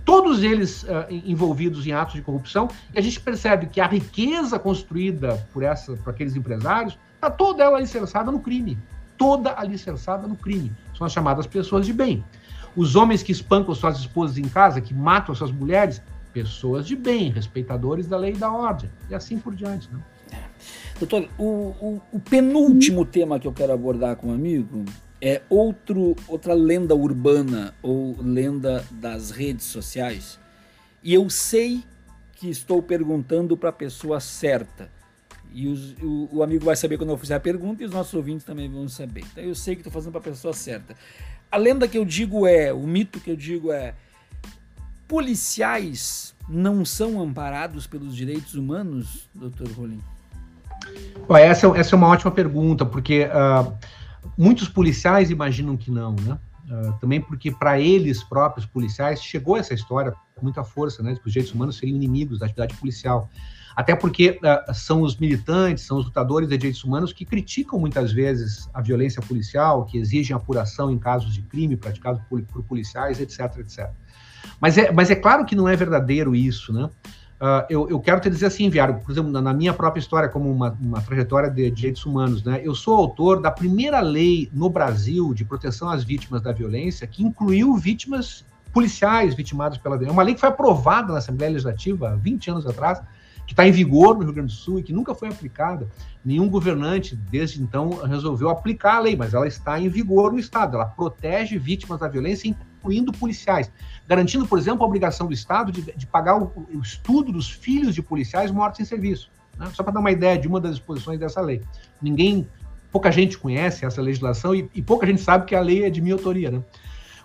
todos 0.04 0.42
eles 0.42 0.82
uh, 0.84 1.06
envolvidos 1.10 1.86
em 1.86 1.92
atos 1.92 2.14
de 2.14 2.22
corrupção, 2.22 2.68
e 2.92 2.98
a 2.98 3.02
gente 3.02 3.20
percebe 3.20 3.66
que 3.66 3.80
a 3.80 3.86
riqueza 3.86 4.58
construída 4.58 5.36
por, 5.52 5.62
essa, 5.62 5.94
por 5.94 6.10
aqueles 6.10 6.34
empresários 6.34 6.98
está 7.20 7.30
toda 7.30 7.62
ela 7.62 7.76
alicerçada 7.76 8.32
no 8.32 8.40
crime. 8.40 8.78
Toda 9.18 9.52
alicerçada 9.58 10.26
no 10.26 10.34
crime. 10.34 10.72
São 10.96 11.06
as 11.06 11.12
chamadas 11.12 11.46
pessoas 11.46 11.84
de 11.84 11.92
bem. 11.92 12.24
Os 12.74 12.96
homens 12.96 13.22
que 13.22 13.30
espancam 13.30 13.74
suas 13.74 13.98
esposas 13.98 14.38
em 14.38 14.48
casa, 14.48 14.80
que 14.80 14.94
matam 14.94 15.34
suas 15.34 15.52
mulheres, 15.52 16.00
pessoas 16.32 16.86
de 16.86 16.96
bem, 16.96 17.30
respeitadores 17.30 18.06
da 18.06 18.16
lei 18.16 18.32
e 18.32 18.36
da 18.36 18.50
ordem. 18.50 18.90
E 19.10 19.14
assim 19.14 19.38
por 19.38 19.54
diante. 19.54 19.90
Né? 19.92 20.00
Doutor, 20.98 21.28
o, 21.36 21.44
o, 21.44 22.02
o 22.12 22.20
penúltimo 22.20 23.04
tema 23.04 23.38
que 23.38 23.46
eu 23.46 23.52
quero 23.52 23.72
abordar 23.72 24.16
com 24.16 24.28
o 24.28 24.34
amigo 24.34 24.84
é 25.20 25.42
outro, 25.50 26.16
outra 26.26 26.54
lenda 26.54 26.94
urbana 26.94 27.74
ou 27.82 28.16
lenda 28.22 28.82
das 28.90 29.30
redes 29.30 29.66
sociais. 29.66 30.38
E 31.02 31.12
eu 31.12 31.28
sei 31.28 31.84
que 32.32 32.48
estou 32.48 32.82
perguntando 32.82 33.56
para 33.56 33.68
a 33.68 33.72
pessoa 33.72 34.20
certa. 34.20 34.90
E 35.52 35.68
os, 35.68 35.92
o, 36.02 36.28
o, 36.32 36.42
amigo 36.42 36.64
vai 36.64 36.76
saber 36.76 36.96
quando 36.96 37.10
eu 37.10 37.18
fizer 37.18 37.34
a 37.34 37.40
pergunta 37.40 37.82
e 37.82 37.86
os 37.86 37.92
nossos 37.92 38.14
ouvintes 38.14 38.44
também 38.44 38.68
vão 38.68 38.88
saber. 38.88 39.24
Então 39.32 39.42
eu 39.42 39.54
sei 39.54 39.74
que 39.74 39.80
estou 39.80 39.92
fazendo 39.92 40.12
para 40.12 40.20
a 40.20 40.24
pessoa 40.24 40.54
certa. 40.54 40.94
A 41.50 41.56
lenda 41.56 41.88
que 41.88 41.98
eu 41.98 42.04
digo 42.04 42.46
é, 42.46 42.72
o 42.72 42.86
mito 42.86 43.20
que 43.20 43.30
eu 43.30 43.36
digo 43.36 43.72
é: 43.72 43.94
policiais 45.08 46.34
não 46.48 46.84
são 46.84 47.20
amparados 47.20 47.86
pelos 47.86 48.14
direitos 48.14 48.54
humanos, 48.54 49.28
doutor 49.34 49.68
Rolim? 49.72 50.00
Essa, 51.28 51.66
essa 51.76 51.94
é 51.94 51.96
uma 51.96 52.08
ótima 52.08 52.30
pergunta, 52.30 52.84
porque. 52.84 53.24
Uh 53.26 54.00
Muitos 54.36 54.68
policiais 54.68 55.30
imaginam 55.30 55.76
que 55.76 55.90
não, 55.90 56.14
né? 56.14 56.38
uh, 56.70 56.92
também 57.00 57.20
porque 57.20 57.50
para 57.50 57.80
eles 57.80 58.22
próprios 58.22 58.66
policiais 58.66 59.22
chegou 59.22 59.56
essa 59.56 59.74
história 59.74 60.12
com 60.34 60.42
muita 60.42 60.64
força, 60.64 61.02
né, 61.02 61.14
que 61.14 61.26
os 61.26 61.32
direitos 61.32 61.54
humanos 61.54 61.76
seriam 61.76 61.96
inimigos 61.96 62.38
da 62.38 62.46
atividade 62.46 62.74
policial. 62.76 63.28
Até 63.74 63.94
porque 63.94 64.38
uh, 64.42 64.74
são 64.74 65.02
os 65.02 65.16
militantes, 65.16 65.84
são 65.84 65.98
os 65.98 66.06
lutadores 66.06 66.48
de 66.48 66.56
direitos 66.56 66.82
humanos 66.84 67.12
que 67.12 67.24
criticam 67.24 67.78
muitas 67.78 68.12
vezes 68.12 68.68
a 68.74 68.80
violência 68.80 69.22
policial, 69.22 69.84
que 69.84 69.98
exigem 69.98 70.34
apuração 70.34 70.90
em 70.90 70.98
casos 70.98 71.34
de 71.34 71.42
crime 71.42 71.76
praticados 71.76 72.20
por, 72.28 72.42
por 72.42 72.62
policiais, 72.64 73.20
etc, 73.20 73.58
etc. 73.58 73.90
Mas 74.60 74.76
é, 74.76 74.92
mas 74.92 75.10
é 75.10 75.14
claro 75.14 75.44
que 75.44 75.54
não 75.54 75.68
é 75.68 75.76
verdadeiro 75.76 76.34
isso, 76.34 76.72
né? 76.72 76.90
Uh, 77.40 77.64
eu, 77.70 77.88
eu, 77.88 77.98
quero 77.98 78.20
te 78.20 78.28
dizer 78.28 78.44
assim, 78.44 78.68
Viário, 78.68 79.00
por 79.00 79.10
exemplo, 79.10 79.32
na, 79.32 79.40
na 79.40 79.54
minha 79.54 79.72
própria 79.72 79.98
história, 79.98 80.28
como 80.28 80.52
uma, 80.52 80.76
uma, 80.78 81.00
trajetória 81.00 81.48
de 81.48 81.70
direitos 81.70 82.04
humanos, 82.04 82.44
né? 82.44 82.60
Eu 82.62 82.74
sou 82.74 82.94
autor 82.94 83.40
da 83.40 83.50
primeira 83.50 83.98
lei 84.00 84.50
no 84.52 84.68
Brasil 84.68 85.32
de 85.32 85.42
proteção 85.42 85.88
às 85.88 86.04
vítimas 86.04 86.42
da 86.42 86.52
violência, 86.52 87.06
que 87.06 87.22
incluiu 87.22 87.74
vítimas 87.76 88.44
policiais 88.74 89.34
vitimadas 89.34 89.78
pela 89.78 89.96
violência. 89.96 90.12
É 90.12 90.14
uma 90.14 90.22
lei 90.22 90.34
que 90.34 90.40
foi 90.40 90.50
aprovada 90.50 91.14
na 91.14 91.18
Assembleia 91.18 91.52
Legislativa 91.52 92.10
há 92.10 92.14
20 92.14 92.50
anos 92.50 92.66
atrás, 92.66 93.00
que 93.50 93.54
está 93.54 93.66
em 93.66 93.72
vigor 93.72 94.16
no 94.16 94.22
Rio 94.22 94.32
Grande 94.32 94.54
do 94.54 94.56
Sul 94.56 94.78
e 94.78 94.82
que 94.84 94.92
nunca 94.92 95.12
foi 95.12 95.26
aplicada. 95.26 95.88
Nenhum 96.24 96.48
governante, 96.48 97.16
desde 97.16 97.60
então, 97.60 97.90
resolveu 98.06 98.48
aplicar 98.48 98.98
a 98.98 99.00
lei, 99.00 99.16
mas 99.16 99.34
ela 99.34 99.48
está 99.48 99.76
em 99.80 99.88
vigor 99.88 100.30
no 100.32 100.38
Estado. 100.38 100.76
Ela 100.76 100.86
protege 100.86 101.58
vítimas 101.58 101.98
da 101.98 102.06
violência, 102.06 102.46
incluindo 102.46 103.10
policiais, 103.10 103.68
garantindo, 104.06 104.46
por 104.46 104.56
exemplo, 104.56 104.84
a 104.84 104.86
obrigação 104.86 105.26
do 105.26 105.32
Estado 105.32 105.72
de, 105.72 105.82
de 105.82 106.06
pagar 106.06 106.40
o, 106.40 106.52
o, 106.72 106.80
estudo 106.80 107.32
dos 107.32 107.50
filhos 107.50 107.92
de 107.92 108.00
policiais 108.00 108.52
mortos 108.52 108.78
em 108.78 108.84
serviço. 108.84 109.28
Né? 109.58 109.68
Só 109.74 109.82
para 109.82 109.94
dar 109.94 110.00
uma 110.00 110.12
ideia 110.12 110.38
de 110.38 110.46
uma 110.46 110.60
das 110.60 110.76
disposições 110.76 111.18
dessa 111.18 111.40
lei. 111.40 111.60
Ninguém, 112.00 112.46
pouca 112.92 113.10
gente 113.10 113.36
conhece 113.36 113.84
essa 113.84 114.00
legislação 114.00 114.54
e, 114.54 114.70
e 114.72 114.80
pouca 114.80 115.04
gente 115.08 115.22
sabe 115.22 115.44
que 115.46 115.56
a 115.56 115.60
lei 115.60 115.84
é 115.84 115.90
de 115.90 116.00
minha 116.00 116.14
autoria. 116.14 116.52
Né? 116.52 116.62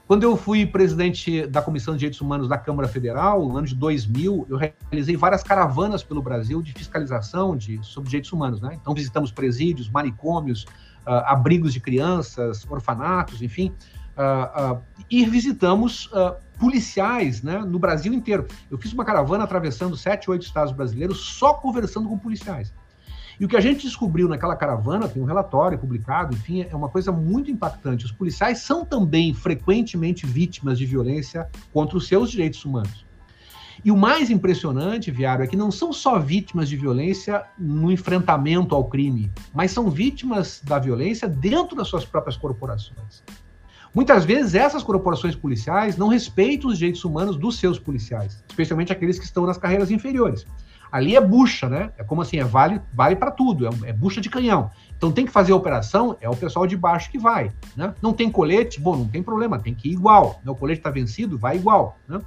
Quando 0.07 0.21
eu 0.21 0.37
fui 0.37 0.67
presidente 0.67 1.47
da 1.47 1.63
Comissão 1.63 1.95
de 1.95 2.01
Direitos 2.01 2.21
Humanos 2.21 2.47
da 2.47 2.59
Câmara 2.59 2.87
Federal, 2.87 3.43
no 3.47 3.57
ano 3.57 3.65
de 3.65 3.73
2000, 3.73 4.45
eu 4.47 4.57
realizei 4.91 5.17
várias 5.17 5.41
caravanas 5.41 6.03
pelo 6.03 6.21
Brasil 6.21 6.61
de 6.61 6.73
fiscalização 6.73 7.57
de, 7.57 7.83
sobre 7.83 8.11
direitos 8.11 8.31
humanos. 8.31 8.61
Né? 8.61 8.77
Então, 8.79 8.93
visitamos 8.93 9.31
presídios, 9.31 9.89
manicômios, 9.89 10.63
uh, 11.07 11.25
abrigos 11.25 11.73
de 11.73 11.79
crianças, 11.79 12.63
orfanatos, 12.69 13.41
enfim, 13.41 13.73
uh, 14.15 14.75
uh, 14.75 14.81
e 15.09 15.25
visitamos 15.25 16.07
policiais 16.59 17.41
né, 17.41 17.57
no 17.57 17.79
Brasil 17.79 18.13
inteiro. 18.13 18.45
Eu 18.69 18.77
fiz 18.77 18.93
uma 18.93 19.03
caravana 19.03 19.43
atravessando 19.43 19.97
sete, 19.97 20.29
oito 20.29 20.43
estados 20.43 20.71
brasileiros 20.71 21.19
só 21.19 21.55
conversando 21.55 22.07
com 22.07 22.17
policiais. 22.17 22.71
E 23.39 23.45
o 23.45 23.47
que 23.47 23.57
a 23.57 23.61
gente 23.61 23.85
descobriu 23.85 24.27
naquela 24.27 24.55
caravana, 24.55 25.09
tem 25.09 25.21
um 25.21 25.25
relatório 25.25 25.77
publicado, 25.77 26.33
enfim, 26.33 26.65
é 26.69 26.75
uma 26.75 26.89
coisa 26.89 27.11
muito 27.11 27.51
impactante. 27.51 28.05
Os 28.05 28.11
policiais 28.11 28.59
são 28.59 28.85
também 28.85 29.33
frequentemente 29.33 30.25
vítimas 30.25 30.77
de 30.77 30.85
violência 30.85 31.49
contra 31.73 31.97
os 31.97 32.07
seus 32.07 32.31
direitos 32.31 32.63
humanos. 32.63 33.05
E 33.83 33.91
o 33.91 33.97
mais 33.97 34.29
impressionante, 34.29 35.11
Viário, 35.11 35.43
é 35.43 35.47
que 35.47 35.57
não 35.57 35.69
são 35.69 35.91
só 35.91 36.17
vítimas 36.17 36.69
de 36.69 36.77
violência 36.77 37.43
no 37.57 37.91
enfrentamento 37.91 38.73
ao 38.73 38.85
crime, 38.85 39.31
mas 39.53 39.71
são 39.71 39.91
vítimas 39.91 40.61
da 40.63 40.79
violência 40.79 41.27
dentro 41.27 41.75
das 41.75 41.87
suas 41.87 42.05
próprias 42.05 42.37
corporações. 42.37 43.23
Muitas 43.93 44.25
vezes 44.25 44.55
essas 44.55 44.83
corporações 44.83 45.35
policiais 45.35 45.97
não 45.97 46.07
respeitam 46.07 46.69
os 46.69 46.77
direitos 46.77 47.05
humanos 47.05 47.37
dos 47.37 47.59
seus 47.59 47.77
policiais, 47.77 48.43
especialmente 48.49 48.91
aqueles 48.91 49.19
que 49.19 49.25
estão 49.25 49.45
nas 49.45 49.57
carreiras 49.57 49.91
inferiores. 49.91 50.45
Ali 50.91 51.15
é 51.15 51.21
bucha, 51.21 51.67
né? 51.67 51.91
É 51.97 52.03
como 52.03 52.21
assim, 52.21 52.37
é 52.37 52.43
vale, 52.43 52.81
vale 52.93 53.15
para 53.15 53.31
tudo, 53.31 53.67
é, 53.67 53.89
é, 53.89 53.93
bucha 53.93 54.21
de 54.21 54.29
canhão. 54.29 54.69
Então 54.97 55.11
tem 55.11 55.25
que 55.25 55.31
fazer 55.31 55.51
a 55.51 55.55
operação, 55.55 56.15
é 56.21 56.29
o 56.29 56.35
pessoal 56.35 56.65
de 56.65 56.77
baixo 56.77 57.11
que 57.11 57.17
vai, 57.17 57.51
né? 57.75 57.93
Não 58.01 58.13
tem 58.13 58.29
colete, 58.29 58.79
bom, 58.79 58.95
não 58.95 59.07
tem 59.07 59.21
problema, 59.21 59.59
tem 59.59 59.73
que 59.73 59.89
ir 59.89 59.93
igual. 59.93 60.39
Né? 60.43 60.51
O 60.51 60.55
colete 60.55 60.79
está 60.79 60.89
vencido, 60.89 61.37
vai 61.37 61.57
igual, 61.57 61.97
né? 62.07 62.21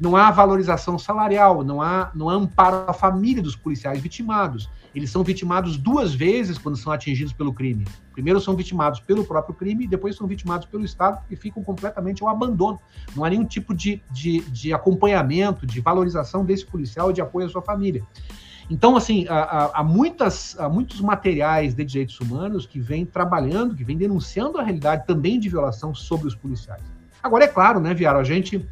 Não 0.00 0.16
há 0.16 0.30
valorização 0.30 0.98
salarial, 0.98 1.62
não 1.62 1.80
há, 1.80 2.10
não 2.14 2.28
há 2.28 2.34
amparo 2.34 2.84
à 2.88 2.92
família 2.92 3.42
dos 3.42 3.54
policiais 3.54 4.00
vitimados 4.00 4.68
eles 4.94 5.10
são 5.10 5.24
vitimados 5.24 5.76
duas 5.76 6.14
vezes 6.14 6.56
quando 6.56 6.76
são 6.76 6.92
atingidos 6.92 7.32
pelo 7.32 7.52
crime. 7.52 7.84
Primeiro 8.12 8.40
são 8.40 8.54
vitimados 8.54 9.00
pelo 9.00 9.24
próprio 9.24 9.54
crime 9.54 9.84
e 9.84 9.88
depois 9.88 10.16
são 10.16 10.26
vitimados 10.26 10.66
pelo 10.66 10.84
Estado, 10.84 11.18
porque 11.18 11.34
ficam 11.34 11.62
completamente 11.62 12.22
ao 12.22 12.28
abandono. 12.28 12.78
Não 13.16 13.24
há 13.24 13.30
nenhum 13.30 13.44
tipo 13.44 13.74
de, 13.74 14.00
de, 14.10 14.40
de 14.42 14.72
acompanhamento, 14.72 15.66
de 15.66 15.80
valorização 15.80 16.44
desse 16.44 16.64
policial 16.64 17.10
e 17.10 17.14
de 17.14 17.20
apoio 17.20 17.46
à 17.46 17.48
sua 17.48 17.62
família. 17.62 18.02
Então, 18.70 18.96
assim, 18.96 19.26
há, 19.28 19.80
há, 19.80 19.84
muitas, 19.84 20.58
há 20.58 20.68
muitos 20.68 21.00
materiais 21.00 21.74
de 21.74 21.84
direitos 21.84 22.18
humanos 22.20 22.64
que 22.64 22.80
vêm 22.80 23.04
trabalhando, 23.04 23.74
que 23.74 23.84
vêm 23.84 23.96
denunciando 23.96 24.58
a 24.58 24.62
realidade 24.62 25.06
também 25.06 25.38
de 25.38 25.48
violação 25.48 25.94
sobre 25.94 26.28
os 26.28 26.34
policiais. 26.34 26.82
Agora, 27.22 27.44
é 27.44 27.48
claro, 27.48 27.80
né, 27.80 27.92
Viaro, 27.92 28.18
a 28.18 28.24
gente 28.24 28.66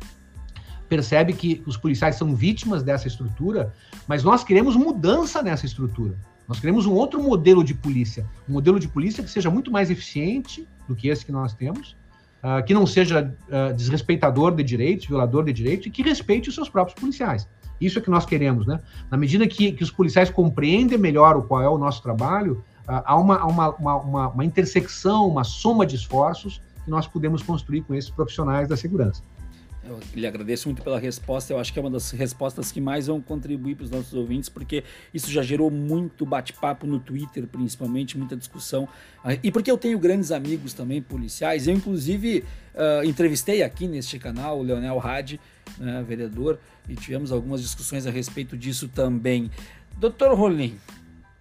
percebe 0.92 1.32
que 1.32 1.62
os 1.64 1.74
policiais 1.74 2.16
são 2.16 2.34
vítimas 2.34 2.82
dessa 2.82 3.08
estrutura, 3.08 3.72
mas 4.06 4.22
nós 4.22 4.44
queremos 4.44 4.76
mudança 4.76 5.42
nessa 5.42 5.64
estrutura. 5.64 6.14
Nós 6.46 6.60
queremos 6.60 6.84
um 6.84 6.92
outro 6.92 7.22
modelo 7.22 7.64
de 7.64 7.72
polícia, 7.72 8.26
um 8.46 8.52
modelo 8.52 8.78
de 8.78 8.86
polícia 8.88 9.24
que 9.24 9.30
seja 9.30 9.48
muito 9.48 9.70
mais 9.70 9.90
eficiente 9.90 10.68
do 10.86 10.94
que 10.94 11.08
esse 11.08 11.24
que 11.24 11.32
nós 11.32 11.54
temos, 11.54 11.96
uh, 12.44 12.62
que 12.66 12.74
não 12.74 12.86
seja 12.86 13.34
uh, 13.48 13.74
desrespeitador 13.74 14.54
de 14.54 14.62
direitos, 14.62 15.06
violador 15.06 15.46
de 15.46 15.52
direitos, 15.54 15.86
e 15.86 15.90
que 15.90 16.02
respeite 16.02 16.50
os 16.50 16.54
seus 16.54 16.68
próprios 16.68 17.00
policiais. 17.00 17.48
Isso 17.80 17.98
é 17.98 18.02
que 18.02 18.10
nós 18.10 18.26
queremos, 18.26 18.66
né? 18.66 18.78
Na 19.10 19.16
medida 19.16 19.48
que, 19.48 19.72
que 19.72 19.82
os 19.82 19.90
policiais 19.90 20.28
compreendem 20.28 20.98
melhor 20.98 21.38
o 21.38 21.42
qual 21.42 21.62
é 21.62 21.68
o 21.70 21.78
nosso 21.78 22.02
trabalho, 22.02 22.62
uh, 22.86 23.00
há 23.02 23.16
uma, 23.16 23.42
uma, 23.46 23.68
uma, 23.70 24.28
uma 24.28 24.44
intersecção, 24.44 25.26
uma 25.26 25.42
soma 25.42 25.86
de 25.86 25.96
esforços 25.96 26.60
que 26.84 26.90
nós 26.90 27.06
podemos 27.06 27.42
construir 27.42 27.80
com 27.80 27.94
esses 27.94 28.10
profissionais 28.10 28.68
da 28.68 28.76
segurança. 28.76 29.22
Eu 29.84 29.98
lhe 30.14 30.26
agradeço 30.26 30.68
muito 30.68 30.80
pela 30.82 30.98
resposta. 30.98 31.52
Eu 31.52 31.58
acho 31.58 31.72
que 31.72 31.78
é 31.78 31.82
uma 31.82 31.90
das 31.90 32.12
respostas 32.12 32.70
que 32.70 32.80
mais 32.80 33.08
vão 33.08 33.20
contribuir 33.20 33.74
para 33.74 33.84
os 33.84 33.90
nossos 33.90 34.14
ouvintes, 34.14 34.48
porque 34.48 34.84
isso 35.12 35.30
já 35.30 35.42
gerou 35.42 35.70
muito 35.70 36.24
bate-papo 36.24 36.86
no 36.86 37.00
Twitter, 37.00 37.46
principalmente, 37.48 38.16
muita 38.16 38.36
discussão. 38.36 38.88
E 39.42 39.50
porque 39.50 39.70
eu 39.70 39.76
tenho 39.76 39.98
grandes 39.98 40.30
amigos 40.30 40.72
também 40.72 41.02
policiais. 41.02 41.66
Eu, 41.66 41.74
inclusive, 41.74 42.44
uh, 42.74 43.04
entrevistei 43.04 43.62
aqui 43.62 43.88
neste 43.88 44.18
canal 44.20 44.60
o 44.60 44.62
Leonel 44.62 45.00
Hadi, 45.00 45.40
né, 45.78 46.04
vereador, 46.06 46.60
e 46.88 46.94
tivemos 46.94 47.32
algumas 47.32 47.60
discussões 47.60 48.06
a 48.06 48.10
respeito 48.10 48.56
disso 48.56 48.88
também. 48.88 49.50
Doutor 49.98 50.32
Rolim, 50.36 50.78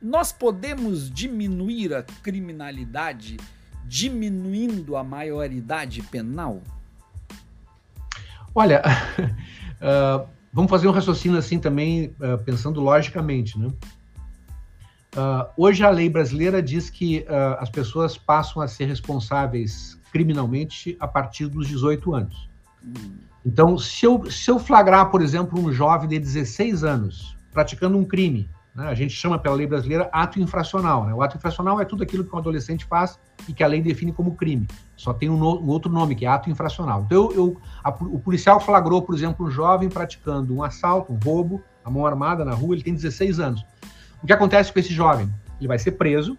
nós 0.02 0.32
podemos 0.32 1.12
diminuir 1.12 1.94
a 1.94 2.02
criminalidade 2.02 3.38
diminuindo 3.86 4.96
a 4.96 5.04
maioridade 5.04 6.02
penal? 6.04 6.64
Olha, 8.54 8.82
uh, 9.82 10.28
vamos 10.52 10.70
fazer 10.70 10.88
um 10.88 10.92
raciocínio 10.92 11.38
assim 11.38 11.60
também, 11.60 12.16
uh, 12.20 12.38
pensando 12.44 12.82
logicamente, 12.82 13.58
né? 13.58 13.72
Uh, 15.14 15.46
hoje 15.58 15.84
a 15.84 15.90
lei 15.90 16.10
brasileira 16.10 16.62
diz 16.62 16.90
que 16.90 17.26
as 17.60 17.70
pessoas 17.70 18.18
passam 18.18 18.62
a 18.62 18.68
ser 18.68 18.86
responsáveis 18.86 20.00
criminalmente 20.12 20.96
a 21.00 21.08
partir 21.08 21.48
dos 21.48 21.68
18 21.68 22.16
anos. 22.16 22.50
Então, 23.46 23.78
se 23.78 24.06
eu, 24.06 24.30
se 24.32 24.50
eu 24.50 24.58
flagrar, 24.58 25.10
por 25.12 25.22
exemplo, 25.22 25.60
um 25.60 25.72
jovem 25.72 26.08
de 26.08 26.20
16 26.20 26.84
anos 26.84 27.36
praticando 27.52 27.98
um 27.98 28.06
crime 28.06 28.50
né? 28.74 28.88
A 28.88 28.94
gente 28.94 29.14
chama 29.14 29.38
pela 29.38 29.56
lei 29.56 29.68
brasileira 29.68 30.10
ato 30.12 30.40
infracional. 30.40 31.06
Né? 31.06 31.14
O 31.14 31.22
ato 31.22 31.38
infracional 31.38 31.80
é 31.82 31.86
tudo 31.86 32.04
aquilo 32.04 32.24
que 32.24 32.34
um 32.34 32.40
adolescente 32.40 32.86
faz 32.86 33.20
e 33.48 33.54
que 33.54 33.64
a 33.64 33.68
lei 33.68 33.82
define 33.82 34.14
como 34.14 34.36
crime. 34.36 34.68
Só 34.96 35.14
tem 35.14 35.30
um, 35.30 35.38
no, 35.38 35.60
um 35.60 35.68
outro 35.68 35.92
nome, 35.92 36.16
que 36.16 36.26
é 36.26 36.30
ato 36.30 36.50
infracional. 36.50 37.04
Então, 37.06 37.32
eu, 37.32 37.36
eu, 37.36 37.62
a, 37.84 37.90
o 37.90 38.20
policial 38.20 38.60
flagrou, 38.60 39.02
por 39.02 39.14
exemplo, 39.14 39.46
um 39.46 39.52
jovem 39.52 39.90
praticando 39.90 40.56
um 40.56 40.64
assalto, 40.64 41.12
um 41.12 41.20
roubo, 41.24 41.62
a 41.84 41.90
mão 41.90 42.06
armada 42.06 42.46
na 42.46 42.54
rua, 42.54 42.76
ele 42.76 42.84
tem 42.84 42.94
16 42.94 43.40
anos. 43.40 43.66
O 44.24 44.28
que 44.28 44.34
acontece 44.34 44.72
com 44.72 44.80
esse 44.80 44.94
jovem? 44.94 45.30
Ele 45.60 45.68
vai 45.68 45.80
ser 45.80 45.92
preso, 45.92 46.38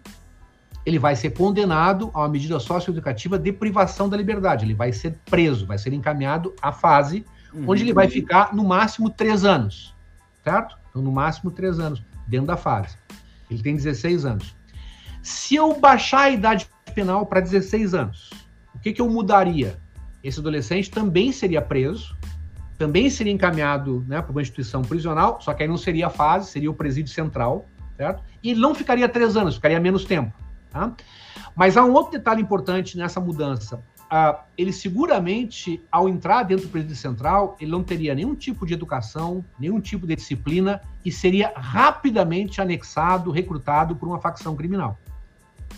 ele 0.85 0.97
vai 0.97 1.15
ser 1.15 1.31
condenado 1.31 2.09
a 2.13 2.19
uma 2.21 2.29
medida 2.29 2.59
socioeducativa 2.59 3.37
de 3.37 3.51
privação 3.51 4.09
da 4.09 4.17
liberdade. 4.17 4.65
Ele 4.65 4.73
vai 4.73 4.91
ser 4.91 5.17
preso, 5.29 5.65
vai 5.67 5.77
ser 5.77 5.93
encaminhado 5.93 6.53
à 6.61 6.71
fase 6.71 7.25
uhum. 7.53 7.65
onde 7.67 7.83
ele 7.83 7.93
vai 7.93 8.07
ficar 8.07 8.53
no 8.55 8.63
máximo 8.63 9.09
três 9.09 9.45
anos, 9.45 9.95
certo? 10.43 10.77
Então, 10.89 11.01
no 11.01 11.11
máximo 11.11 11.51
três 11.51 11.79
anos 11.79 12.01
dentro 12.27 12.47
da 12.47 12.57
fase. 12.57 12.97
Ele 13.49 13.61
tem 13.61 13.75
16 13.75 14.25
anos. 14.25 14.55
Se 15.21 15.55
eu 15.55 15.79
baixar 15.79 16.21
a 16.21 16.29
idade 16.29 16.67
penal 16.93 17.25
para 17.25 17.39
16 17.39 17.93
anos, 17.93 18.29
o 18.75 18.79
que, 18.79 18.93
que 18.93 19.01
eu 19.01 19.09
mudaria? 19.09 19.79
Esse 20.23 20.39
adolescente 20.39 20.89
também 20.89 21.31
seria 21.31 21.61
preso, 21.61 22.15
também 22.77 23.09
seria 23.09 23.31
encaminhado 23.31 24.03
né, 24.07 24.21
para 24.21 24.31
uma 24.31 24.41
instituição 24.41 24.81
prisional, 24.81 25.39
só 25.41 25.53
que 25.53 25.63
aí 25.63 25.69
não 25.69 25.77
seria 25.77 26.07
a 26.07 26.09
fase, 26.09 26.49
seria 26.49 26.69
o 26.69 26.73
presídio 26.73 27.13
central, 27.13 27.65
certo? 27.95 28.23
E 28.41 28.53
não 28.55 28.73
ficaria 28.73 29.07
três 29.07 29.37
anos, 29.37 29.55
ficaria 29.55 29.79
menos 29.79 30.05
tempo. 30.05 30.33
Tá? 30.69 30.93
Mas 31.55 31.77
há 31.77 31.85
um 31.85 31.93
outro 31.93 32.11
detalhe 32.11 32.41
importante 32.41 32.97
nessa 32.97 33.19
mudança 33.19 33.81
ele 34.57 34.71
seguramente, 34.71 35.81
ao 35.91 36.07
entrar 36.07 36.43
dentro 36.43 36.65
do 36.65 36.71
presídio 36.71 36.95
central, 36.95 37.57
ele 37.59 37.71
não 37.71 37.83
teria 37.83 38.13
nenhum 38.13 38.35
tipo 38.35 38.65
de 38.65 38.73
educação, 38.73 39.43
nenhum 39.59 39.79
tipo 39.79 40.05
de 40.05 40.15
disciplina 40.15 40.81
e 41.03 41.11
seria 41.11 41.51
rapidamente 41.55 42.61
anexado, 42.61 43.31
recrutado 43.31 43.95
por 43.95 44.07
uma 44.07 44.19
facção 44.19 44.55
criminal. 44.55 44.97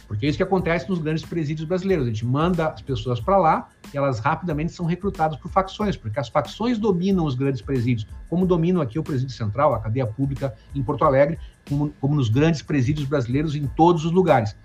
Porque 0.07 0.25
é 0.25 0.29
isso 0.29 0.37
que 0.37 0.43
acontece 0.43 0.89
nos 0.89 0.99
grandes 0.99 1.23
presídios 1.23 1.67
brasileiros. 1.67 2.05
A 2.05 2.09
gente 2.09 2.25
manda 2.25 2.67
as 2.67 2.81
pessoas 2.81 3.19
para 3.19 3.37
lá 3.37 3.69
e 3.93 3.97
elas 3.97 4.19
rapidamente 4.19 4.71
são 4.71 4.85
recrutadas 4.85 5.37
por 5.37 5.49
facções, 5.49 5.95
porque 5.95 6.19
as 6.19 6.29
facções 6.29 6.77
dominam 6.77 7.25
os 7.25 7.35
grandes 7.35 7.61
presídios, 7.61 8.07
como 8.29 8.45
dominam 8.45 8.81
aqui 8.81 8.99
o 8.99 9.03
Presídio 9.03 9.35
Central, 9.35 9.73
a 9.73 9.79
cadeia 9.79 10.05
pública 10.05 10.53
em 10.75 10.83
Porto 10.83 11.05
Alegre, 11.05 11.39
como, 11.67 11.91
como 11.99 12.15
nos 12.15 12.29
grandes 12.29 12.61
presídios 12.61 13.07
brasileiros 13.07 13.55
em 13.55 13.65
todos 13.65 14.05
os 14.05 14.11
lugares. 14.11 14.55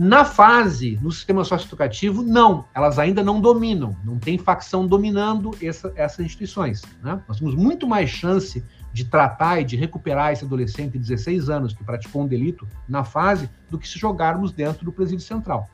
Na 0.00 0.24
fase, 0.24 0.96
no 1.02 1.10
sistema 1.10 1.42
socioeducativo, 1.42 2.22
não, 2.22 2.64
elas 2.72 3.00
ainda 3.00 3.20
não 3.20 3.40
dominam, 3.40 3.96
não 4.04 4.16
tem 4.16 4.38
facção 4.38 4.86
dominando 4.86 5.50
essa, 5.60 5.92
essas 5.96 6.24
instituições. 6.24 6.82
Né? 7.02 7.20
Nós 7.26 7.38
temos 7.38 7.56
muito 7.56 7.84
mais 7.84 8.08
chance 8.08 8.62
de 8.92 9.04
tratar 9.04 9.60
e 9.60 9.64
de 9.64 9.74
recuperar 9.74 10.32
esse 10.32 10.44
adolescente 10.44 10.92
de 10.92 11.00
16 11.00 11.50
anos 11.50 11.72
que 11.72 11.82
praticou 11.82 12.22
um 12.22 12.28
delito 12.28 12.64
na 12.88 13.02
fase 13.02 13.50
do 13.68 13.76
que 13.76 13.88
se 13.88 13.98
jogarmos 13.98 14.52
dentro 14.52 14.84
do 14.84 14.92
presídio 14.92 15.26
central. 15.26 15.68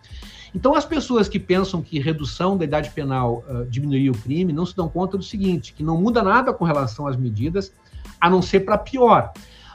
Então, 0.54 0.74
as 0.74 0.86
pessoas 0.86 1.28
que 1.28 1.38
pensam 1.38 1.82
que 1.82 1.98
redução 1.98 2.56
da 2.56 2.64
idade 2.64 2.88
penal 2.92 3.44
uh, 3.46 3.66
diminuiria 3.66 4.10
o 4.10 4.16
crime 4.16 4.54
não 4.54 4.64
se 4.64 4.74
dão 4.74 4.88
conta 4.88 5.18
do 5.18 5.22
seguinte, 5.22 5.74
que 5.74 5.82
não 5.82 6.00
muda 6.00 6.22
nada 6.22 6.50
com 6.50 6.64
relação 6.64 7.06
às 7.06 7.16
medidas, 7.16 7.74
a 8.18 8.30
não 8.30 8.40
ser 8.40 8.60
para 8.60 8.78
pior. 8.78 9.34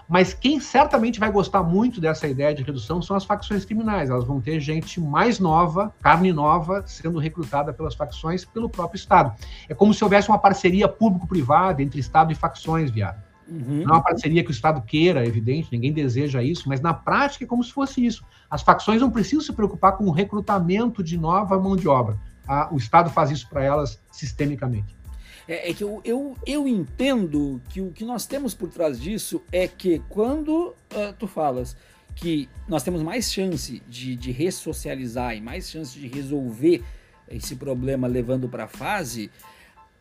Mas 0.10 0.34
quem 0.34 0.60
certamente 0.60 1.20
vai 1.20 1.32
gostar 1.32 1.62
muito 1.62 2.02
dessa 2.02 2.28
ideia 2.28 2.52
de 2.56 2.64
redução 2.64 3.00
são 3.00 3.16
as 3.16 3.24
facções 3.24 3.64
criminais. 3.64 4.10
Elas 4.10 4.26
vão 4.26 4.42
ter 4.42 4.60
gente 4.60 5.00
mais 5.00 5.40
nova, 5.40 5.94
carne 6.02 6.34
nova, 6.34 6.84
sendo 6.88 7.20
recrutada 7.20 7.72
pelas 7.72 7.94
facções 7.94 8.44
pelo 8.44 8.68
próprio 8.68 8.98
Estado. 8.98 9.32
É 9.70 9.76
como 9.76 9.94
se 9.94 10.04
houvesse 10.04 10.28
uma 10.28 10.40
parceria 10.40 10.88
público-privada 10.88 11.84
entre 11.84 12.00
Estado 12.00 12.32
e 12.32 12.36
facções, 12.36 12.90
viado. 12.90 13.22
Uhum. 13.48 13.84
Não 13.86 13.96
é 13.96 13.98
uma 13.98 14.04
parceria 14.04 14.44
que 14.44 14.50
o 14.50 14.52
Estado 14.52 14.82
queira, 14.82 15.24
é 15.24 15.28
evidente, 15.28 15.70
ninguém 15.72 15.94
deseja 15.94 16.42
isso, 16.42 16.68
mas 16.68 16.82
na 16.82 16.94
prática 16.94 17.46
é 17.46 17.48
como 17.48 17.64
se 17.64 17.72
fosse 17.72 18.04
isso. 18.04 18.26
As 18.50 18.64
facções 18.64 19.02
não 19.02 19.12
precisam 19.12 19.42
se 19.42 19.54
preocupar 19.54 19.96
com 19.96 20.06
o 20.06 20.12
recrutamento 20.12 21.04
de 21.04 21.20
nova 21.20 21.60
mão 21.60 21.76
de 21.76 21.88
obra. 21.88 22.18
o 22.72 22.78
Estado 22.78 23.12
faz 23.12 23.30
isso 23.30 23.48
para 23.48 23.64
elas 23.64 24.02
sistemicamente. 24.12 24.99
É, 25.50 25.72
é, 25.72 25.74
que 25.74 25.84
eu, 25.84 26.00
eu, 26.06 26.38
eu 26.46 26.68
entendo 26.68 27.60
que 27.70 27.82
o 27.82 27.92
que 27.92 28.06
nós 28.06 28.28
temos 28.28 28.54
por 28.54 28.70
trás 28.70 29.02
disso 29.02 29.42
é 29.52 29.68
que 29.68 30.00
quando 30.08 30.76
uh, 30.94 31.12
tu 31.18 31.26
falas 31.26 31.76
que 32.16 32.48
nós 32.68 32.84
temos 32.84 33.02
mais 33.02 33.34
chance 33.34 33.82
de, 33.88 34.16
de 34.16 34.32
ressocializar 34.32 35.36
e 35.36 35.42
mais 35.42 35.68
chance 35.68 35.98
de 35.98 36.08
resolver 36.08 36.84
esse 37.28 37.56
problema 37.56 38.08
levando 38.08 38.48
para 38.48 38.66
a 38.66 38.68
fase, 38.68 39.32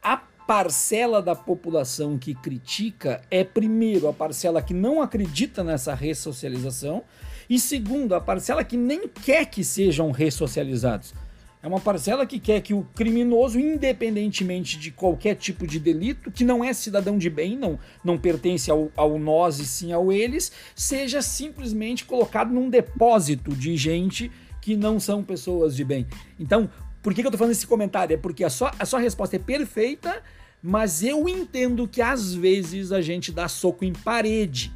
a 0.02 0.18
parcela 0.18 1.22
da 1.22 1.34
população 1.34 2.18
que 2.18 2.34
critica 2.34 3.22
é, 3.30 3.42
primeiro, 3.42 4.06
a 4.06 4.12
parcela 4.12 4.60
que 4.60 4.74
não 4.74 5.00
acredita 5.00 5.64
nessa 5.64 5.94
ressocialização, 5.94 7.04
e 7.48 7.58
segundo, 7.58 8.14
a 8.14 8.20
parcela 8.20 8.62
que 8.62 8.76
nem 8.76 9.08
quer 9.08 9.46
que 9.46 9.64
sejam 9.64 10.10
ressocializados. 10.10 11.14
É 11.60 11.66
uma 11.66 11.80
parcela 11.80 12.24
que 12.24 12.38
quer 12.38 12.60
que 12.60 12.72
o 12.72 12.86
criminoso, 12.94 13.58
independentemente 13.58 14.78
de 14.78 14.92
qualquer 14.92 15.34
tipo 15.34 15.66
de 15.66 15.80
delito, 15.80 16.30
que 16.30 16.44
não 16.44 16.64
é 16.64 16.72
cidadão 16.72 17.18
de 17.18 17.28
bem, 17.28 17.56
não, 17.56 17.78
não 18.04 18.16
pertence 18.16 18.70
ao, 18.70 18.92
ao 18.96 19.18
nós 19.18 19.58
e 19.58 19.66
sim 19.66 19.92
ao 19.92 20.12
eles, 20.12 20.52
seja 20.76 21.20
simplesmente 21.20 22.04
colocado 22.04 22.52
num 22.52 22.70
depósito 22.70 23.52
de 23.56 23.76
gente 23.76 24.30
que 24.60 24.76
não 24.76 25.00
são 25.00 25.24
pessoas 25.24 25.74
de 25.74 25.84
bem. 25.84 26.06
Então, 26.38 26.70
por 27.02 27.12
que, 27.12 27.22
que 27.22 27.26
eu 27.26 27.32
tô 27.32 27.38
fazendo 27.38 27.52
esse 27.52 27.66
comentário? 27.66 28.14
É 28.14 28.16
porque 28.16 28.44
a 28.44 28.50
sua, 28.50 28.72
a 28.78 28.86
sua 28.86 29.00
resposta 29.00 29.34
é 29.34 29.38
perfeita, 29.40 30.22
mas 30.62 31.02
eu 31.02 31.28
entendo 31.28 31.88
que 31.88 32.00
às 32.00 32.34
vezes 32.34 32.92
a 32.92 33.00
gente 33.00 33.32
dá 33.32 33.48
soco 33.48 33.84
em 33.84 33.92
parede. 33.92 34.72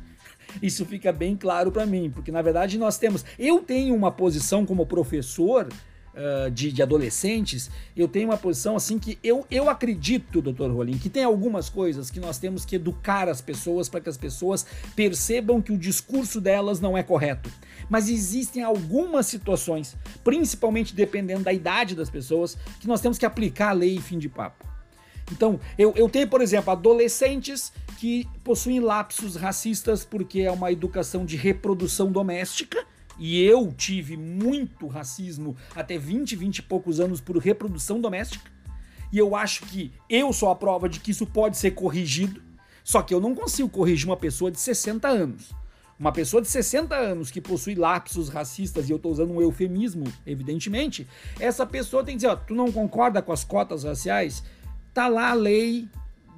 Isso 0.61 0.85
fica 0.85 1.12
bem 1.12 1.37
claro 1.37 1.70
para 1.70 1.87
mim, 1.87 2.11
porque 2.11 2.33
na 2.33 2.43
verdade 2.43 2.76
nós 2.76 2.99
temos. 2.99 3.24
Eu 3.39 3.61
tenho 3.61 3.95
uma 3.95 4.11
posição 4.11 4.66
como 4.66 4.85
professor 4.85 5.68
uh, 6.14 6.50
de, 6.50 6.72
de, 6.72 6.82
adolescentes, 6.82 7.70
eu 7.96 8.08
tenho 8.08 8.28
uma 8.28 8.36
posição 8.36 8.76
assim 8.76 8.98
que 8.98 9.18
eu, 9.22 9.46
eu 9.50 9.68
acredito, 9.68 10.42
doutor 10.42 10.70
Rolim, 10.70 10.98
que 10.98 11.08
tem 11.08 11.24
algumas 11.24 11.68
coisas 11.68 12.10
que 12.10 12.20
nós 12.20 12.38
temos 12.38 12.64
que 12.64 12.76
educar 12.76 13.28
as 13.28 13.40
pessoas 13.40 13.88
para 13.88 14.00
que 14.00 14.08
as 14.08 14.16
pessoas 14.16 14.66
percebam 14.94 15.60
que 15.60 15.72
o 15.72 15.78
discurso 15.78 16.40
delas 16.40 16.80
não 16.80 16.96
é 16.96 17.02
correto. 17.02 17.50
Mas 17.88 18.08
existem 18.08 18.62
algumas 18.62 19.26
situações, 19.26 19.96
principalmente 20.24 20.94
dependendo 20.94 21.44
da 21.44 21.52
idade 21.52 21.94
das 21.94 22.10
pessoas, 22.10 22.56
que 22.80 22.86
nós 22.86 23.00
temos 23.00 23.18
que 23.18 23.26
aplicar 23.26 23.70
a 23.70 23.72
lei 23.72 23.98
fim 23.98 24.18
de 24.18 24.28
papo. 24.28 24.72
Então, 25.30 25.58
eu, 25.78 25.92
eu 25.96 26.08
tenho, 26.08 26.28
por 26.28 26.40
exemplo, 26.40 26.70
adolescentes 26.70 27.72
que 27.98 28.28
possuem 28.42 28.80
lapsos 28.80 29.36
racistas 29.36 30.04
porque 30.04 30.40
é 30.40 30.50
uma 30.50 30.72
educação 30.72 31.24
de 31.24 31.36
reprodução 31.36 32.10
doméstica. 32.10 32.84
E 33.18 33.42
eu 33.42 33.72
tive 33.72 34.16
muito 34.16 34.86
racismo 34.86 35.56
até 35.74 35.98
20, 35.98 36.34
20 36.36 36.58
e 36.58 36.62
poucos 36.62 37.00
anos 37.00 37.20
por 37.20 37.36
reprodução 37.36 38.00
doméstica. 38.00 38.50
E 39.12 39.18
eu 39.18 39.36
acho 39.36 39.66
que 39.66 39.92
eu 40.08 40.32
sou 40.32 40.48
a 40.48 40.54
prova 40.54 40.88
de 40.88 40.98
que 40.98 41.10
isso 41.10 41.26
pode 41.26 41.56
ser 41.58 41.72
corrigido. 41.72 42.42
Só 42.82 43.02
que 43.02 43.12
eu 43.12 43.20
não 43.20 43.34
consigo 43.34 43.68
corrigir 43.68 44.08
uma 44.08 44.16
pessoa 44.16 44.50
de 44.50 44.58
60 44.58 45.06
anos. 45.06 45.54
Uma 45.98 46.10
pessoa 46.10 46.42
de 46.42 46.48
60 46.48 46.96
anos 46.96 47.30
que 47.30 47.40
possui 47.40 47.74
lapsos 47.74 48.28
racistas, 48.28 48.88
e 48.88 48.92
eu 48.92 48.96
estou 48.96 49.12
usando 49.12 49.32
um 49.32 49.40
eufemismo, 49.40 50.04
evidentemente, 50.26 51.06
essa 51.38 51.64
pessoa 51.64 52.02
tem 52.02 52.14
que 52.14 52.22
dizer: 52.22 52.28
ó, 52.28 52.34
tu 52.34 52.54
não 52.54 52.72
concorda 52.72 53.22
com 53.22 53.32
as 53.32 53.44
cotas 53.44 53.84
raciais? 53.84 54.42
Tá 54.92 55.06
lá 55.06 55.30
a 55.30 55.34
lei, 55.34 55.88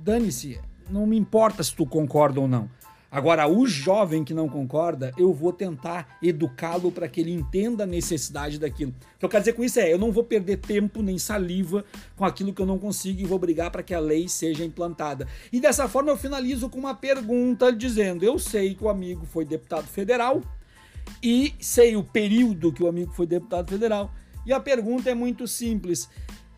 dane-se, 0.00 0.60
não 0.90 1.06
me 1.06 1.16
importa 1.16 1.62
se 1.62 1.74
tu 1.74 1.86
concorda 1.86 2.40
ou 2.40 2.46
não. 2.46 2.68
Agora, 3.14 3.46
o 3.46 3.64
jovem 3.64 4.24
que 4.24 4.34
não 4.34 4.48
concorda, 4.48 5.12
eu 5.16 5.32
vou 5.32 5.52
tentar 5.52 6.18
educá-lo 6.20 6.90
para 6.90 7.06
que 7.06 7.20
ele 7.20 7.30
entenda 7.30 7.84
a 7.84 7.86
necessidade 7.86 8.58
daquilo. 8.58 8.90
O 8.90 9.18
que 9.20 9.24
eu 9.24 9.28
quero 9.28 9.42
dizer 9.42 9.52
com 9.52 9.62
isso 9.62 9.78
é, 9.78 9.92
eu 9.92 9.96
não 9.96 10.10
vou 10.10 10.24
perder 10.24 10.56
tempo 10.56 11.00
nem 11.00 11.16
saliva 11.16 11.84
com 12.16 12.24
aquilo 12.24 12.52
que 12.52 12.60
eu 12.60 12.66
não 12.66 12.76
consigo 12.76 13.20
e 13.20 13.24
vou 13.24 13.38
brigar 13.38 13.70
para 13.70 13.84
que 13.84 13.94
a 13.94 14.00
lei 14.00 14.28
seja 14.28 14.64
implantada. 14.64 15.28
E 15.52 15.60
dessa 15.60 15.88
forma 15.88 16.10
eu 16.10 16.16
finalizo 16.16 16.68
com 16.68 16.80
uma 16.80 16.92
pergunta 16.92 17.72
dizendo: 17.72 18.24
eu 18.24 18.36
sei 18.36 18.74
que 18.74 18.82
o 18.82 18.88
amigo 18.88 19.24
foi 19.26 19.44
deputado 19.44 19.86
federal 19.86 20.42
e 21.22 21.54
sei 21.60 21.94
o 21.94 22.02
período 22.02 22.72
que 22.72 22.82
o 22.82 22.88
amigo 22.88 23.12
foi 23.12 23.28
deputado 23.28 23.70
federal. 23.70 24.12
E 24.44 24.52
a 24.52 24.58
pergunta 24.58 25.08
é 25.08 25.14
muito 25.14 25.46
simples. 25.46 26.10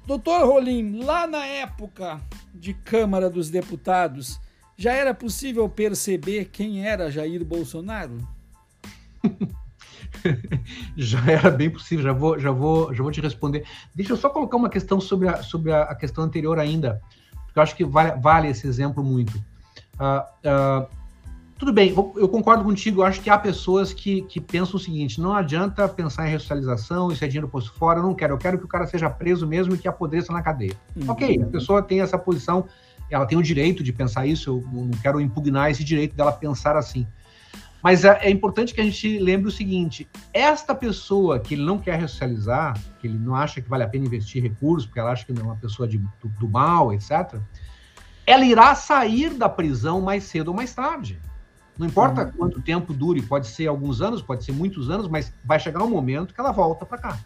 Doutor 0.06 0.46
Rolim, 0.46 1.00
lá 1.00 1.26
na 1.26 1.44
época 1.44 2.18
de 2.54 2.72
Câmara 2.72 3.28
dos 3.28 3.50
Deputados, 3.50 4.40
já 4.76 4.92
era 4.92 5.14
possível 5.14 5.68
perceber 5.68 6.46
quem 6.46 6.86
era 6.86 7.10
Jair 7.10 7.44
Bolsonaro? 7.44 8.18
já 10.96 11.24
era 11.30 11.50
bem 11.50 11.70
possível, 11.70 12.04
já 12.04 12.12
vou, 12.12 12.38
já 12.38 12.50
vou, 12.50 12.94
já 12.94 13.02
vou 13.02 13.12
te 13.12 13.20
responder. 13.20 13.64
Deixa 13.94 14.12
eu 14.12 14.16
só 14.16 14.28
colocar 14.28 14.56
uma 14.56 14.68
questão 14.68 15.00
sobre 15.00 15.28
a, 15.28 15.42
sobre 15.42 15.72
a, 15.72 15.94
questão 15.94 16.24
anterior 16.24 16.58
ainda, 16.58 17.00
porque 17.46 17.58
eu 17.58 17.62
acho 17.62 17.76
que 17.76 17.84
vale, 17.84 18.20
vale 18.20 18.48
esse 18.48 18.66
exemplo 18.66 19.02
muito. 19.02 19.36
Uh, 19.98 20.82
uh, 20.82 20.88
tudo 21.58 21.72
bem, 21.72 21.88
eu 21.88 22.28
concordo 22.28 22.62
contigo. 22.62 23.00
Eu 23.00 23.06
acho 23.06 23.20
que 23.22 23.30
há 23.30 23.38
pessoas 23.38 23.94
que, 23.94 24.22
que 24.22 24.38
pensam 24.40 24.76
o 24.76 24.78
seguinte: 24.78 25.18
não 25.20 25.32
adianta 25.32 25.88
pensar 25.88 26.26
em 26.28 26.30
ressocialização, 26.30 27.10
isso 27.10 27.24
é 27.24 27.28
dinheiro 27.28 27.48
posto 27.48 27.72
fora, 27.72 27.98
eu 27.98 28.02
não 28.02 28.14
quero. 28.14 28.34
Eu 28.34 28.38
quero 28.38 28.58
que 28.58 28.64
o 28.64 28.68
cara 28.68 28.86
seja 28.86 29.08
preso 29.08 29.46
mesmo 29.46 29.74
e 29.74 29.78
que 29.78 29.88
apodreça 29.88 30.32
na 30.32 30.42
cadeia. 30.42 30.76
Uhum. 30.94 31.10
Ok, 31.10 31.42
a 31.42 31.46
pessoa 31.46 31.82
tem 31.82 32.02
essa 32.02 32.18
posição, 32.18 32.66
ela 33.10 33.26
tem 33.26 33.38
o 33.38 33.42
direito 33.42 33.82
de 33.82 33.92
pensar 33.92 34.26
isso, 34.26 34.50
eu 34.50 34.70
não 34.72 34.90
quero 35.00 35.20
impugnar 35.20 35.70
esse 35.70 35.84
direito 35.84 36.14
dela 36.14 36.32
pensar 36.32 36.76
assim. 36.76 37.06
Mas 37.82 38.04
é, 38.04 38.18
é 38.22 38.30
importante 38.30 38.74
que 38.74 38.80
a 38.80 38.84
gente 38.84 39.18
lembre 39.18 39.48
o 39.48 39.52
seguinte: 39.52 40.08
esta 40.32 40.74
pessoa 40.74 41.38
que 41.38 41.54
ele 41.54 41.64
não 41.64 41.78
quer 41.78 42.00
ressocializar, 42.00 42.76
que 43.00 43.06
ele 43.06 43.18
não 43.18 43.34
acha 43.34 43.60
que 43.60 43.68
vale 43.68 43.84
a 43.84 43.88
pena 43.88 44.06
investir 44.06 44.42
recursos, 44.42 44.86
porque 44.86 44.98
ela 44.98 45.12
acha 45.12 45.24
que 45.24 45.32
não 45.32 45.42
é 45.42 45.44
uma 45.44 45.56
pessoa 45.56 45.86
de, 45.86 45.98
do, 45.98 46.28
do 46.40 46.48
mal, 46.48 46.92
etc., 46.92 47.38
ela 48.26 48.44
irá 48.44 48.74
sair 48.74 49.34
da 49.34 49.48
prisão 49.48 50.00
mais 50.00 50.24
cedo 50.24 50.48
ou 50.48 50.54
mais 50.54 50.74
tarde. 50.74 51.20
Não 51.78 51.86
importa 51.86 52.24
uhum. 52.24 52.32
quanto 52.32 52.60
tempo 52.60 52.92
dure, 52.92 53.22
pode 53.22 53.46
ser 53.46 53.66
alguns 53.68 54.00
anos, 54.00 54.22
pode 54.22 54.44
ser 54.44 54.52
muitos 54.52 54.90
anos, 54.90 55.06
mas 55.06 55.32
vai 55.44 55.60
chegar 55.60 55.82
um 55.84 55.90
momento 55.90 56.34
que 56.34 56.40
ela 56.40 56.50
volta 56.50 56.84
para 56.84 56.98
cá. 56.98 57.18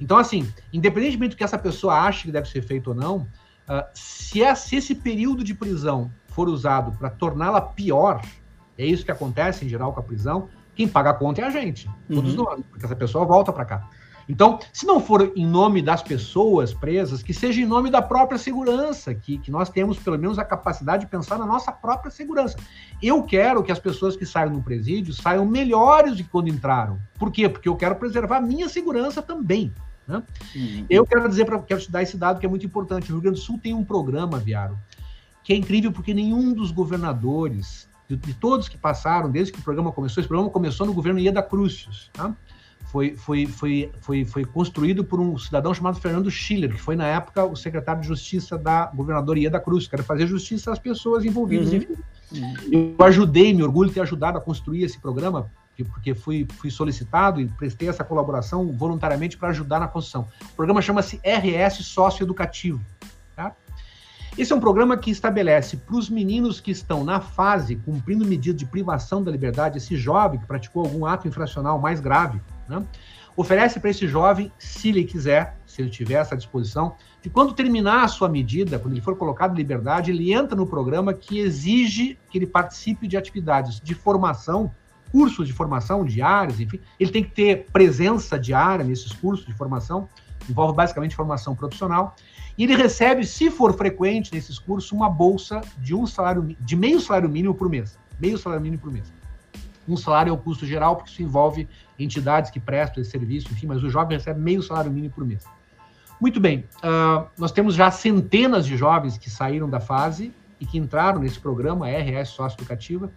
Então, 0.00 0.18
assim, 0.18 0.52
independentemente 0.72 1.34
do 1.34 1.38
que 1.38 1.44
essa 1.44 1.58
pessoa 1.58 1.94
acha 1.94 2.24
que 2.24 2.32
deve 2.32 2.48
ser 2.48 2.62
feito 2.62 2.88
ou 2.88 2.94
não, 2.94 3.26
uh, 3.68 3.84
se, 3.94 4.40
se 4.56 4.76
esse 4.76 4.94
período 4.94 5.44
de 5.44 5.54
prisão 5.54 6.10
for 6.28 6.48
usado 6.48 6.96
para 6.98 7.10
torná-la 7.10 7.60
pior, 7.60 8.20
é 8.76 8.84
isso 8.84 9.04
que 9.04 9.10
acontece 9.10 9.64
em 9.64 9.68
geral 9.68 9.92
com 9.92 10.00
a 10.00 10.02
prisão, 10.02 10.48
quem 10.74 10.86
paga 10.86 11.10
a 11.10 11.14
conta 11.14 11.40
é 11.40 11.44
a 11.44 11.50
gente, 11.50 11.88
todos 12.08 12.36
uhum. 12.36 12.44
nós, 12.44 12.60
porque 12.70 12.84
essa 12.84 12.96
pessoa 12.96 13.24
volta 13.24 13.52
para 13.52 13.64
cá. 13.64 13.88
Então, 14.28 14.58
se 14.72 14.84
não 14.84 15.00
for 15.00 15.32
em 15.36 15.46
nome 15.46 15.80
das 15.80 16.02
pessoas 16.02 16.74
presas, 16.74 17.22
que 17.22 17.32
seja 17.32 17.60
em 17.60 17.66
nome 17.66 17.90
da 17.90 18.02
própria 18.02 18.38
segurança, 18.38 19.14
que, 19.14 19.38
que 19.38 19.50
nós 19.50 19.70
temos 19.70 19.98
pelo 19.98 20.18
menos 20.18 20.38
a 20.38 20.44
capacidade 20.44 21.04
de 21.04 21.10
pensar 21.10 21.38
na 21.38 21.46
nossa 21.46 21.70
própria 21.70 22.10
segurança. 22.10 22.58
Eu 23.00 23.22
quero 23.22 23.62
que 23.62 23.70
as 23.70 23.78
pessoas 23.78 24.16
que 24.16 24.26
saiam 24.26 24.52
do 24.52 24.60
presídio 24.60 25.14
saiam 25.14 25.46
melhores 25.46 26.16
do 26.16 26.24
que 26.24 26.28
quando 26.28 26.48
entraram. 26.48 26.98
Por 27.18 27.30
quê? 27.30 27.48
Porque 27.48 27.68
eu 27.68 27.76
quero 27.76 27.94
preservar 27.94 28.38
a 28.38 28.40
minha 28.40 28.68
segurança 28.68 29.22
também. 29.22 29.72
Né? 30.06 30.22
Uhum. 30.54 30.86
Eu 30.88 31.06
quero 31.06 31.28
dizer 31.28 31.44
para 31.44 31.58
quero 31.60 31.80
te 31.80 31.90
dar 31.90 32.02
esse 32.02 32.16
dado 32.16 32.38
que 32.40 32.46
é 32.46 32.48
muito 32.48 32.66
importante. 32.66 33.10
O 33.10 33.14
Rio 33.14 33.22
Grande 33.22 33.38
do 33.38 33.42
Sul 33.42 33.58
tem 33.62 33.74
um 33.74 33.84
programa, 33.84 34.38
Viaro, 34.38 34.78
que 35.42 35.52
é 35.52 35.56
incrível 35.56 35.92
porque 35.92 36.14
nenhum 36.14 36.52
dos 36.52 36.70
governadores, 36.70 37.88
de, 38.08 38.16
de 38.16 38.34
todos 38.34 38.68
que 38.68 38.78
passaram, 38.78 39.30
desde 39.30 39.52
que 39.52 39.58
o 39.58 39.62
programa 39.62 39.92
começou, 39.92 40.20
esse 40.20 40.28
programa 40.28 40.50
começou 40.50 40.86
no 40.86 40.94
governo 40.94 41.18
Ieda 41.18 41.42
Crucius, 41.42 42.10
tá? 42.12 42.34
foi, 42.96 43.16
foi, 43.16 43.46
foi, 43.46 43.90
foi, 44.00 44.24
foi 44.24 44.44
construído 44.44 45.04
por 45.04 45.20
um 45.20 45.36
cidadão 45.36 45.74
chamado 45.74 46.00
Fernando 46.00 46.30
Schiller, 46.30 46.72
que 46.72 46.80
foi, 46.80 46.96
na 46.96 47.06
época, 47.06 47.44
o 47.44 47.56
secretário 47.56 48.00
de 48.00 48.08
Justiça 48.08 48.56
da 48.56 48.86
governadoria 48.86 49.50
da 49.50 49.60
Cruz, 49.60 49.86
que 49.86 49.94
era 49.94 50.02
fazer 50.02 50.26
justiça 50.26 50.72
às 50.72 50.78
pessoas 50.78 51.24
envolvidas. 51.24 51.72
Uhum. 51.72 51.96
Uhum. 52.32 52.94
Eu 52.98 53.04
ajudei, 53.04 53.52
me 53.52 53.62
orgulho 53.62 53.88
de 53.88 53.94
ter 53.94 54.00
ajudado 54.00 54.38
a 54.38 54.40
construir 54.40 54.82
esse 54.82 54.98
programa, 54.98 55.50
porque 55.84 56.14
fui, 56.14 56.46
fui 56.58 56.70
solicitado 56.70 57.40
e 57.40 57.46
prestei 57.46 57.88
essa 57.88 58.04
colaboração 58.04 58.72
voluntariamente 58.72 59.36
para 59.36 59.50
ajudar 59.50 59.80
na 59.80 59.88
construção. 59.88 60.28
O 60.42 60.56
programa 60.56 60.80
chama-se 60.80 61.20
RS 61.24 61.84
Sócio 61.84 62.24
Educativo. 62.24 62.80
Tá? 63.34 63.52
Esse 64.36 64.52
é 64.52 64.56
um 64.56 64.60
programa 64.60 64.96
que 64.96 65.10
estabelece 65.10 65.76
para 65.76 65.96
os 65.96 66.10
meninos 66.10 66.60
que 66.60 66.70
estão 66.70 67.04
na 67.04 67.20
fase 67.20 67.76
cumprindo 67.76 68.24
medida 68.24 68.58
de 68.58 68.66
privação 68.66 69.22
da 69.22 69.30
liberdade, 69.30 69.78
esse 69.78 69.96
jovem 69.96 70.38
que 70.38 70.46
praticou 70.46 70.84
algum 70.84 71.06
ato 71.06 71.26
infracional 71.26 71.78
mais 71.78 72.00
grave, 72.00 72.40
né? 72.68 72.84
oferece 73.36 73.78
para 73.78 73.90
esse 73.90 74.08
jovem, 74.08 74.50
se 74.58 74.88
ele 74.88 75.04
quiser, 75.04 75.56
se 75.66 75.82
ele 75.82 75.90
tiver 75.90 76.14
essa 76.14 76.36
disposição, 76.36 76.96
de 77.20 77.28
quando 77.28 77.52
terminar 77.52 78.04
a 78.04 78.08
sua 78.08 78.28
medida, 78.28 78.78
quando 78.78 78.94
ele 78.94 79.00
for 79.02 79.16
colocado 79.16 79.52
em 79.52 79.56
liberdade, 79.56 80.10
ele 80.10 80.32
entra 80.32 80.56
no 80.56 80.66
programa 80.66 81.12
que 81.12 81.38
exige 81.38 82.18
que 82.30 82.38
ele 82.38 82.46
participe 82.46 83.06
de 83.06 83.16
atividades 83.16 83.80
de 83.80 83.94
formação, 83.94 84.72
cursos 85.10 85.46
de 85.46 85.52
formação 85.52 86.04
diários, 86.04 86.60
enfim. 86.60 86.80
Ele 86.98 87.10
tem 87.10 87.24
que 87.24 87.30
ter 87.30 87.66
presença 87.72 88.38
diária 88.38 88.84
nesses 88.84 89.12
cursos 89.12 89.46
de 89.46 89.54
formação, 89.54 90.08
envolve 90.48 90.74
basicamente 90.74 91.14
formação 91.14 91.54
profissional. 91.54 92.14
E 92.56 92.64
ele 92.64 92.74
recebe, 92.74 93.26
se 93.26 93.50
for 93.50 93.76
frequente 93.76 94.32
nesses 94.32 94.58
cursos, 94.58 94.90
uma 94.92 95.10
bolsa 95.10 95.60
de 95.78 95.94
um 95.94 96.06
salário 96.06 96.56
de 96.58 96.76
meio 96.76 97.00
salário 97.00 97.28
mínimo 97.28 97.54
por 97.54 97.68
mês. 97.68 97.98
Meio 98.18 98.38
salário 98.38 98.62
mínimo 98.62 98.80
por 98.80 98.92
mês. 98.92 99.12
Um 99.88 99.96
salário 99.96 100.30
é 100.30 100.32
o 100.32 100.38
custo 100.38 100.66
geral, 100.66 100.96
porque 100.96 101.10
isso 101.10 101.22
envolve 101.22 101.68
entidades 101.98 102.50
que 102.50 102.58
prestam 102.58 103.00
esse 103.00 103.10
serviço, 103.10 103.48
enfim, 103.52 103.66
mas 103.66 103.82
o 103.82 103.90
jovem 103.90 104.16
recebe 104.16 104.40
meio 104.40 104.62
salário 104.62 104.90
mínimo 104.90 105.12
por 105.14 105.24
mês. 105.24 105.44
Muito 106.20 106.40
bem, 106.40 106.64
uh, 106.78 107.26
nós 107.36 107.52
temos 107.52 107.74
já 107.74 107.90
centenas 107.90 108.66
de 108.66 108.76
jovens 108.76 109.18
que 109.18 109.28
saíram 109.28 109.68
da 109.68 109.78
fase 109.78 110.32
e 110.58 110.64
que 110.64 110.78
entraram 110.78 111.20
nesse 111.20 111.38
programa 111.38 111.86
RS 111.88 112.30
Sócio 112.30 112.56
Educativa. 112.58 113.10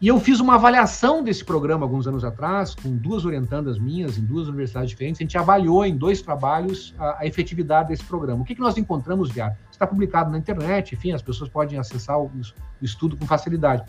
E 0.00 0.08
eu 0.08 0.18
fiz 0.18 0.40
uma 0.40 0.54
avaliação 0.54 1.22
desse 1.22 1.44
programa 1.44 1.84
alguns 1.84 2.06
anos 2.06 2.24
atrás, 2.24 2.74
com 2.74 2.96
duas 2.96 3.24
orientandas 3.24 3.78
minhas 3.78 4.18
em 4.18 4.24
duas 4.24 4.48
universidades 4.48 4.90
diferentes. 4.90 5.20
A 5.20 5.24
gente 5.24 5.38
avaliou 5.38 5.84
em 5.84 5.96
dois 5.96 6.20
trabalhos 6.20 6.94
a, 6.98 7.20
a 7.20 7.26
efetividade 7.26 7.88
desse 7.88 8.04
programa. 8.04 8.42
O 8.42 8.44
que, 8.44 8.54
que 8.54 8.60
nós 8.60 8.76
encontramos, 8.76 9.30
Viar? 9.30 9.56
Está 9.70 9.86
publicado 9.86 10.30
na 10.30 10.38
internet, 10.38 10.94
enfim, 10.94 11.12
as 11.12 11.22
pessoas 11.22 11.48
podem 11.48 11.78
acessar 11.78 12.18
o, 12.18 12.26
o 12.26 12.84
estudo 12.84 13.16
com 13.16 13.26
facilidade 13.26 13.84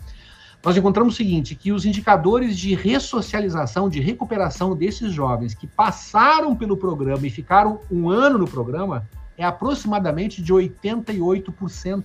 nós 0.66 0.76
encontramos 0.76 1.14
o 1.14 1.16
seguinte, 1.16 1.54
que 1.54 1.70
os 1.70 1.84
indicadores 1.84 2.56
de 2.56 2.74
ressocialização, 2.74 3.88
de 3.88 4.00
recuperação 4.00 4.74
desses 4.74 5.12
jovens 5.12 5.54
que 5.54 5.64
passaram 5.64 6.56
pelo 6.56 6.76
programa 6.76 7.24
e 7.24 7.30
ficaram 7.30 7.78
um 7.88 8.10
ano 8.10 8.36
no 8.36 8.48
programa 8.48 9.06
é 9.38 9.44
aproximadamente 9.44 10.42
de 10.42 10.52
88%. 10.52 12.02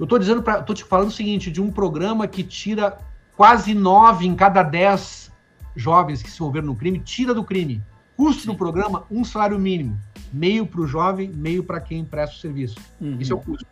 Eu 0.00 0.04
estou 0.04 0.18
dizendo 0.18 0.42
para, 0.42 0.60
estou 0.60 0.74
te 0.74 0.82
falando 0.82 1.08
o 1.08 1.12
seguinte, 1.12 1.50
de 1.50 1.60
um 1.60 1.70
programa 1.70 2.26
que 2.26 2.42
tira 2.42 2.96
quase 3.36 3.74
nove 3.74 4.26
em 4.26 4.34
cada 4.34 4.62
dez 4.62 5.30
jovens 5.76 6.22
que 6.22 6.30
se 6.30 6.36
envolveram 6.36 6.68
no 6.68 6.74
crime, 6.74 6.98
tira 7.00 7.34
do 7.34 7.44
crime. 7.44 7.82
Custo 8.16 8.46
do 8.46 8.54
programa, 8.54 9.04
um 9.10 9.22
salário 9.22 9.58
mínimo. 9.58 10.00
Meio 10.32 10.66
para 10.66 10.80
o 10.80 10.86
jovem, 10.86 11.28
meio 11.28 11.62
para 11.62 11.82
quem 11.82 12.02
presta 12.02 12.34
o 12.34 12.38
serviço. 12.38 12.76
Uhum. 12.98 13.18
Esse 13.20 13.30
é 13.30 13.34
o 13.34 13.38
custo. 13.38 13.66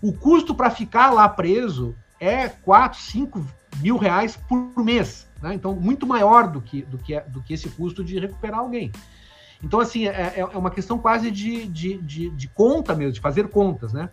O 0.00 0.12
custo 0.12 0.54
para 0.54 0.70
ficar 0.70 1.10
lá 1.10 1.28
preso 1.28 1.92
é 2.20 2.48
4, 2.48 3.00
5 3.00 3.44
mil 3.80 3.96
reais 3.96 4.36
por 4.36 4.84
mês. 4.84 5.26
Né? 5.42 5.54
Então, 5.54 5.74
muito 5.74 6.06
maior 6.06 6.46
do 6.46 6.60
que, 6.60 6.82
do, 6.82 6.98
que, 6.98 7.18
do 7.22 7.42
que 7.42 7.52
esse 7.52 7.68
custo 7.70 8.04
de 8.04 8.16
recuperar 8.20 8.60
alguém. 8.60 8.92
Então, 9.60 9.80
assim, 9.80 10.06
é, 10.06 10.34
é, 10.36 10.40
é 10.40 10.56
uma 10.56 10.70
questão 10.70 10.98
quase 10.98 11.32
de, 11.32 11.66
de, 11.66 11.96
de, 11.98 12.30
de, 12.30 12.48
conta 12.48 12.94
mesmo, 12.94 13.14
de 13.14 13.20
fazer 13.20 13.48
contas, 13.48 13.92
né? 13.92 14.08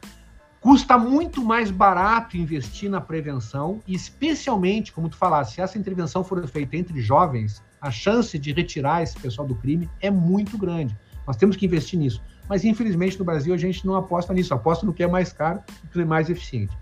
Custa 0.61 0.95
muito 0.95 1.43
mais 1.43 1.71
barato 1.71 2.37
investir 2.37 2.87
na 2.87 3.01
prevenção, 3.01 3.81
especialmente, 3.87 4.93
como 4.93 5.09
tu 5.09 5.17
falaste, 5.17 5.55
se 5.55 5.61
essa 5.61 5.75
intervenção 5.75 6.23
for 6.23 6.47
feita 6.47 6.77
entre 6.77 7.01
jovens, 7.01 7.63
a 7.81 7.89
chance 7.89 8.37
de 8.37 8.53
retirar 8.53 9.01
esse 9.01 9.19
pessoal 9.19 9.47
do 9.47 9.55
crime 9.55 9.89
é 9.99 10.11
muito 10.11 10.59
grande. 10.59 10.95
Nós 11.25 11.35
temos 11.35 11.55
que 11.55 11.65
investir 11.65 11.97
nisso. 11.97 12.21
Mas, 12.47 12.63
infelizmente, 12.63 13.17
no 13.17 13.25
Brasil, 13.25 13.55
a 13.55 13.57
gente 13.57 13.87
não 13.87 13.95
aposta 13.95 14.33
nisso, 14.35 14.53
aposta 14.53 14.85
no 14.85 14.93
que 14.93 15.01
é 15.01 15.07
mais 15.07 15.33
caro 15.33 15.61
e 15.83 15.87
que 15.87 15.99
é 15.99 16.05
mais 16.05 16.29
eficiente. 16.29 16.77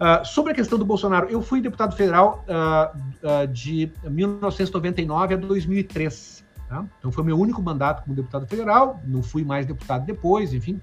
Uh, 0.00 0.22
sobre 0.24 0.52
a 0.52 0.54
questão 0.54 0.78
do 0.78 0.84
Bolsonaro, 0.84 1.28
eu 1.30 1.40
fui 1.40 1.62
deputado 1.62 1.96
federal 1.96 2.44
uh, 2.48 2.98
uh, 3.26 3.46
de 3.46 3.90
1999 4.04 5.34
a 5.34 5.36
2003. 5.38 6.44
Tá? 6.68 6.84
Então 6.98 7.10
foi 7.10 7.24
meu 7.24 7.38
único 7.38 7.62
mandato 7.62 8.02
como 8.02 8.14
deputado 8.14 8.46
federal, 8.46 9.00
não 9.06 9.22
fui 9.22 9.42
mais 9.42 9.64
deputado 9.64 10.04
depois, 10.04 10.52
enfim. 10.52 10.80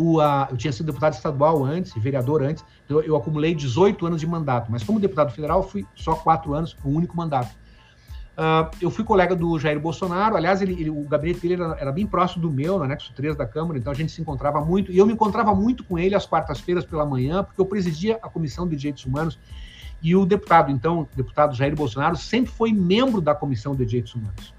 O, 0.00 0.22
eu 0.22 0.56
tinha 0.56 0.72
sido 0.72 0.86
deputado 0.86 1.14
estadual 1.14 1.64
antes, 1.64 1.92
vereador 2.00 2.40
antes, 2.40 2.64
então 2.84 3.00
eu 3.00 3.16
acumulei 3.16 3.52
18 3.52 4.06
anos 4.06 4.20
de 4.20 4.28
mandato, 4.28 4.70
mas 4.70 4.84
como 4.84 5.00
deputado 5.00 5.32
federal 5.32 5.60
fui 5.60 5.84
só 5.96 6.14
quatro 6.14 6.54
anos, 6.54 6.76
um 6.84 6.94
único 6.94 7.16
mandato. 7.16 7.52
Uh, 8.38 8.70
eu 8.80 8.92
fui 8.92 9.02
colega 9.02 9.34
do 9.34 9.58
Jair 9.58 9.80
Bolsonaro, 9.80 10.36
aliás, 10.36 10.62
ele, 10.62 10.74
ele, 10.74 10.88
o 10.88 11.02
gabinete 11.02 11.40
dele 11.40 11.54
era, 11.60 11.76
era, 11.80 11.90
bem 11.90 12.06
próximo 12.06 12.42
do 12.42 12.52
meu, 12.52 12.78
no 12.78 12.84
anexo 12.84 13.12
3 13.12 13.34
da 13.34 13.44
Câmara, 13.44 13.76
então 13.76 13.90
a 13.90 13.96
gente 13.96 14.12
se 14.12 14.20
encontrava 14.20 14.64
muito, 14.64 14.92
e 14.92 14.98
eu 14.98 15.04
me 15.04 15.12
encontrava 15.12 15.52
muito 15.52 15.82
com 15.82 15.98
ele 15.98 16.14
às 16.14 16.24
quartas-feiras 16.24 16.84
pela 16.84 17.04
manhã, 17.04 17.42
porque 17.42 17.60
eu 17.60 17.66
presidia 17.66 18.20
a 18.22 18.28
Comissão 18.28 18.68
de 18.68 18.76
Direitos 18.76 19.04
Humanos, 19.04 19.36
e 20.00 20.14
o 20.14 20.24
deputado, 20.24 20.70
então, 20.70 21.08
deputado 21.16 21.56
Jair 21.56 21.74
Bolsonaro, 21.74 22.16
sempre 22.16 22.52
foi 22.52 22.72
membro 22.72 23.20
da 23.20 23.34
Comissão 23.34 23.74
de 23.74 23.84
Direitos 23.84 24.14
Humanos. 24.14 24.54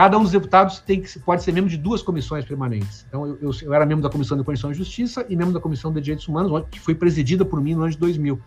Cada 0.00 0.16
um 0.16 0.22
dos 0.22 0.32
deputados 0.32 0.78
tem 0.80 1.02
que, 1.02 1.18
pode 1.18 1.42
ser 1.42 1.52
membro 1.52 1.68
de 1.68 1.76
duas 1.76 2.00
comissões 2.02 2.42
permanentes. 2.46 3.04
Então, 3.06 3.26
eu, 3.26 3.38
eu, 3.42 3.50
eu 3.60 3.74
era 3.74 3.84
membro 3.84 4.02
da 4.02 4.08
Comissão 4.08 4.34
de 4.34 4.42
Constituição 4.42 4.70
e 4.70 4.74
Justiça 4.74 5.26
e 5.28 5.36
membro 5.36 5.52
da 5.52 5.60
Comissão 5.60 5.92
de 5.92 6.00
Direitos 6.00 6.26
Humanos, 6.26 6.64
que 6.70 6.80
foi 6.80 6.94
presidida 6.94 7.44
por 7.44 7.60
mim 7.60 7.74
no 7.74 7.82
ano 7.82 7.90
de 7.90 7.98
2000. 7.98 8.40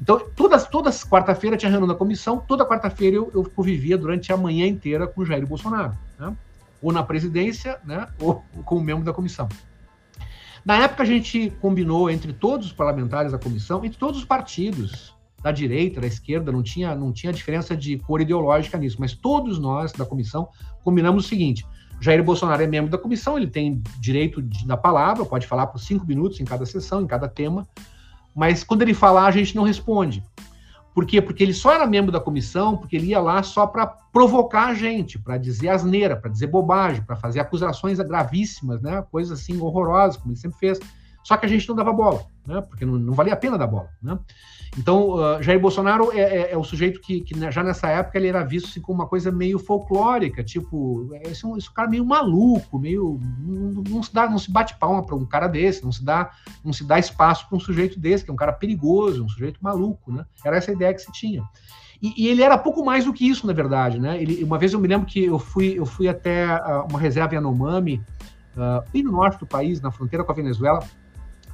Então, 0.00 0.18
todas, 0.34 0.66
todas 0.66 1.04
quarta-feira 1.04 1.58
tinha 1.58 1.68
reunião 1.68 1.86
da 1.86 1.94
comissão, 1.94 2.38
toda 2.38 2.64
quarta-feira 2.64 3.16
eu, 3.16 3.30
eu 3.34 3.44
convivia 3.44 3.98
durante 3.98 4.32
a 4.32 4.36
manhã 4.38 4.66
inteira 4.66 5.06
com 5.06 5.20
o 5.20 5.26
Jair 5.26 5.46
Bolsonaro, 5.46 5.92
né? 6.18 6.34
ou 6.80 6.90
na 6.90 7.02
presidência, 7.02 7.78
né? 7.84 8.08
ou 8.18 8.42
como 8.64 8.80
membro 8.80 9.04
da 9.04 9.12
comissão. 9.12 9.46
Na 10.64 10.78
época, 10.84 11.02
a 11.02 11.06
gente 11.06 11.52
combinou 11.60 12.08
entre 12.08 12.32
todos 12.32 12.68
os 12.68 12.72
parlamentares 12.72 13.30
da 13.30 13.38
comissão, 13.38 13.84
entre 13.84 13.98
todos 13.98 14.20
os 14.20 14.24
partidos, 14.24 15.14
da 15.44 15.52
direita, 15.52 16.00
da 16.00 16.06
esquerda, 16.06 16.50
não 16.50 16.62
tinha, 16.62 16.94
não 16.94 17.12
tinha 17.12 17.30
diferença 17.30 17.76
de 17.76 17.98
cor 17.98 18.18
ideológica 18.18 18.78
nisso, 18.78 18.96
mas 18.98 19.12
todos 19.12 19.58
nós 19.58 19.92
da 19.92 20.06
comissão 20.06 20.48
combinamos 20.82 21.26
o 21.26 21.28
seguinte: 21.28 21.66
Jair 22.00 22.24
Bolsonaro 22.24 22.62
é 22.62 22.66
membro 22.66 22.90
da 22.90 22.96
comissão, 22.96 23.36
ele 23.36 23.46
tem 23.46 23.82
direito 24.00 24.40
de, 24.40 24.66
da 24.66 24.74
palavra, 24.74 25.22
pode 25.26 25.46
falar 25.46 25.66
por 25.66 25.78
cinco 25.78 26.06
minutos 26.06 26.40
em 26.40 26.46
cada 26.46 26.64
sessão, 26.64 27.02
em 27.02 27.06
cada 27.06 27.28
tema. 27.28 27.68
Mas 28.34 28.64
quando 28.64 28.80
ele 28.80 28.94
falar, 28.94 29.26
a 29.26 29.30
gente 29.30 29.54
não 29.54 29.64
responde. 29.64 30.24
Por 30.94 31.04
quê? 31.04 31.20
Porque 31.20 31.42
ele 31.42 31.52
só 31.52 31.74
era 31.74 31.86
membro 31.86 32.10
da 32.10 32.20
comissão, 32.20 32.78
porque 32.78 32.96
ele 32.96 33.08
ia 33.08 33.20
lá 33.20 33.42
só 33.42 33.66
para 33.66 33.86
provocar 33.86 34.68
a 34.68 34.74
gente, 34.74 35.18
para 35.18 35.36
dizer 35.36 35.68
asneira, 35.68 36.16
para 36.16 36.30
dizer 36.30 36.46
bobagem, 36.46 37.02
para 37.02 37.16
fazer 37.16 37.40
acusações 37.40 37.98
gravíssimas, 37.98 38.80
né? 38.80 39.04
coisas 39.10 39.38
assim 39.38 39.60
horrorosas, 39.60 40.16
como 40.16 40.32
ele 40.32 40.40
sempre 40.40 40.58
fez. 40.58 40.80
Só 41.24 41.38
que 41.38 41.46
a 41.46 41.48
gente 41.48 41.66
não 41.66 41.74
dava 41.74 41.92
bola, 41.92 42.22
né? 42.46 42.60
porque 42.60 42.84
não, 42.84 42.98
não 42.98 43.14
valia 43.14 43.32
a 43.32 43.36
pena 43.36 43.56
dar 43.56 43.66
bola. 43.66 43.88
Né? 44.02 44.18
Então, 44.76 45.14
uh, 45.14 45.42
Jair 45.42 45.58
Bolsonaro 45.58 46.12
é, 46.12 46.20
é, 46.20 46.52
é, 46.52 46.56
o 46.56 46.62
sujeito 46.62 47.00
que, 47.00 47.22
que, 47.22 47.50
já 47.50 47.62
nessa 47.62 47.88
época 47.88 48.18
ele 48.18 48.28
era 48.28 48.44
visto 48.44 48.68
assim, 48.68 48.80
como 48.80 49.00
uma 49.00 49.08
coisa 49.08 49.32
meio 49.32 49.58
folclórica, 49.58 50.44
tipo, 50.44 51.08
esse, 51.22 51.48
esse 51.56 51.72
cara 51.72 51.88
meio 51.88 52.04
maluco, 52.04 52.78
meio 52.78 53.18
não, 53.38 53.82
não, 53.88 54.02
se 54.02 54.12
dá, 54.12 54.28
não 54.28 54.38
se 54.38 54.50
bate 54.50 54.76
palma 54.78 55.02
para 55.02 55.14
um 55.14 55.24
cara 55.24 55.46
desse, 55.46 55.82
não 55.82 55.92
se 55.92 56.04
dá, 56.04 56.30
não 56.62 56.72
se 56.72 56.84
dá 56.84 56.98
espaço 56.98 57.48
para 57.48 57.56
um 57.56 57.60
sujeito 57.60 57.98
desse, 57.98 58.24
que 58.24 58.30
é 58.30 58.34
um 58.34 58.36
cara 58.36 58.52
perigoso, 58.52 59.24
um 59.24 59.28
sujeito 59.28 59.58
maluco, 59.62 60.12
né? 60.12 60.26
Era 60.44 60.58
essa 60.58 60.70
a 60.70 60.74
ideia 60.74 60.92
que 60.92 61.00
se 61.00 61.12
tinha. 61.12 61.42
E, 62.02 62.24
e, 62.24 62.28
ele 62.28 62.42
era 62.42 62.58
pouco 62.58 62.84
mais 62.84 63.06
do 63.06 63.14
que 63.14 63.26
isso, 63.26 63.46
na 63.46 63.54
verdade, 63.54 63.98
né? 63.98 64.20
Ele, 64.20 64.44
uma 64.44 64.58
vez 64.58 64.74
eu 64.74 64.80
me 64.80 64.88
lembro 64.88 65.06
que 65.06 65.24
eu 65.24 65.38
fui, 65.38 65.78
eu 65.78 65.86
fui 65.86 66.06
até 66.06 66.54
uh, 66.54 66.86
uma 66.90 66.98
reserva 66.98 67.34
em 67.34 67.38
Anomami, 67.38 68.02
uh, 68.56 68.84
bem 68.92 69.02
no 69.02 69.12
norte 69.12 69.38
do 69.38 69.46
país, 69.46 69.80
na 69.80 69.90
fronteira 69.90 70.24
com 70.24 70.32
a 70.32 70.34
Venezuela, 70.34 70.80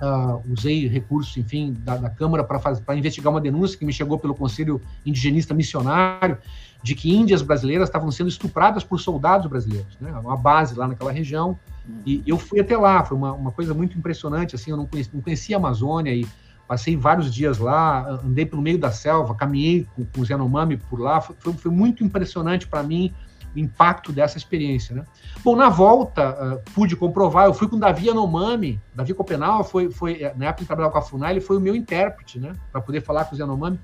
Uh, 0.01 0.43
usei 0.51 0.89
recursos, 0.89 1.37
enfim, 1.37 1.77
da, 1.81 1.97
da 1.97 2.09
Câmara 2.09 2.43
para 2.43 2.97
investigar 2.97 3.31
uma 3.31 3.41
denúncia 3.41 3.79
que 3.79 3.85
me 3.85 3.93
chegou 3.93 4.19
pelo 4.19 4.35
Conselho 4.35 4.81
Indigenista 5.05 5.53
Missionário 5.53 6.39
de 6.83 6.95
que 6.95 7.15
índias 7.15 7.43
brasileiras 7.43 7.89
estavam 7.89 8.11
sendo 8.11 8.29
estupradas 8.29 8.83
por 8.83 8.99
soldados 8.99 9.47
brasileiros, 9.47 9.99
né? 10.01 10.11
Uma 10.13 10.37
base 10.37 10.75
lá 10.75 10.89
naquela 10.89 11.13
região. 11.13 11.59
E 12.07 12.23
eu 12.27 12.39
fui 12.39 12.61
até 12.61 12.77
lá, 12.77 13.05
foi 13.05 13.17
uma, 13.17 13.33
uma 13.33 13.53
coisa 13.53 13.75
muito 13.75 13.99
impressionante, 13.99 14.55
assim, 14.55 14.71
eu 14.71 14.77
não 14.77 14.87
conhecia, 14.87 15.13
não 15.13 15.21
conhecia 15.21 15.57
a 15.57 15.59
Amazônia 15.59 16.15
e 16.15 16.27
passei 16.67 16.97
vários 16.97 17.35
dias 17.35 17.59
lá, 17.59 18.21
andei 18.25 18.47
pelo 18.47 18.63
meio 18.63 18.79
da 18.79 18.93
selva, 18.93 19.35
caminhei 19.35 19.87
com, 19.95 20.05
com 20.05 20.21
os 20.21 20.29
Yanomami 20.29 20.77
por 20.77 21.01
lá, 21.01 21.21
foi, 21.21 21.53
foi 21.53 21.71
muito 21.71 22.05
impressionante 22.05 22.67
para 22.67 22.83
mim 22.83 23.13
impacto 23.57 24.13
dessa 24.13 24.39
experiência, 24.39 24.95
né? 24.95 25.05
Bom, 25.43 25.57
na 25.57 25.69
volta, 25.69 26.31
uh, 26.31 26.73
pude 26.73 26.95
comprovar, 26.95 27.47
eu 27.47 27.55
fui 27.55 27.69
com 27.69 27.77
o 27.77 27.81
Davi 27.81 28.07
Yanomami, 28.07 28.81
Davi 28.95 29.15
Copenal 29.15 29.65
foi, 29.65 29.91
foi, 29.91 30.23
eh, 30.23 30.35
na 30.37 30.47
época 30.47 30.63
que 30.63 30.67
trabalhava 30.67 30.93
com 30.93 30.99
a 30.99 31.03
FUNAI, 31.03 31.33
ele 31.33 31.41
foi 31.41 31.57
o 31.57 31.61
meu 31.61 31.75
intérprete, 31.75 32.39
né? 32.39 32.53
Para 32.71 32.81
poder 32.81 33.01
falar 33.01 33.25
com 33.25 33.33
os 33.33 33.39
Yanomami. 33.39 33.79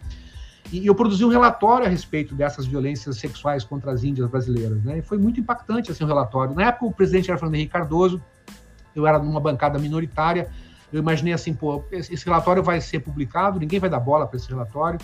E 0.73 0.87
eu 0.87 0.95
produzi 0.95 1.25
um 1.25 1.29
relatório 1.29 1.87
a 1.87 1.89
respeito 1.89 2.35
dessas 2.35 2.67
violências 2.67 3.19
sexuais 3.19 3.65
contra 3.65 3.93
as 3.93 4.03
índias 4.03 4.29
brasileiras, 4.29 4.83
né? 4.83 4.99
E 4.99 5.03
foi 5.03 5.19
muito 5.19 5.39
impactante 5.39 5.91
assim 5.91 6.05
o 6.05 6.07
relatório. 6.07 6.55
Na 6.55 6.67
época 6.67 6.87
o 6.87 6.93
presidente 6.93 7.31
era 7.31 7.39
Fernando 7.39 7.55
Henrique 7.55 7.73
Cardoso, 7.73 8.21
eu 8.95 9.07
era 9.07 9.19
numa 9.19 9.41
bancada 9.41 9.79
minoritária, 9.79 10.49
eu 10.93 10.99
imaginei 10.99 11.33
assim, 11.33 11.53
pô, 11.53 11.85
esse 11.93 12.25
relatório 12.25 12.63
vai 12.63 12.81
ser 12.81 13.01
publicado, 13.01 13.61
ninguém 13.61 13.79
vai 13.79 13.91
dar 13.91 14.01
bola 14.01 14.27
para 14.27 14.37
esse 14.37 14.49
relatório. 14.49 14.99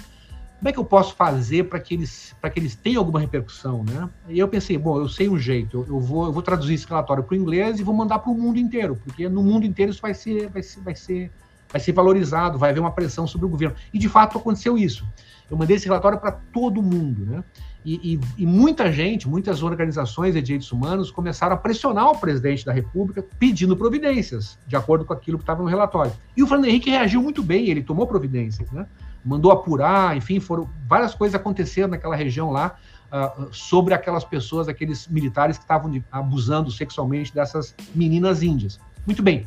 Como 0.62 0.68
é 0.68 0.72
que 0.72 0.78
eu 0.78 0.84
posso 0.84 1.16
fazer 1.16 1.64
para 1.64 1.80
que 1.80 1.92
eles 1.92 2.36
para 2.40 2.48
que 2.48 2.60
eles 2.60 2.76
tenham 2.76 3.00
alguma 3.00 3.18
repercussão, 3.18 3.82
né? 3.82 4.08
E 4.28 4.38
eu 4.38 4.46
pensei, 4.46 4.78
bom, 4.78 4.96
eu 4.96 5.08
sei 5.08 5.28
um 5.28 5.36
jeito, 5.36 5.78
eu, 5.78 5.96
eu 5.96 6.00
vou 6.00 6.26
eu 6.26 6.32
vou 6.32 6.40
traduzir 6.40 6.74
esse 6.74 6.86
relatório 6.86 7.24
para 7.24 7.34
o 7.34 7.36
inglês 7.36 7.80
e 7.80 7.82
vou 7.82 7.92
mandar 7.92 8.20
para 8.20 8.30
o 8.30 8.34
mundo 8.34 8.60
inteiro, 8.60 8.96
porque 9.04 9.28
no 9.28 9.42
mundo 9.42 9.66
inteiro 9.66 9.90
isso 9.90 10.00
vai 10.00 10.14
ser 10.14 10.48
vai 10.50 10.62
ser 10.62 10.80
vai 10.80 10.94
ser 10.94 11.32
vai 11.68 11.80
ser 11.80 11.90
valorizado, 11.90 12.60
vai 12.60 12.70
haver 12.70 12.78
uma 12.78 12.92
pressão 12.92 13.26
sobre 13.26 13.44
o 13.44 13.48
governo. 13.48 13.74
E 13.92 13.98
de 13.98 14.08
fato 14.08 14.38
aconteceu 14.38 14.78
isso. 14.78 15.04
Eu 15.50 15.56
mandei 15.56 15.74
esse 15.74 15.86
relatório 15.86 16.20
para 16.20 16.30
todo 16.30 16.80
mundo, 16.80 17.26
né? 17.26 17.42
E, 17.84 18.14
e, 18.14 18.20
e, 18.44 18.46
muita 18.46 18.92
gente, 18.92 19.28
muitas 19.28 19.64
organizações 19.64 20.34
de 20.34 20.42
direitos 20.42 20.70
humanos 20.70 21.10
começaram 21.10 21.54
a 21.54 21.58
pressionar 21.58 22.08
o 22.08 22.16
presidente 22.16 22.64
da 22.64 22.72
República 22.72 23.24
pedindo 23.40 23.76
providências, 23.76 24.56
de 24.68 24.76
acordo 24.76 25.04
com 25.04 25.12
aquilo 25.12 25.38
que 25.38 25.42
estava 25.42 25.60
no 25.60 25.68
relatório. 25.68 26.12
E 26.36 26.42
o 26.44 26.46
Fernando 26.46 26.68
Henrique 26.68 26.90
reagiu 26.90 27.20
muito 27.20 27.42
bem, 27.42 27.68
ele 27.68 27.82
tomou 27.82 28.06
providências, 28.06 28.70
né? 28.70 28.86
Mandou 29.24 29.50
apurar, 29.50 30.16
enfim, 30.16 30.40
foram 30.40 30.68
várias 30.86 31.14
coisas 31.14 31.34
acontecendo 31.34 31.92
naquela 31.92 32.16
região 32.16 32.50
lá 32.50 32.76
uh, 33.12 33.48
sobre 33.52 33.94
aquelas 33.94 34.24
pessoas, 34.24 34.68
aqueles 34.68 35.06
militares 35.06 35.58
que 35.58 35.64
estavam 35.64 36.02
abusando 36.10 36.70
sexualmente 36.70 37.34
dessas 37.34 37.74
meninas 37.94 38.42
índias. 38.42 38.80
Muito 39.06 39.22
bem. 39.22 39.46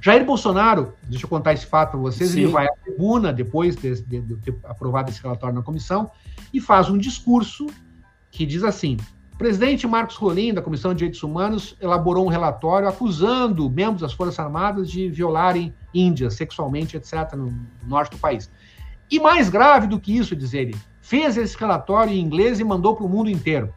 Jair 0.00 0.24
Bolsonaro, 0.24 0.94
deixa 1.02 1.24
eu 1.24 1.28
contar 1.28 1.52
esse 1.52 1.66
fato 1.66 1.90
para 1.92 2.00
vocês, 2.00 2.30
Sim. 2.30 2.42
ele 2.42 2.52
vai 2.52 2.66
à 2.66 2.72
tribuna, 2.84 3.32
depois 3.32 3.74
de, 3.74 4.00
de, 4.02 4.20
de 4.20 4.36
ter 4.36 4.56
aprovado 4.64 5.10
esse 5.10 5.20
relatório 5.20 5.56
na 5.56 5.62
comissão, 5.62 6.10
e 6.54 6.60
faz 6.60 6.88
um 6.88 6.96
discurso 6.96 7.66
que 8.30 8.46
diz 8.46 8.62
assim: 8.62 8.96
o 9.38 9.44
presidente 9.48 9.86
Marcos 9.86 10.16
Rolim, 10.16 10.52
da 10.52 10.60
Comissão 10.60 10.90
de 10.90 10.98
Direitos 10.98 11.22
Humanos, 11.22 11.76
elaborou 11.80 12.26
um 12.26 12.28
relatório 12.28 12.88
acusando 12.88 13.70
membros 13.70 14.00
das 14.00 14.12
Forças 14.12 14.36
Armadas 14.36 14.90
de 14.90 15.08
violarem 15.08 15.72
índias 15.94 16.34
sexualmente, 16.34 16.96
etc., 16.96 17.34
no 17.36 17.56
norte 17.86 18.10
do 18.10 18.18
país. 18.18 18.50
E 19.08 19.20
mais 19.20 19.48
grave 19.48 19.86
do 19.86 20.00
que 20.00 20.16
isso, 20.16 20.34
diz 20.34 20.54
ele, 20.54 20.74
fez 21.00 21.36
esse 21.36 21.56
relatório 21.56 22.12
em 22.12 22.18
inglês 22.18 22.58
e 22.58 22.64
mandou 22.64 22.96
para 22.96 23.06
o 23.06 23.08
mundo 23.08 23.30
inteiro. 23.30 23.72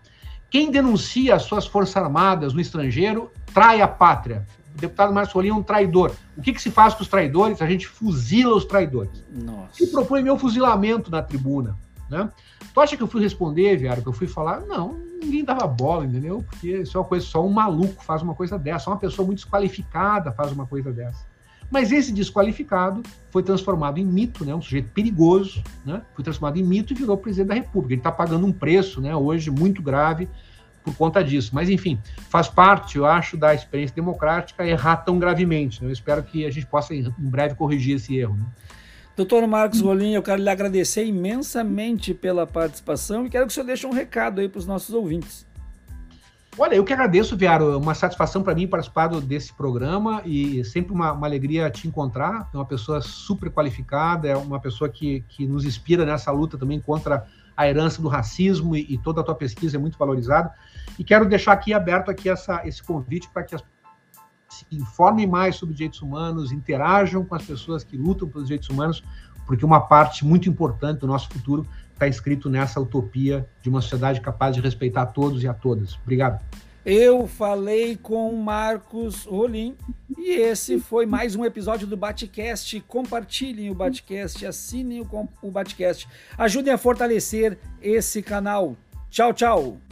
Quem 0.49 0.72
denuncia 0.72 1.36
as 1.36 1.43
suas 1.43 1.68
Forças 1.68 1.95
Armadas 1.95 2.55
no 2.55 2.59
estrangeiro 2.59 3.30
trai 3.53 3.84
a 3.84 3.88
pátria. 3.88 4.47
O 4.76 4.82
deputado 4.82 5.14
Marcos 5.14 5.32
Rolim 5.32 5.49
é 5.49 5.53
um 5.53 5.62
traidor. 5.62 6.12
O 6.36 6.41
que, 6.41 6.53
que, 6.53 6.62
se 6.62 6.72
faz 6.72 6.95
com 6.95 7.03
os 7.03 7.07
traidores? 7.07 7.62
A 7.62 7.68
gente 7.68 7.88
fuzila 7.88 8.55
os 8.55 8.66
traidores. 8.66 9.24
Nossa. 9.32 9.84
E 9.84 9.86
propõe 9.86 10.24
meu 10.24 10.39
fuzilamento 10.39 11.12
na 11.12 11.22
tribuna. 11.22 11.78
Né? 12.12 12.30
Tu 12.74 12.82
acha 12.82 12.97
que 12.97 13.01
eu 13.01 13.07
fui 13.07 13.22
responder, 13.22 13.78
Viário, 13.78 14.03
que 14.03 14.09
eu 14.09 14.14
fui 14.14 14.28
falar? 14.28 14.59
Não, 14.59 14.99
ninguém 15.24 15.45
dava 15.45 15.66
bola, 15.66 16.05
entendeu? 16.05 16.43
Porque 16.47 16.80
isso 16.80 16.97
é 16.97 16.99
uma 16.99 17.07
coisa, 17.07 17.26
só 17.26 17.43
um 17.43 17.49
maluco 17.49 18.03
faz 18.03 18.22
uma 18.22 18.36
coisa 18.36 18.59
dessa, 18.59 18.86
só 18.86 18.91
uma 18.91 18.99
pessoa 18.99 19.26
muito 19.26 19.38
desqualificada 19.38 20.30
faz 20.34 20.51
uma 20.51 20.68
coisa 20.68 20.91
dessa. 20.91 21.26
Mas 21.72 21.93
esse 21.93 22.12
desqualificado 22.12 23.01
foi 23.30 23.41
transformado 23.41 23.97
em 23.97 24.05
mito, 24.05 24.43
né? 24.43 24.53
um 24.53 24.62
sujeito 24.62 24.91
perigoso, 24.91 25.64
né? 25.86 26.01
foi 26.14 26.22
transformado 26.22 26.59
em 26.59 26.64
mito 26.64 26.91
e 26.91 26.95
virou 26.97 27.16
presidente 27.16 27.47
da 27.47 27.53
República. 27.53 27.93
Ele 27.93 28.01
está 28.01 28.12
pagando 28.12 28.45
um 28.45 28.51
preço 28.51 28.99
né, 28.99 29.16
hoje 29.16 29.49
muito 29.49 29.82
grave 29.82 30.28
por 30.84 30.93
conta 30.93 31.24
disso. 31.24 31.51
Mas, 31.53 31.70
enfim, 31.70 31.97
faz 32.30 32.49
parte, 32.49 32.97
eu 32.97 33.05
acho, 33.05 33.38
da 33.38 33.55
experiência 33.55 33.95
democrática 33.95 34.68
errar 34.68 34.97
tão 34.97 35.18
gravemente. 35.18 35.82
Né? 35.82 35.88
Eu 35.88 35.93
espero 35.93 36.22
que 36.24 36.45
a 36.45 36.51
gente 36.51 36.66
possa, 36.66 36.93
em 36.93 37.09
breve, 37.18 37.55
corrigir 37.55 37.95
esse 37.95 38.18
erro. 38.18 38.36
Né? 38.36 38.45
Doutor 39.22 39.45
Marcos 39.45 39.82
Rolim, 39.82 40.13
eu 40.13 40.24
quero 40.24 40.41
lhe 40.41 40.49
agradecer 40.49 41.05
imensamente 41.05 42.11
pela 42.11 42.47
participação 42.47 43.24
e 43.24 43.30
quero 43.30 43.45
que 43.45 43.51
o 43.51 43.53
senhor 43.53 43.67
deixe 43.67 43.86
um 43.86 43.91
recado 43.91 44.41
aí 44.41 44.49
para 44.49 44.57
os 44.57 44.65
nossos 44.65 44.95
ouvintes. 44.95 45.45
Olha, 46.57 46.74
eu 46.74 46.84
que 46.84 46.91
agradeço, 46.91 47.38
Viaro. 47.38 47.78
Uma 47.78 47.93
satisfação 47.93 48.41
para 48.41 48.55
mim 48.55 48.65
participar 48.67 49.09
desse 49.22 49.53
programa 49.53 50.24
e 50.26 50.65
sempre 50.65 50.91
uma, 50.91 51.11
uma, 51.11 51.28
alegria 51.28 51.69
te 51.69 51.88
encontrar. 51.88 52.49
É 52.51 52.57
uma 52.57 52.65
pessoa 52.65 52.99
super 52.99 53.51
qualificada, 53.51 54.28
é 54.28 54.36
uma 54.36 54.59
pessoa 54.59 54.89
que, 54.89 55.24
que 55.30 55.45
nos 55.45 55.65
inspira 55.65 56.03
nessa 56.03 56.32
luta 56.32 56.57
também 56.57 56.82
contra 56.82 57.28
a 57.55 57.67
herança 57.67 58.01
do 58.01 58.07
racismo 58.07 58.76
e, 58.76 58.91
e 58.91 58.97
toda 58.97 59.22
a 59.22 59.24
tua 59.24 59.36
pesquisa 59.36 59.78
é 59.78 59.80
muito 59.80 59.99
valorizada. 59.99 60.51
E 60.97 61.03
quero 61.03 61.30
deixar 61.30 61.51
aqui 61.51 61.76
aberto 61.76 62.09
aqui 62.09 62.28
essa, 62.28 62.67
esse 62.67 62.82
convite 62.82 63.30
para 63.32 63.43
que 63.43 63.53
as 63.53 63.61
se 64.51 64.65
informem 64.71 65.25
mais 65.25 65.55
sobre 65.55 65.73
direitos 65.73 66.01
humanos, 66.01 66.51
interajam 66.51 67.23
com 67.23 67.33
as 67.33 67.43
pessoas 67.43 67.83
que 67.83 67.95
lutam 67.95 68.27
pelos 68.27 68.47
direitos 68.47 68.69
humanos, 68.69 69.03
porque 69.45 69.65
uma 69.65 69.79
parte 69.79 70.25
muito 70.25 70.49
importante 70.49 70.99
do 70.99 71.07
nosso 71.07 71.29
futuro 71.29 71.65
está 71.93 72.07
escrito 72.07 72.49
nessa 72.49 72.79
utopia 72.79 73.47
de 73.61 73.69
uma 73.69 73.81
sociedade 73.81 74.19
capaz 74.19 74.55
de 74.55 74.61
respeitar 74.61 75.03
a 75.03 75.05
todos 75.05 75.43
e 75.43 75.47
a 75.47 75.53
todas. 75.53 75.97
Obrigado. 76.03 76.43
Eu 76.83 77.27
falei 77.27 77.95
com 77.95 78.35
Marcos 78.35 79.25
Rolim 79.25 79.77
e 80.17 80.31
esse 80.31 80.79
foi 80.79 81.05
mais 81.05 81.35
um 81.35 81.45
episódio 81.45 81.85
do 81.85 81.95
Batcast. 81.95 82.81
Compartilhem 82.87 83.69
o 83.69 83.75
Batcast, 83.75 84.45
assinem 84.45 85.01
o, 85.01 85.29
o 85.43 85.51
Batcast, 85.51 86.07
ajudem 86.37 86.73
a 86.73 86.77
fortalecer 86.79 87.57
esse 87.81 88.23
canal. 88.23 88.75
Tchau, 89.11 89.31
tchau. 89.31 89.90